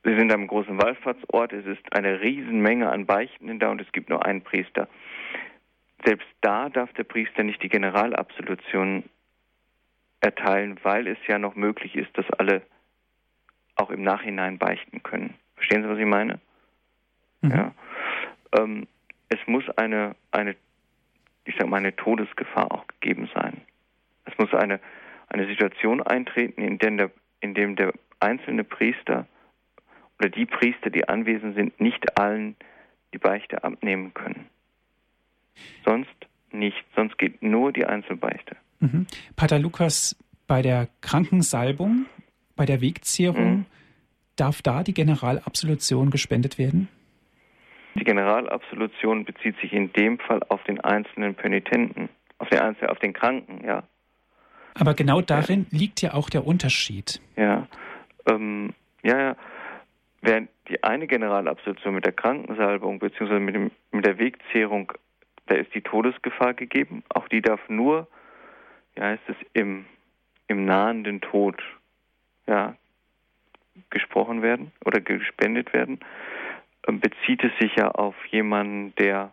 wir 0.02 0.18
sind 0.18 0.32
am 0.32 0.46
großen 0.46 0.80
Wallfahrtsort, 0.80 1.52
es 1.52 1.66
ist 1.66 1.92
eine 1.92 2.20
Riesenmenge 2.20 2.90
an 2.90 3.06
Beichtenden 3.06 3.58
da 3.58 3.70
und 3.70 3.80
es 3.80 3.90
gibt 3.92 4.08
nur 4.08 4.24
einen 4.24 4.42
Priester. 4.42 4.88
Selbst 6.04 6.26
da 6.40 6.68
darf 6.68 6.92
der 6.94 7.04
Priester 7.04 7.44
nicht 7.44 7.62
die 7.62 7.68
Generalabsolution 7.68 9.04
erteilen, 10.20 10.78
weil 10.82 11.06
es 11.06 11.18
ja 11.28 11.38
noch 11.38 11.54
möglich 11.54 11.94
ist, 11.94 12.16
dass 12.18 12.28
alle 12.32 12.62
auch 13.76 13.90
im 13.90 14.02
Nachhinein 14.02 14.58
beichten 14.58 15.02
können. 15.02 15.34
Verstehen 15.54 15.82
Sie, 15.82 15.88
was 15.88 15.98
ich 15.98 16.06
meine? 16.06 16.40
Mhm. 17.40 17.50
Ja. 17.50 17.74
Ähm, 18.58 18.88
es 19.28 19.38
muss 19.46 19.68
eine, 19.76 20.14
eine, 20.30 20.56
ich 21.44 21.54
sag 21.58 21.68
mal, 21.68 21.78
eine 21.78 21.94
Todesgefahr 21.94 22.70
auch 22.72 22.86
gegeben 22.86 23.30
sein. 23.34 23.62
Es 24.24 24.36
muss 24.38 24.52
eine, 24.52 24.80
eine 25.28 25.46
Situation 25.46 26.02
eintreten, 26.02 26.62
in 26.62 26.78
der, 26.78 27.10
in 27.40 27.54
dem 27.54 27.76
der 27.76 27.92
einzelne 28.20 28.64
Priester 28.64 29.26
oder 30.22 30.30
die 30.30 30.46
Priester, 30.46 30.90
die 30.90 31.08
anwesend 31.08 31.56
sind, 31.56 31.80
nicht 31.80 32.16
allen 32.16 32.54
die 33.12 33.18
Beichte 33.18 33.64
abnehmen 33.64 34.14
können. 34.14 34.46
Sonst 35.84 36.14
nicht, 36.52 36.84
sonst 36.94 37.18
geht 37.18 37.42
nur 37.42 37.72
die 37.72 37.84
Einzelbeichte. 37.84 38.56
Mhm. 38.78 39.06
Pater 39.34 39.58
Lukas, 39.58 40.16
bei 40.46 40.62
der 40.62 40.88
Krankensalbung, 41.00 42.06
bei 42.54 42.66
der 42.66 42.80
Wegzehrung, 42.80 43.50
mhm. 43.50 43.66
darf 44.36 44.62
da 44.62 44.84
die 44.84 44.94
Generalabsolution 44.94 46.10
gespendet 46.10 46.56
werden? 46.56 46.88
Die 47.96 48.04
Generalabsolution 48.04 49.24
bezieht 49.24 49.56
sich 49.60 49.72
in 49.72 49.92
dem 49.92 50.20
Fall 50.20 50.40
auf 50.48 50.62
den 50.64 50.80
einzelnen 50.80 51.34
Penitenten, 51.34 52.08
auf 52.38 52.48
den, 52.48 52.60
Einzel 52.60 52.88
auf 52.88 52.98
den 53.00 53.12
Kranken, 53.12 53.66
ja. 53.66 53.82
Aber 54.74 54.94
genau 54.94 55.20
darin 55.20 55.66
ja. 55.70 55.78
liegt 55.78 56.00
ja 56.00 56.14
auch 56.14 56.30
der 56.30 56.46
Unterschied. 56.46 57.20
Ja, 57.36 57.66
ähm, 58.26 58.72
ja, 59.02 59.18
ja. 59.18 59.36
Während 60.22 60.48
die 60.68 60.82
eine 60.82 61.06
Generalabsolution 61.06 61.94
mit 61.94 62.06
der 62.06 62.12
Krankensalbung 62.12 62.98
bzw. 63.00 63.38
Mit, 63.40 63.72
mit 63.90 64.06
der 64.06 64.18
Wegzehrung, 64.18 64.92
da 65.46 65.56
ist 65.56 65.74
die 65.74 65.82
Todesgefahr 65.82 66.54
gegeben. 66.54 67.02
Auch 67.10 67.28
die 67.28 67.42
darf 67.42 67.60
nur, 67.68 68.06
ja, 68.96 69.04
heißt 69.04 69.28
es, 69.28 69.36
im, 69.52 69.84
im 70.46 70.64
nahenden 70.64 71.20
Tod 71.20 71.60
ja, 72.46 72.76
gesprochen 73.90 74.42
werden 74.42 74.72
oder 74.84 75.00
gespendet 75.00 75.72
werden. 75.72 76.00
Ähm, 76.86 77.00
bezieht 77.00 77.42
es 77.44 77.52
sich 77.58 77.74
ja 77.76 77.90
auf 77.90 78.14
jemanden, 78.26 78.94
der, 78.96 79.32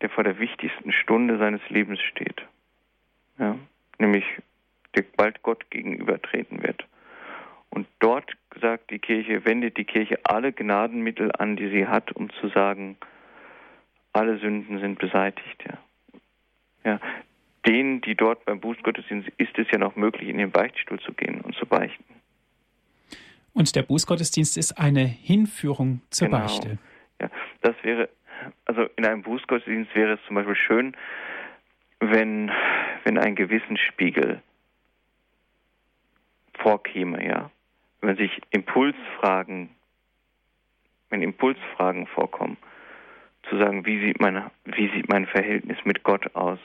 der 0.00 0.08
vor 0.08 0.24
der 0.24 0.38
wichtigsten 0.38 0.92
Stunde 0.92 1.38
seines 1.38 1.60
Lebens 1.68 2.00
steht. 2.00 2.42
Ja, 3.38 3.58
nämlich 3.98 4.24
der 4.94 5.04
bald 5.16 5.42
Gott 5.42 5.70
gegenübertreten 5.70 6.62
wird. 6.62 6.86
Und 7.72 7.86
dort 8.00 8.30
sagt 8.60 8.90
die 8.90 8.98
Kirche, 8.98 9.46
wendet 9.46 9.78
die 9.78 9.84
Kirche 9.84 10.18
alle 10.24 10.52
Gnadenmittel 10.52 11.32
an, 11.32 11.56
die 11.56 11.70
sie 11.70 11.86
hat, 11.86 12.12
um 12.12 12.28
zu 12.34 12.48
sagen, 12.48 12.98
alle 14.12 14.38
Sünden 14.38 14.78
sind 14.78 14.98
beseitigt. 14.98 15.64
Ja. 15.66 15.78
Ja, 16.84 17.00
denen, 17.66 18.02
die 18.02 18.14
dort 18.14 18.44
beim 18.44 18.60
Bußgottesdienst, 18.60 19.30
ist 19.38 19.56
es 19.56 19.66
ja 19.70 19.78
noch 19.78 19.96
möglich, 19.96 20.28
in 20.28 20.36
den 20.36 20.50
Beichtstuhl 20.50 21.00
zu 21.00 21.14
gehen 21.14 21.40
und 21.40 21.54
zu 21.54 21.64
beichten. 21.64 22.04
Und 23.54 23.74
der 23.74 23.84
Bußgottesdienst 23.84 24.58
ist 24.58 24.72
eine 24.72 25.06
Hinführung 25.06 26.02
zur 26.10 26.28
genau. 26.28 26.40
Beichte. 26.40 26.78
Ja, 27.22 27.30
das 27.62 27.74
wäre, 27.82 28.10
also 28.66 28.82
in 28.96 29.06
einem 29.06 29.22
Bußgottesdienst 29.22 29.94
wäre 29.94 30.14
es 30.14 30.20
zum 30.26 30.34
Beispiel 30.34 30.56
schön, 30.56 30.94
wenn, 32.00 32.52
wenn 33.04 33.16
ein 33.16 33.34
Gewissensspiegel 33.34 34.42
vorkäme, 36.52 37.26
ja 37.26 37.50
wenn 38.02 38.16
sich 38.16 38.42
Impulsfragen, 38.50 39.70
wenn 41.08 41.22
Impulsfragen 41.22 42.06
vorkommen, 42.08 42.56
zu 43.48 43.56
sagen, 43.58 43.86
wie 43.86 44.00
sieht 44.00 44.20
mein, 44.20 44.50
wie 44.64 44.88
sieht 44.88 45.08
mein 45.08 45.26
Verhältnis 45.26 45.78
mit 45.84 46.02
Gott 46.02 46.34
aus? 46.34 46.58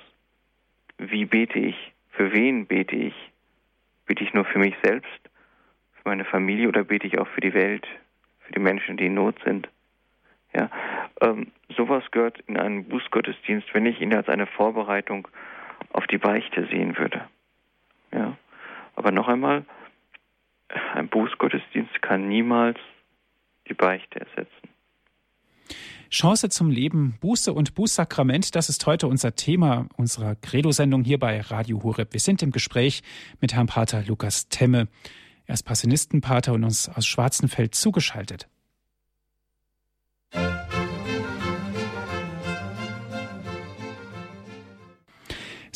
Wie 0.97 1.25
bete 1.25 1.59
ich? 1.59 1.93
Für 2.11 2.33
wen 2.33 2.65
bete 2.65 2.95
ich? 2.95 3.13
Bete 4.05 4.23
ich 4.23 4.33
nur 4.33 4.45
für 4.45 4.59
mich 4.59 4.75
selbst, 4.83 5.21
für 5.93 6.09
meine 6.09 6.25
Familie 6.25 6.67
oder 6.67 6.83
bete 6.83 7.05
ich 7.05 7.19
auch 7.19 7.27
für 7.27 7.41
die 7.41 7.53
Welt, 7.53 7.87
für 8.41 8.53
die 8.53 8.59
Menschen, 8.59 8.97
die 8.97 9.05
in 9.05 9.13
Not 9.13 9.35
sind? 9.43 9.69
Ja, 10.53 10.71
ähm, 11.21 11.51
sowas 11.75 12.03
gehört 12.11 12.39
in 12.47 12.57
einen 12.57 12.85
Bußgottesdienst, 12.85 13.73
wenn 13.73 13.85
ich 13.85 14.01
ihn 14.01 14.15
als 14.15 14.29
eine 14.29 14.47
Vorbereitung 14.47 15.27
auf 15.91 16.07
die 16.07 16.17
Beichte 16.17 16.65
sehen 16.67 16.97
würde. 16.97 17.27
Ja, 18.13 18.37
aber 18.95 19.11
noch 19.11 19.27
einmal, 19.27 19.65
ein 20.93 21.09
Bußgottesdienst 21.09 22.01
kann 22.01 22.27
niemals 22.27 22.77
die 23.67 23.73
Beichte 23.73 24.19
ersetzen. 24.19 24.69
Chance 26.09 26.49
zum 26.49 26.69
Leben, 26.69 27.17
Buße 27.19 27.51
und 27.51 27.75
Bußsakrament, 27.75 28.55
das 28.55 28.69
ist 28.69 28.85
heute 28.85 29.07
unser 29.07 29.35
Thema 29.35 29.87
unserer 29.97 30.35
Credo-Sendung 30.35 31.03
hier 31.03 31.19
bei 31.19 31.41
Radio 31.41 31.83
Horeb. 31.83 32.13
Wir 32.13 32.21
sind 32.21 32.41
im 32.41 32.51
Gespräch 32.51 33.03
mit 33.41 33.53
Herrn 33.53 33.67
Pater 33.67 34.03
Lukas 34.07 34.47
Temme. 34.47 34.87
Er 35.45 35.53
ist 35.53 35.63
Passionistenpater 35.63 36.53
und 36.53 36.63
uns 36.63 36.87
aus 36.87 37.05
Schwarzenfeld 37.05 37.75
zugeschaltet. 37.75 38.47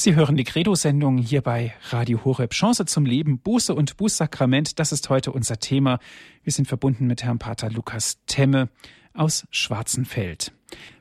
Sie 0.02 0.16
hören 0.16 0.36
die 0.36 0.46
Credo-Sendung 0.46 1.20
hier 1.20 1.42
bei 1.44 1.76
Radio 1.92 2.26
Horeb. 2.26 2.54
Chance 2.54 2.86
zum 2.86 3.06
Leben, 3.06 3.38
Buße 3.38 3.76
und 3.76 3.98
Bußsakrament, 3.98 4.80
das 4.80 4.92
ist 4.92 5.12
heute 5.12 5.32
unser 5.32 5.60
Thema. 5.60 6.00
Wir 6.42 6.52
sind 6.52 6.68
verbunden 6.68 7.06
mit 7.06 7.24
Herrn 7.24 7.38
Pater 7.38 7.70
Lukas 7.70 8.20
Temme 8.26 8.70
aus 9.14 9.46
Schwarzenfeld. 9.52 10.54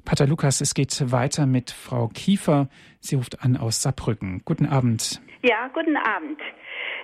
Pater 0.05 0.26
Lukas, 0.26 0.61
es 0.61 0.74
geht 0.74 1.11
weiter 1.11 1.46
mit 1.46 1.70
Frau 1.70 2.09
Kiefer. 2.09 2.68
Sie 2.98 3.14
ruft 3.14 3.42
an 3.42 3.57
aus 3.57 3.80
Saarbrücken. 3.80 4.42
Guten 4.44 4.66
Abend. 4.66 5.22
Ja, 5.42 5.68
guten 5.68 5.96
Abend. 5.96 6.38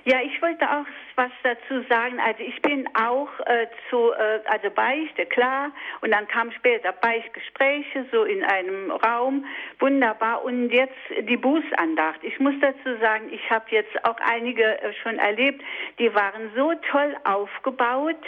Ja, 0.09 0.21
ich 0.23 0.41
wollte 0.41 0.65
auch 0.71 0.87
was 1.17 1.33
dazu 1.43 1.85
sagen. 1.89 2.21
Also 2.21 2.41
ich 2.41 2.63
bin 2.63 2.89
auch 2.95 3.29
äh, 3.45 3.67
zu, 3.91 4.13
äh, 4.13 4.39
also 4.45 4.71
Beichte, 4.71 5.27
klar. 5.27 5.73
Und 6.01 6.13
dann 6.13 6.29
kam 6.29 6.53
später 6.53 6.93
Beichtgespräche, 6.93 8.07
so 8.13 8.23
in 8.23 8.45
einem 8.45 8.93
Raum. 8.93 9.45
Wunderbar. 9.81 10.45
Und 10.45 10.71
jetzt 10.71 10.95
die 11.23 11.37
Bußandacht. 11.37 12.23
Ich 12.23 12.39
muss 12.39 12.55
dazu 12.61 12.97
sagen, 13.01 13.33
ich 13.33 13.51
habe 13.51 13.65
jetzt 13.71 14.05
auch 14.05 14.17
einige 14.21 14.81
äh, 14.81 14.93
schon 15.03 15.19
erlebt, 15.19 15.61
die 15.99 16.15
waren 16.15 16.53
so 16.55 16.73
toll 16.89 17.17
aufgebaut. 17.25 18.23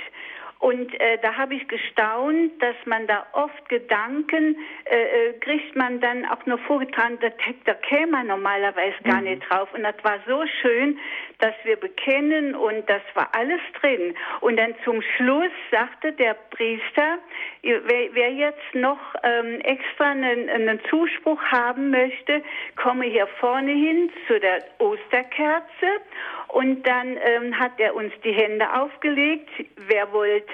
Und 0.58 0.92
äh, 1.00 1.18
da 1.22 1.36
habe 1.36 1.54
ich 1.54 1.68
gestaunt, 1.68 2.60
dass 2.60 2.74
man 2.84 3.06
da 3.06 3.26
oft 3.32 3.68
Gedanken 3.68 4.56
äh, 4.84 5.28
äh 5.28 5.32
kriegt 5.38 5.76
man 5.76 6.00
dann 6.00 6.24
auch 6.26 6.44
nur 6.46 6.58
vorgetragen, 6.58 7.18
da, 7.20 7.28
da 7.64 7.74
käme 7.74 8.12
man 8.12 8.26
normalerweise 8.26 8.96
gar 9.04 9.18
mhm. 9.18 9.24
nicht 9.24 9.42
drauf. 9.48 9.72
Und 9.72 9.84
das 9.84 9.94
war 10.02 10.18
so 10.26 10.44
schön, 10.60 10.98
dass 11.38 11.54
wir 11.62 11.76
bekennen 11.76 12.56
und 12.56 12.88
das 12.90 13.02
war 13.14 13.28
alles 13.32 13.60
drin. 13.80 14.14
Und 14.40 14.56
dann 14.56 14.74
zum 14.84 15.00
Schluss 15.16 15.52
sagte 15.70 16.12
der 16.12 16.34
Priester, 16.50 17.18
wer, 17.62 18.08
wer 18.12 18.32
jetzt 18.32 18.74
noch 18.74 18.98
ähm, 19.22 19.60
extra 19.60 20.10
einen, 20.10 20.48
einen 20.48 20.80
Zuspruch 20.90 21.40
haben 21.44 21.90
möchte, 21.90 22.42
komme 22.76 23.04
hier 23.04 23.28
vorne 23.38 23.70
hin 23.70 24.10
zu 24.26 24.40
der 24.40 24.64
Osterkerze 24.78 25.86
und 26.48 26.86
dann 26.86 27.16
ähm, 27.22 27.58
hat 27.58 27.72
er 27.78 27.94
uns 27.94 28.12
die 28.24 28.32
Hände 28.32 28.66
aufgelegt, 28.72 29.50
wer 29.86 30.12
wollte. 30.12 30.47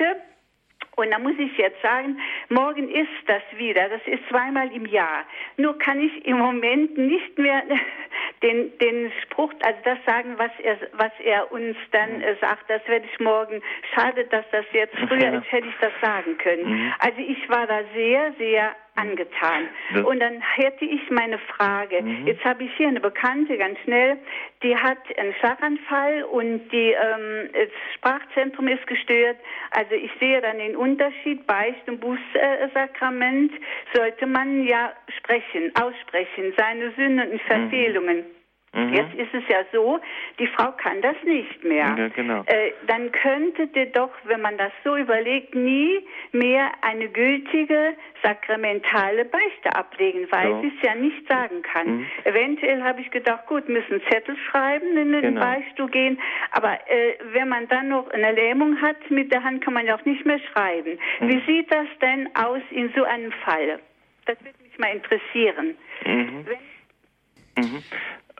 Und 0.96 1.10
da 1.10 1.18
muss 1.18 1.34
ich 1.38 1.56
jetzt 1.56 1.80
sagen, 1.82 2.18
morgen 2.48 2.88
ist 2.88 3.08
das 3.26 3.42
wieder. 3.56 3.88
Das 3.88 4.00
ist 4.06 4.26
zweimal 4.28 4.70
im 4.72 4.86
Jahr. 4.86 5.24
Nur 5.56 5.76
kann 5.78 6.00
ich 6.00 6.24
im 6.24 6.38
Moment 6.38 6.96
nicht 6.96 7.36
mehr 7.36 7.62
den, 8.42 8.76
den 8.78 9.12
Spruch, 9.22 9.52
also 9.62 9.78
das 9.84 9.98
sagen, 10.06 10.34
was 10.36 10.52
er, 10.62 10.78
was 10.92 11.12
er 11.24 11.50
uns 11.50 11.76
dann 11.90 12.20
äh, 12.20 12.36
sagt. 12.40 12.70
Das 12.70 12.86
werde 12.86 13.06
ich 13.12 13.18
morgen. 13.18 13.60
Schade, 13.94 14.24
dass 14.26 14.44
das 14.52 14.64
jetzt 14.72 14.96
früher 15.08 15.32
ist, 15.40 15.50
hätte 15.50 15.68
ich 15.68 15.76
das 15.80 15.92
sagen 16.00 16.38
können. 16.38 16.68
Mhm. 16.68 16.94
Also 17.00 17.18
ich 17.18 17.48
war 17.48 17.66
da 17.66 17.80
sehr, 17.92 18.32
sehr 18.38 18.76
angetan. 18.96 19.68
Das 19.92 20.04
und 20.04 20.20
dann 20.20 20.40
hätte 20.40 20.84
ich 20.84 21.10
meine 21.10 21.38
Frage. 21.38 22.02
Mhm. 22.02 22.26
Jetzt 22.26 22.44
habe 22.44 22.64
ich 22.64 22.70
hier 22.76 22.88
eine 22.88 23.00
Bekannte, 23.00 23.56
ganz 23.58 23.78
schnell, 23.80 24.18
die 24.62 24.76
hat 24.76 24.98
einen 25.18 25.34
Schlaganfall 25.34 26.24
und 26.24 26.68
die, 26.70 26.92
ähm, 26.92 27.50
das 27.52 27.68
Sprachzentrum 27.94 28.68
ist 28.68 28.86
gestört. 28.86 29.36
Also 29.70 29.94
ich 29.94 30.10
sehe 30.20 30.40
dann 30.40 30.58
den 30.58 30.76
Unterschied, 30.76 31.46
Beicht- 31.46 31.88
und 31.88 32.00
Bußsakrament 32.00 33.52
sollte 33.92 34.26
man 34.26 34.64
ja 34.64 34.92
sprechen, 35.18 35.72
aussprechen, 35.74 36.52
seine 36.56 36.92
Sünden 36.92 37.20
und 37.20 37.32
mhm. 37.34 37.40
Verfehlungen. 37.40 38.16
Mhm. 38.18 38.33
Mhm. 38.74 38.92
Jetzt 38.92 39.14
ist 39.14 39.32
es 39.32 39.44
ja 39.48 39.64
so, 39.72 40.00
die 40.38 40.48
Frau 40.48 40.72
kann 40.72 41.00
das 41.00 41.16
nicht 41.24 41.62
mehr. 41.62 41.94
Ja, 41.96 42.08
genau. 42.08 42.42
Äh, 42.46 42.72
dann 42.86 43.12
könnte 43.12 43.68
doch, 43.86 44.10
wenn 44.24 44.40
man 44.40 44.58
das 44.58 44.72
so 44.82 44.96
überlegt, 44.96 45.54
nie 45.54 46.04
mehr 46.32 46.72
eine 46.82 47.08
gültige 47.08 47.94
sakramentale 48.22 49.24
Beichte 49.26 49.74
ablegen, 49.74 50.26
weil 50.30 50.48
so. 50.48 50.60
sie 50.62 50.72
es 50.76 50.86
ja 50.86 50.94
nicht 50.94 51.28
sagen 51.28 51.62
kann. 51.62 51.98
Mhm. 51.98 52.06
Eventuell 52.24 52.82
habe 52.82 53.00
ich 53.00 53.10
gedacht, 53.10 53.46
gut, 53.46 53.68
müssen 53.68 54.02
Zettel 54.10 54.36
schreiben, 54.50 54.96
in 54.96 55.12
den 55.12 55.22
genau. 55.22 55.40
Beichtstuhl 55.40 55.90
gehen, 55.90 56.20
aber 56.50 56.72
äh, 56.88 57.14
wenn 57.32 57.48
man 57.48 57.68
dann 57.68 57.88
noch 57.88 58.10
eine 58.10 58.32
Lähmung 58.32 58.80
hat, 58.80 59.10
mit 59.10 59.32
der 59.32 59.44
Hand 59.44 59.64
kann 59.64 59.74
man 59.74 59.86
ja 59.86 59.96
auch 59.96 60.04
nicht 60.04 60.26
mehr 60.26 60.40
schreiben. 60.52 60.98
Mhm. 61.20 61.28
Wie 61.28 61.42
sieht 61.46 61.72
das 61.72 61.86
denn 62.00 62.28
aus 62.34 62.62
in 62.70 62.92
so 62.96 63.04
einem 63.04 63.30
Fall? 63.44 63.78
Das 64.26 64.38
würde 64.40 64.58
mich 64.62 64.78
mal 64.78 64.90
interessieren. 64.94 65.76
Mhm. 66.04 66.46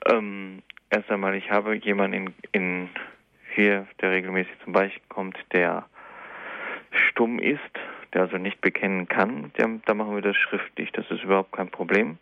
Ähm, 0.06 0.62
erst 0.90 1.10
einmal, 1.10 1.34
ich 1.34 1.50
habe 1.50 1.74
jemanden 1.76 2.14
in, 2.14 2.34
in 2.52 2.88
hier, 3.54 3.86
der 4.00 4.10
regelmäßig 4.10 4.52
zum 4.64 4.72
Beispiel 4.72 5.02
kommt, 5.08 5.38
der 5.52 5.86
stumm 7.08 7.38
ist, 7.38 7.60
der 8.12 8.22
also 8.22 8.36
nicht 8.36 8.60
bekennen 8.60 9.08
kann. 9.08 9.52
Der, 9.58 9.68
da 9.86 9.94
machen 9.94 10.14
wir 10.14 10.22
das 10.22 10.36
schriftlich, 10.36 10.92
das 10.92 11.10
ist 11.10 11.22
überhaupt 11.22 11.52
kein 11.52 11.70
Problem. 11.70 12.18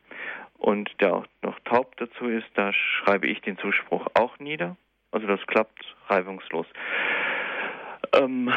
Und 0.59 0.91
der 1.01 1.15
auch 1.15 1.27
noch 1.43 1.59
taub 1.61 1.97
dazu 1.97 2.29
ist, 2.29 2.47
da 2.55 2.73
schreibe 2.73 3.27
ich 3.27 3.41
den 3.41 3.59
Zuspruch 3.59 4.07
auch 4.15 4.39
nieder. 4.39 4.77
Also 5.11 5.27
das 5.27 5.41
klappt 5.47 5.97
reibungslos. 6.09 6.67
Ähm, 8.15 8.53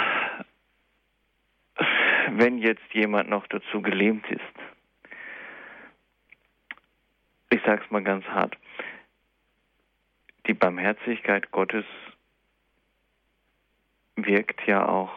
wenn 2.32 2.60
jetzt 2.60 2.94
jemand 2.94 3.30
noch 3.30 3.48
dazu 3.48 3.82
gelähmt 3.82 4.30
ist, 4.30 4.42
ich 7.50 7.62
sage 7.66 7.82
es 7.84 7.92
mal 7.92 8.04
ganz 8.04 8.26
hart, 8.26 8.56
die 10.48 10.54
Barmherzigkeit 10.54 11.52
Gottes 11.52 11.86
wirkt 14.16 14.66
ja 14.66 14.88
auch, 14.88 15.12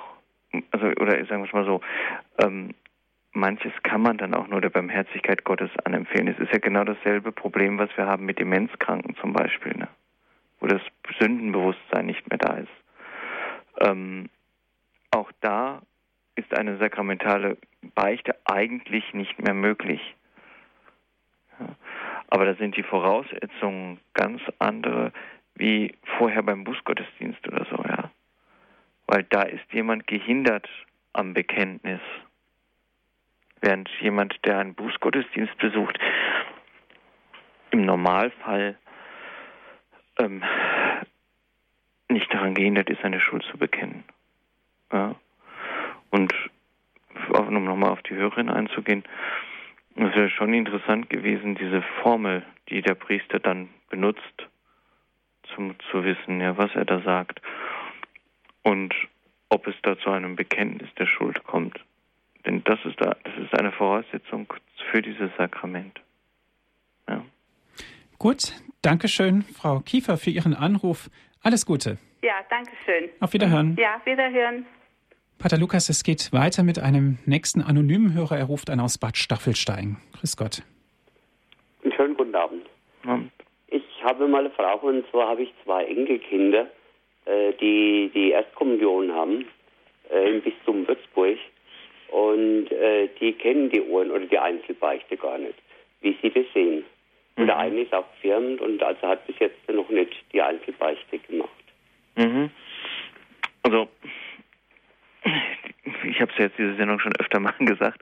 also 0.71 0.87
oder 0.87 1.13
sagen 1.27 1.43
wir 1.43 1.47
es 1.47 1.53
mal 1.53 1.65
so, 1.65 1.81
ähm, 2.39 2.75
manches 3.33 3.73
kann 3.83 4.03
man 4.03 4.19
dann 4.19 4.35
auch 4.35 4.49
nur 4.49 4.61
der 4.61 4.71
Barmherzigkeit 4.71 5.45
Gottes 5.45 5.71
anempfehlen. 5.85 6.29
Es 6.29 6.39
ist 6.39 6.53
ja 6.53 6.59
genau 6.59 6.85
dasselbe 6.85 7.33
Problem, 7.33 7.79
was 7.79 7.91
wir 7.97 8.07
haben 8.07 8.25
mit 8.25 8.39
Demenzkranken 8.39 9.15
zum 9.17 9.33
Beispiel, 9.33 9.77
ne? 9.77 9.89
wo 10.61 10.67
das 10.67 10.83
Sündenbewusstsein 11.21 12.07
nicht 12.07 12.29
mehr 12.29 12.39
da 12.39 12.55
ist. 12.57 12.69
Ähm, 13.81 14.29
eine 16.59 16.77
sakramentale 16.77 17.57
Beichte 17.95 18.37
eigentlich 18.45 19.15
nicht 19.15 19.39
mehr 19.39 19.55
möglich. 19.55 20.01
Ja. 21.59 21.67
Aber 22.29 22.45
da 22.45 22.55
sind 22.55 22.77
die 22.77 22.83
Voraussetzungen 22.83 24.01
ganz 24.15 24.41
andere 24.59 25.13
wie 25.55 25.95
vorher 26.17 26.43
beim 26.43 26.65
Bußgottesdienst 26.65 27.47
oder 27.49 27.67
so, 27.71 27.83
ja. 27.83 28.11
Weil 29.07 29.25
da 29.25 29.43
ist 29.43 29.65
jemand 29.73 30.07
gehindert 30.07 30.69
am 31.15 31.35
Bekenntnis. 31.35 32.01
Während 33.61 33.89
jemand, 34.01 34.39
der 34.45 34.59
einen 34.59 34.75
Bußgottesdienst 34.75 35.57
besucht, 35.59 35.99
im 37.71 37.83
Normalfall 37.83 38.79
ähm, 40.19 40.45
nicht 42.09 42.33
daran 42.33 42.55
gehindert 42.55 42.89
ist, 42.91 43.03
seine 43.03 43.21
Schuld 43.21 43.45
zu 43.51 43.59
bekennen. 43.59 44.05
Ja. 44.93 45.15
Und 46.11 46.33
um 47.33 47.65
nochmal 47.65 47.91
auf 47.91 48.03
die 48.03 48.15
Hörerin 48.15 48.49
einzugehen, 48.49 49.05
es 50.07 50.15
wäre 50.15 50.31
schon 50.31 50.55
interessant 50.55 51.11
gewesen, 51.11 51.55
diese 51.57 51.83
Formel, 52.03 52.45
die 52.69 52.83
der 52.83 52.95
Priester 52.95 53.39
dann 53.39 53.69
benutzt, 53.91 54.23
zum 55.55 55.75
zu 55.91 56.05
wissen, 56.05 56.41
ja, 56.41 56.57
was 56.57 56.75
er 56.75 56.85
da 56.85 57.01
sagt 57.01 57.41
und 58.63 58.95
ob 59.49 59.67
es 59.67 59.75
da 59.83 59.99
zu 59.99 60.11
einem 60.11 60.37
Bekenntnis 60.37 60.89
der 60.99 61.07
Schuld 61.07 61.43
kommt. 61.45 61.81
Denn 62.45 62.63
das 62.65 62.79
ist 62.85 63.01
da, 63.01 63.17
das 63.25 63.35
ist 63.39 63.59
eine 63.59 63.73
Voraussetzung 63.73 64.53
für 64.91 65.03
dieses 65.03 65.31
Sakrament. 65.37 66.01
Ja. 67.09 67.25
Gut, 68.19 68.53
danke 68.83 69.09
schön, 69.09 69.43
Frau 69.43 69.81
Kiefer, 69.81 70.17
für 70.17 70.31
Ihren 70.31 70.55
Anruf. 70.55 71.11
Alles 71.43 71.67
Gute. 71.67 71.99
Ja, 72.23 72.35
danke 72.51 72.73
schön. 72.85 73.11
Auf 73.21 73.33
Wiederhören. 73.33 73.77
Ja, 73.79 74.01
Wiederhören. 74.05 74.67
Pater 75.39 75.57
Lukas, 75.57 75.89
es 75.89 76.03
geht 76.03 76.33
weiter 76.33 76.65
mit 76.65 76.81
einem 76.81 77.19
nächsten 77.25 77.63
anonymen 77.63 78.13
Hörer. 78.13 78.37
Er 78.37 78.47
ruft 78.47 78.71
an 78.71 78.81
aus 78.81 78.99
Bad 78.99 79.17
Staffelstein. 79.17 79.99
Grüß 80.19 80.37
Gott. 80.37 80.63
Einen 81.85 81.93
schönen 81.93 82.17
guten 82.17 82.35
Abend. 82.35 82.67
Abend. 83.07 83.31
Ich 83.69 83.85
habe 84.03 84.27
mal 84.27 84.41
eine 84.41 84.51
Frage 84.51 84.85
und 84.87 85.09
zwar 85.13 85.29
habe 85.29 85.45
ich 85.45 85.55
zwei 85.65 85.85
Enkelkinder, 85.85 86.67
äh, 87.27 87.53
die 87.61 88.11
die 88.13 88.33
Erstkommunion 88.33 89.13
haben 89.13 89.45
äh, 90.11 90.29
im 90.29 90.43
Bistum 90.43 90.89
Würzburg 90.89 91.39
und 92.09 92.73
äh, 92.73 93.09
die 93.21 93.33
kennen 93.35 93.71
die 93.71 93.83
Ohren 93.83 94.11
oder 94.11 94.27
die 94.27 94.39
Einzelbeichte 94.41 95.17
gar 95.17 95.39
nicht, 95.39 95.59
wie 96.01 96.17
sie 96.21 96.31
das 96.31 96.47
sehen. 96.53 96.85
Und 97.37 97.47
der 97.47 97.55
mhm. 97.55 97.61
eine 97.61 97.81
ist 97.83 97.95
auch 97.95 98.07
firmend 98.21 98.61
und 98.61 98.83
also 98.83 99.03
hat 99.03 99.25
bis 99.29 99.39
jetzt 99.39 99.69
noch 99.69 99.89
nicht 99.89 100.17
die 100.33 100.43
Einzelbeichte 100.43 101.21
gemacht. 101.21 101.49
Mhm. 102.17 102.51
Also 103.63 103.87
ich 106.05 106.21
habe 106.21 106.31
es 106.33 106.39
jetzt 106.39 106.59
diese 106.59 106.77
Sendung 106.77 107.01
schon 107.01 107.17
öfter 107.17 107.41
mal 107.41 107.55
gesagt, 107.59 108.01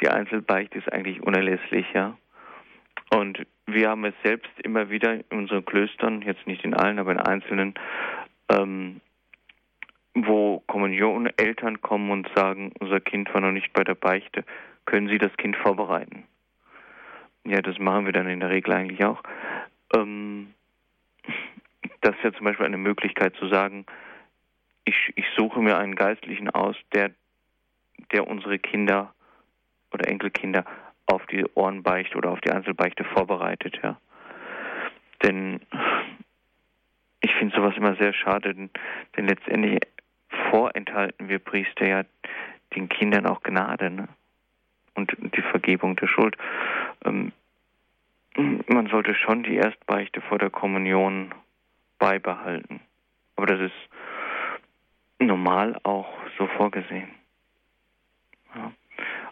die 0.00 0.08
Einzelbeichte 0.08 0.78
ist 0.78 0.92
eigentlich 0.92 1.22
unerlässlich, 1.22 1.86
ja. 1.94 2.16
Und 3.10 3.46
wir 3.66 3.90
haben 3.90 4.04
es 4.04 4.14
selbst 4.24 4.50
immer 4.62 4.90
wieder 4.90 5.14
in 5.14 5.38
unseren 5.38 5.64
Klöstern, 5.64 6.22
jetzt 6.22 6.46
nicht 6.46 6.64
in 6.64 6.74
allen, 6.74 6.98
aber 6.98 7.12
in 7.12 7.20
einzelnen, 7.20 7.74
ähm, 8.50 9.00
wo 10.14 10.60
Kommunioneltern 10.66 11.80
kommen 11.82 12.10
und 12.10 12.28
sagen, 12.34 12.72
unser 12.80 13.00
Kind 13.00 13.32
war 13.32 13.40
noch 13.40 13.52
nicht 13.52 13.72
bei 13.72 13.84
der 13.84 13.94
Beichte, 13.94 14.44
können 14.86 15.08
Sie 15.08 15.18
das 15.18 15.36
Kind 15.36 15.56
vorbereiten? 15.56 16.24
Ja, 17.44 17.62
das 17.62 17.78
machen 17.78 18.06
wir 18.06 18.12
dann 18.12 18.28
in 18.28 18.40
der 18.40 18.50
Regel 18.50 18.72
eigentlich 18.72 19.04
auch. 19.04 19.22
Ähm, 19.94 20.54
das 22.00 22.16
ist 22.16 22.24
ja 22.24 22.32
zum 22.32 22.44
Beispiel 22.44 22.66
eine 22.66 22.78
Möglichkeit 22.78 23.34
zu 23.36 23.46
sagen, 23.48 23.86
ich, 24.86 25.12
ich 25.16 25.26
suche 25.36 25.60
mir 25.60 25.76
einen 25.76 25.96
Geistlichen 25.96 26.48
aus, 26.48 26.76
der, 26.94 27.10
der 28.12 28.26
unsere 28.26 28.58
Kinder 28.58 29.12
oder 29.92 30.08
Enkelkinder 30.08 30.64
auf 31.06 31.26
die 31.26 31.44
Ohrenbeichte 31.54 32.16
oder 32.16 32.30
auf 32.30 32.40
die 32.40 32.50
Einzelbeichte 32.50 33.04
vorbereitet, 33.04 33.78
ja. 33.82 34.00
Denn 35.22 35.60
ich 37.20 37.34
finde 37.34 37.56
sowas 37.56 37.76
immer 37.76 37.96
sehr 37.96 38.12
schade, 38.12 38.54
denn, 38.54 38.70
denn, 39.16 39.26
letztendlich 39.26 39.80
vorenthalten 40.50 41.28
wir 41.28 41.38
Priester 41.38 41.86
ja 41.86 42.02
den 42.74 42.88
Kindern 42.88 43.26
auch 43.26 43.42
Gnade 43.42 43.90
ne? 43.90 44.08
und 44.94 45.16
die 45.18 45.42
Vergebung 45.42 45.96
der 45.96 46.06
Schuld. 46.06 46.36
Ähm, 47.04 47.32
man 48.68 48.86
sollte 48.88 49.14
schon 49.14 49.42
die 49.42 49.56
Erstbeichte 49.56 50.20
vor 50.20 50.38
der 50.38 50.50
Kommunion 50.50 51.34
beibehalten. 51.98 52.80
Aber 53.36 53.46
das 53.46 53.60
ist 53.60 53.88
normal 55.26 55.78
auch 55.82 56.08
so 56.38 56.46
vorgesehen. 56.46 57.08
Ja. 58.54 58.72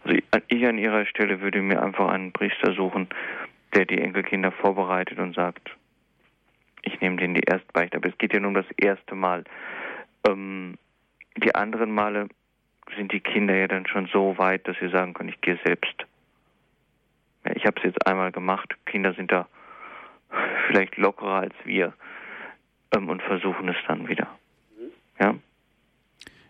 Also 0.03 0.18
ich 0.49 0.66
an 0.66 0.78
ihrer 0.78 1.07
Stelle 1.07 1.40
würde 1.40 1.62
mir 1.62 1.82
einfach 1.82 2.09
einen 2.09 2.32
Priester 2.32 2.74
suchen, 2.74 3.09
der 3.74 3.86
die 3.86 4.01
Enkelkinder 4.01 4.53
vorbereitet 4.53 5.18
und 5.18 5.34
sagt, 5.34 5.70
ich 6.82 7.01
nehme 7.01 7.16
denen 7.16 7.34
die 7.34 7.42
Erstbeichte. 7.47 7.97
Aber 7.97 8.09
es 8.09 8.18
geht 8.18 8.32
ja 8.32 8.40
nur 8.40 8.49
um 8.49 8.55
das 8.55 8.70
erste 8.76 9.14
Mal. 9.14 9.45
Ähm, 10.26 10.76
die 11.36 11.55
anderen 11.55 11.90
Male 11.90 12.28
sind 12.97 13.12
die 13.12 13.20
Kinder 13.20 13.55
ja 13.55 13.66
dann 13.66 13.86
schon 13.86 14.07
so 14.12 14.36
weit, 14.38 14.68
dass 14.68 14.76
sie 14.78 14.88
sagen 14.88 15.14
können, 15.14 15.30
ich 15.30 15.40
gehe 15.40 15.59
selbst. 15.64 16.07
Ja, 17.45 17.53
ich 17.57 17.64
habe 17.66 17.76
es 17.78 17.84
jetzt 17.84 18.07
einmal 18.07 18.32
gemacht. 18.32 18.74
Kinder 18.84 19.14
sind 19.14 19.32
da 19.32 19.49
vielleicht 20.68 20.97
lockerer 20.97 21.40
als 21.40 21.55
wir 21.64 21.95
ähm, 22.95 23.09
und 23.09 23.22
versuchen 23.22 23.68
es 23.68 23.76
dann 23.88 24.09
wieder. 24.09 24.28
Ja. 25.18 25.34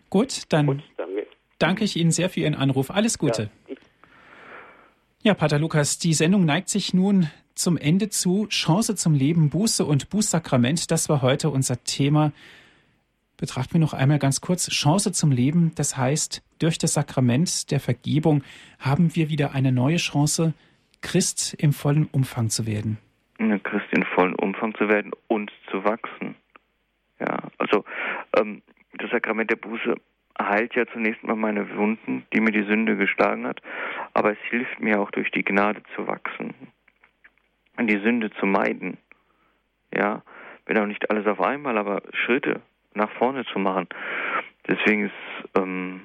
Gut, 0.09 0.43
dann 0.49 0.67
Gut, 0.67 0.83
danke. 0.97 1.27
danke. 1.59 1.83
ich 1.83 1.95
Ihnen 1.95 2.11
sehr 2.11 2.29
für 2.29 2.41
Ihren 2.41 2.55
Anruf. 2.55 2.91
Alles 2.91 3.17
Gute. 3.17 3.49
Ja, 3.67 3.75
ja, 5.23 5.33
Pater 5.33 5.57
Lukas, 5.57 5.97
die 5.97 6.13
Sendung 6.13 6.45
neigt 6.45 6.69
sich 6.69 6.93
nun 6.93 7.31
zum 7.55 7.77
Ende 7.77 8.09
zu. 8.09 8.45
Chance 8.47 8.95
zum 8.95 9.15
Leben, 9.15 9.49
Buße 9.49 9.83
und 9.83 10.09
Bußsakrament, 10.11 10.91
das 10.91 11.09
war 11.09 11.23
heute 11.23 11.49
unser 11.49 11.83
Thema. 11.83 12.31
Betrachten 13.37 13.73
wir 13.73 13.79
noch 13.79 13.93
einmal 13.93 14.19
ganz 14.19 14.39
kurz. 14.39 14.69
Chance 14.69 15.11
zum 15.13 15.31
Leben, 15.31 15.71
das 15.75 15.97
heißt, 15.97 16.43
durch 16.59 16.77
das 16.77 16.93
Sakrament 16.93 17.71
der 17.71 17.79
Vergebung 17.79 18.43
haben 18.79 19.15
wir 19.15 19.29
wieder 19.29 19.53
eine 19.53 19.71
neue 19.71 19.97
Chance, 19.97 20.53
Christ 21.01 21.55
im 21.55 21.73
vollen 21.73 22.07
Umfang 22.11 22.49
zu 22.49 22.65
werden. 22.65 22.97
Christ 23.63 23.87
in 23.91 24.03
vollen 24.15 24.35
Umfang 24.35 24.75
zu 24.75 24.87
werden 24.87 25.11
und 25.27 25.51
zu 25.71 25.83
wachsen. 25.83 26.35
Ja, 27.19 27.49
also 27.57 27.83
ähm, 28.37 28.61
das 28.97 29.11
Sakrament 29.11 29.51
der 29.51 29.57
Buße 29.57 29.95
heilt 30.39 30.75
ja 30.75 30.85
zunächst 30.87 31.23
mal 31.23 31.35
meine 31.35 31.75
Wunden, 31.75 32.25
die 32.33 32.41
mir 32.41 32.51
die 32.51 32.63
Sünde 32.63 32.97
geschlagen 32.97 33.47
hat, 33.47 33.61
aber 34.13 34.31
es 34.31 34.39
hilft 34.49 34.79
mir 34.79 34.99
auch 34.99 35.11
durch 35.11 35.31
die 35.31 35.43
Gnade 35.43 35.81
zu 35.95 36.07
wachsen 36.07 36.53
und 37.77 37.87
die 37.87 37.99
Sünde 37.99 38.31
zu 38.31 38.45
meiden. 38.45 38.97
Ja, 39.93 40.23
wenn 40.65 40.77
auch 40.77 40.87
nicht 40.87 41.09
alles 41.09 41.25
auf 41.27 41.39
einmal, 41.39 41.77
aber 41.77 42.01
Schritte 42.13 42.61
nach 42.93 43.11
vorne 43.11 43.45
zu 43.45 43.59
machen. 43.59 43.87
Deswegen 44.67 45.05
ist, 45.05 45.57
ähm, 45.57 46.01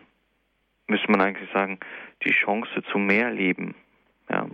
müsste 0.86 1.10
man 1.10 1.20
eigentlich 1.20 1.50
sagen, 1.52 1.78
die 2.24 2.32
Chance 2.32 2.82
zu 2.90 2.98
mehr 2.98 3.30
Leben. 3.30 3.74
Ja. 4.28 4.46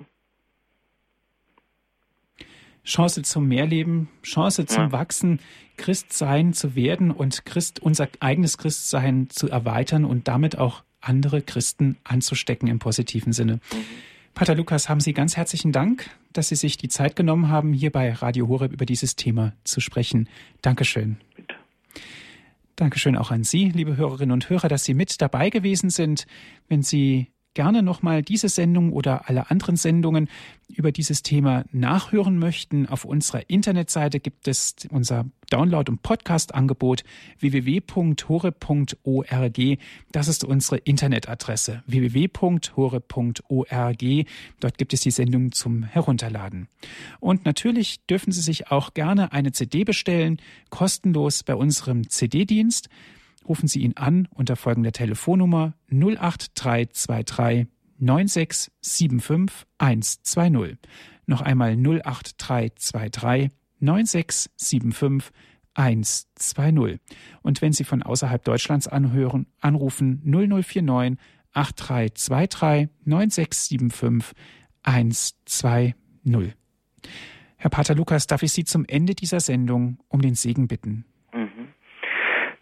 Chance 2.86 3.22
zum 3.22 3.46
Mehrleben, 3.46 4.08
Chance 4.22 4.64
zum 4.64 4.84
ja. 4.84 4.92
Wachsen, 4.92 5.40
Christsein 5.76 6.54
zu 6.54 6.74
werden 6.74 7.10
und 7.10 7.44
Christ, 7.44 7.80
unser 7.80 8.08
eigenes 8.20 8.56
Christsein 8.56 9.28
zu 9.28 9.48
erweitern 9.50 10.04
und 10.04 10.28
damit 10.28 10.56
auch 10.56 10.82
andere 11.00 11.42
Christen 11.42 11.98
anzustecken 12.04 12.68
im 12.68 12.78
positiven 12.78 13.32
Sinne. 13.32 13.54
Mhm. 13.54 13.76
Pater 14.34 14.54
Lukas, 14.54 14.88
haben 14.88 15.00
Sie 15.00 15.14
ganz 15.14 15.36
herzlichen 15.36 15.72
Dank, 15.72 16.10
dass 16.32 16.48
Sie 16.48 16.56
sich 16.56 16.76
die 16.76 16.88
Zeit 16.88 17.16
genommen 17.16 17.48
haben, 17.48 17.72
hier 17.72 17.90
bei 17.90 18.12
Radio 18.12 18.48
Horeb 18.48 18.72
über 18.72 18.86
dieses 18.86 19.16
Thema 19.16 19.54
zu 19.64 19.80
sprechen. 19.80 20.28
Dankeschön. 20.62 21.16
Bitte. 21.34 21.54
Dankeschön 22.76 23.16
auch 23.16 23.30
an 23.30 23.44
Sie, 23.44 23.70
liebe 23.70 23.96
Hörerinnen 23.96 24.32
und 24.32 24.50
Hörer, 24.50 24.68
dass 24.68 24.84
Sie 24.84 24.92
mit 24.92 25.22
dabei 25.22 25.48
gewesen 25.48 25.88
sind. 25.88 26.26
Wenn 26.68 26.82
Sie 26.82 27.28
gerne 27.56 27.82
nochmal 27.82 28.22
diese 28.22 28.48
Sendung 28.50 28.92
oder 28.92 29.28
alle 29.30 29.50
anderen 29.50 29.76
Sendungen 29.76 30.28
über 30.68 30.92
dieses 30.92 31.22
Thema 31.22 31.64
nachhören 31.72 32.38
möchten, 32.38 32.86
auf 32.86 33.06
unserer 33.06 33.48
Internetseite 33.48 34.20
gibt 34.20 34.46
es 34.46 34.74
unser 34.90 35.24
Download- 35.50 35.90
und 35.90 36.02
Podcast-Angebot 36.02 37.02
www.hore.org. 37.40 38.58
Das 40.12 40.28
ist 40.28 40.44
unsere 40.44 40.76
Internetadresse 40.76 41.82
www.hore.org. 41.86 43.06
Dort 44.60 44.76
gibt 44.76 44.92
es 44.92 45.00
die 45.00 45.10
Sendung 45.10 45.52
zum 45.52 45.82
Herunterladen. 45.82 46.68
Und 47.20 47.46
natürlich 47.46 48.04
dürfen 48.04 48.32
Sie 48.32 48.42
sich 48.42 48.70
auch 48.70 48.92
gerne 48.92 49.32
eine 49.32 49.52
CD 49.52 49.84
bestellen, 49.84 50.42
kostenlos 50.68 51.42
bei 51.42 51.54
unserem 51.54 52.10
CD-Dienst 52.10 52.90
rufen 53.48 53.68
Sie 53.68 53.80
ihn 53.80 53.96
an 53.96 54.28
unter 54.34 54.56
folgender 54.56 54.92
Telefonnummer 54.92 55.74
08323 55.90 57.66
9675 57.98 59.66
120. 59.78 60.78
Noch 61.26 61.40
einmal 61.40 61.72
08323 61.72 63.50
9675 63.80 65.32
120. 65.74 67.00
Und 67.42 67.62
wenn 67.62 67.72
Sie 67.72 67.84
von 67.84 68.02
außerhalb 68.02 68.42
Deutschlands 68.44 68.88
anhören, 68.88 69.46
anrufen 69.60 70.22
0049 70.24 71.18
8323 71.52 72.88
9675 73.04 74.34
120. 74.82 75.94
Herr 77.58 77.70
Pater 77.70 77.94
Lukas, 77.94 78.26
darf 78.26 78.42
ich 78.42 78.52
Sie 78.52 78.64
zum 78.64 78.84
Ende 78.86 79.14
dieser 79.14 79.40
Sendung 79.40 79.98
um 80.08 80.20
den 80.20 80.34
Segen 80.34 80.68
bitten? 80.68 81.04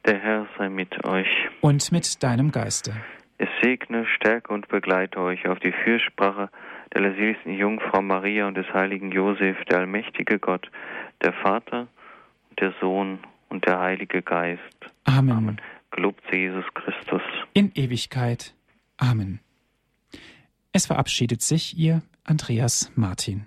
Der 0.07 0.21
Herr 0.21 0.47
sei 0.59 0.69
mit 0.69 1.05
euch. 1.05 1.29
Und 1.61 1.91
mit 1.93 2.23
deinem 2.23 2.51
Geiste. 2.51 2.95
Es 3.39 3.49
segne, 3.63 4.07
stärke 4.07 4.53
und 4.53 4.69
begleite 4.69 5.19
euch 5.21 5.49
auf 5.49 5.59
die 5.59 5.73
Fürsprache 5.73 6.51
der 6.95 7.03
leserlichen 7.03 7.55
Jungfrau 7.55 8.03
Maria 8.03 8.47
und 8.47 8.57
des 8.57 8.67
heiligen 8.73 9.11
Josef, 9.11 9.57
der 9.65 9.79
allmächtige 9.79 10.39
Gott, 10.39 10.71
der 11.23 11.33
Vater 11.33 11.89
und 12.51 12.61
der 12.61 12.73
Sohn 12.81 13.19
und 13.49 13.67
der 13.67 13.81
Heilige 13.81 14.23
Geist. 14.23 14.61
Amen. 15.05 15.33
Amen. 15.33 15.61
Gelobt 15.91 16.23
sei 16.31 16.39
Jesus 16.39 16.65
Christus. 16.75 17.23
In 17.53 17.73
Ewigkeit. 17.75 18.55
Amen. 18.97 19.41
Es 20.73 20.87
verabschiedet 20.87 21.43
sich 21.43 21.77
Ihr 21.77 22.03
Andreas 22.25 22.93
Martin. 22.95 23.47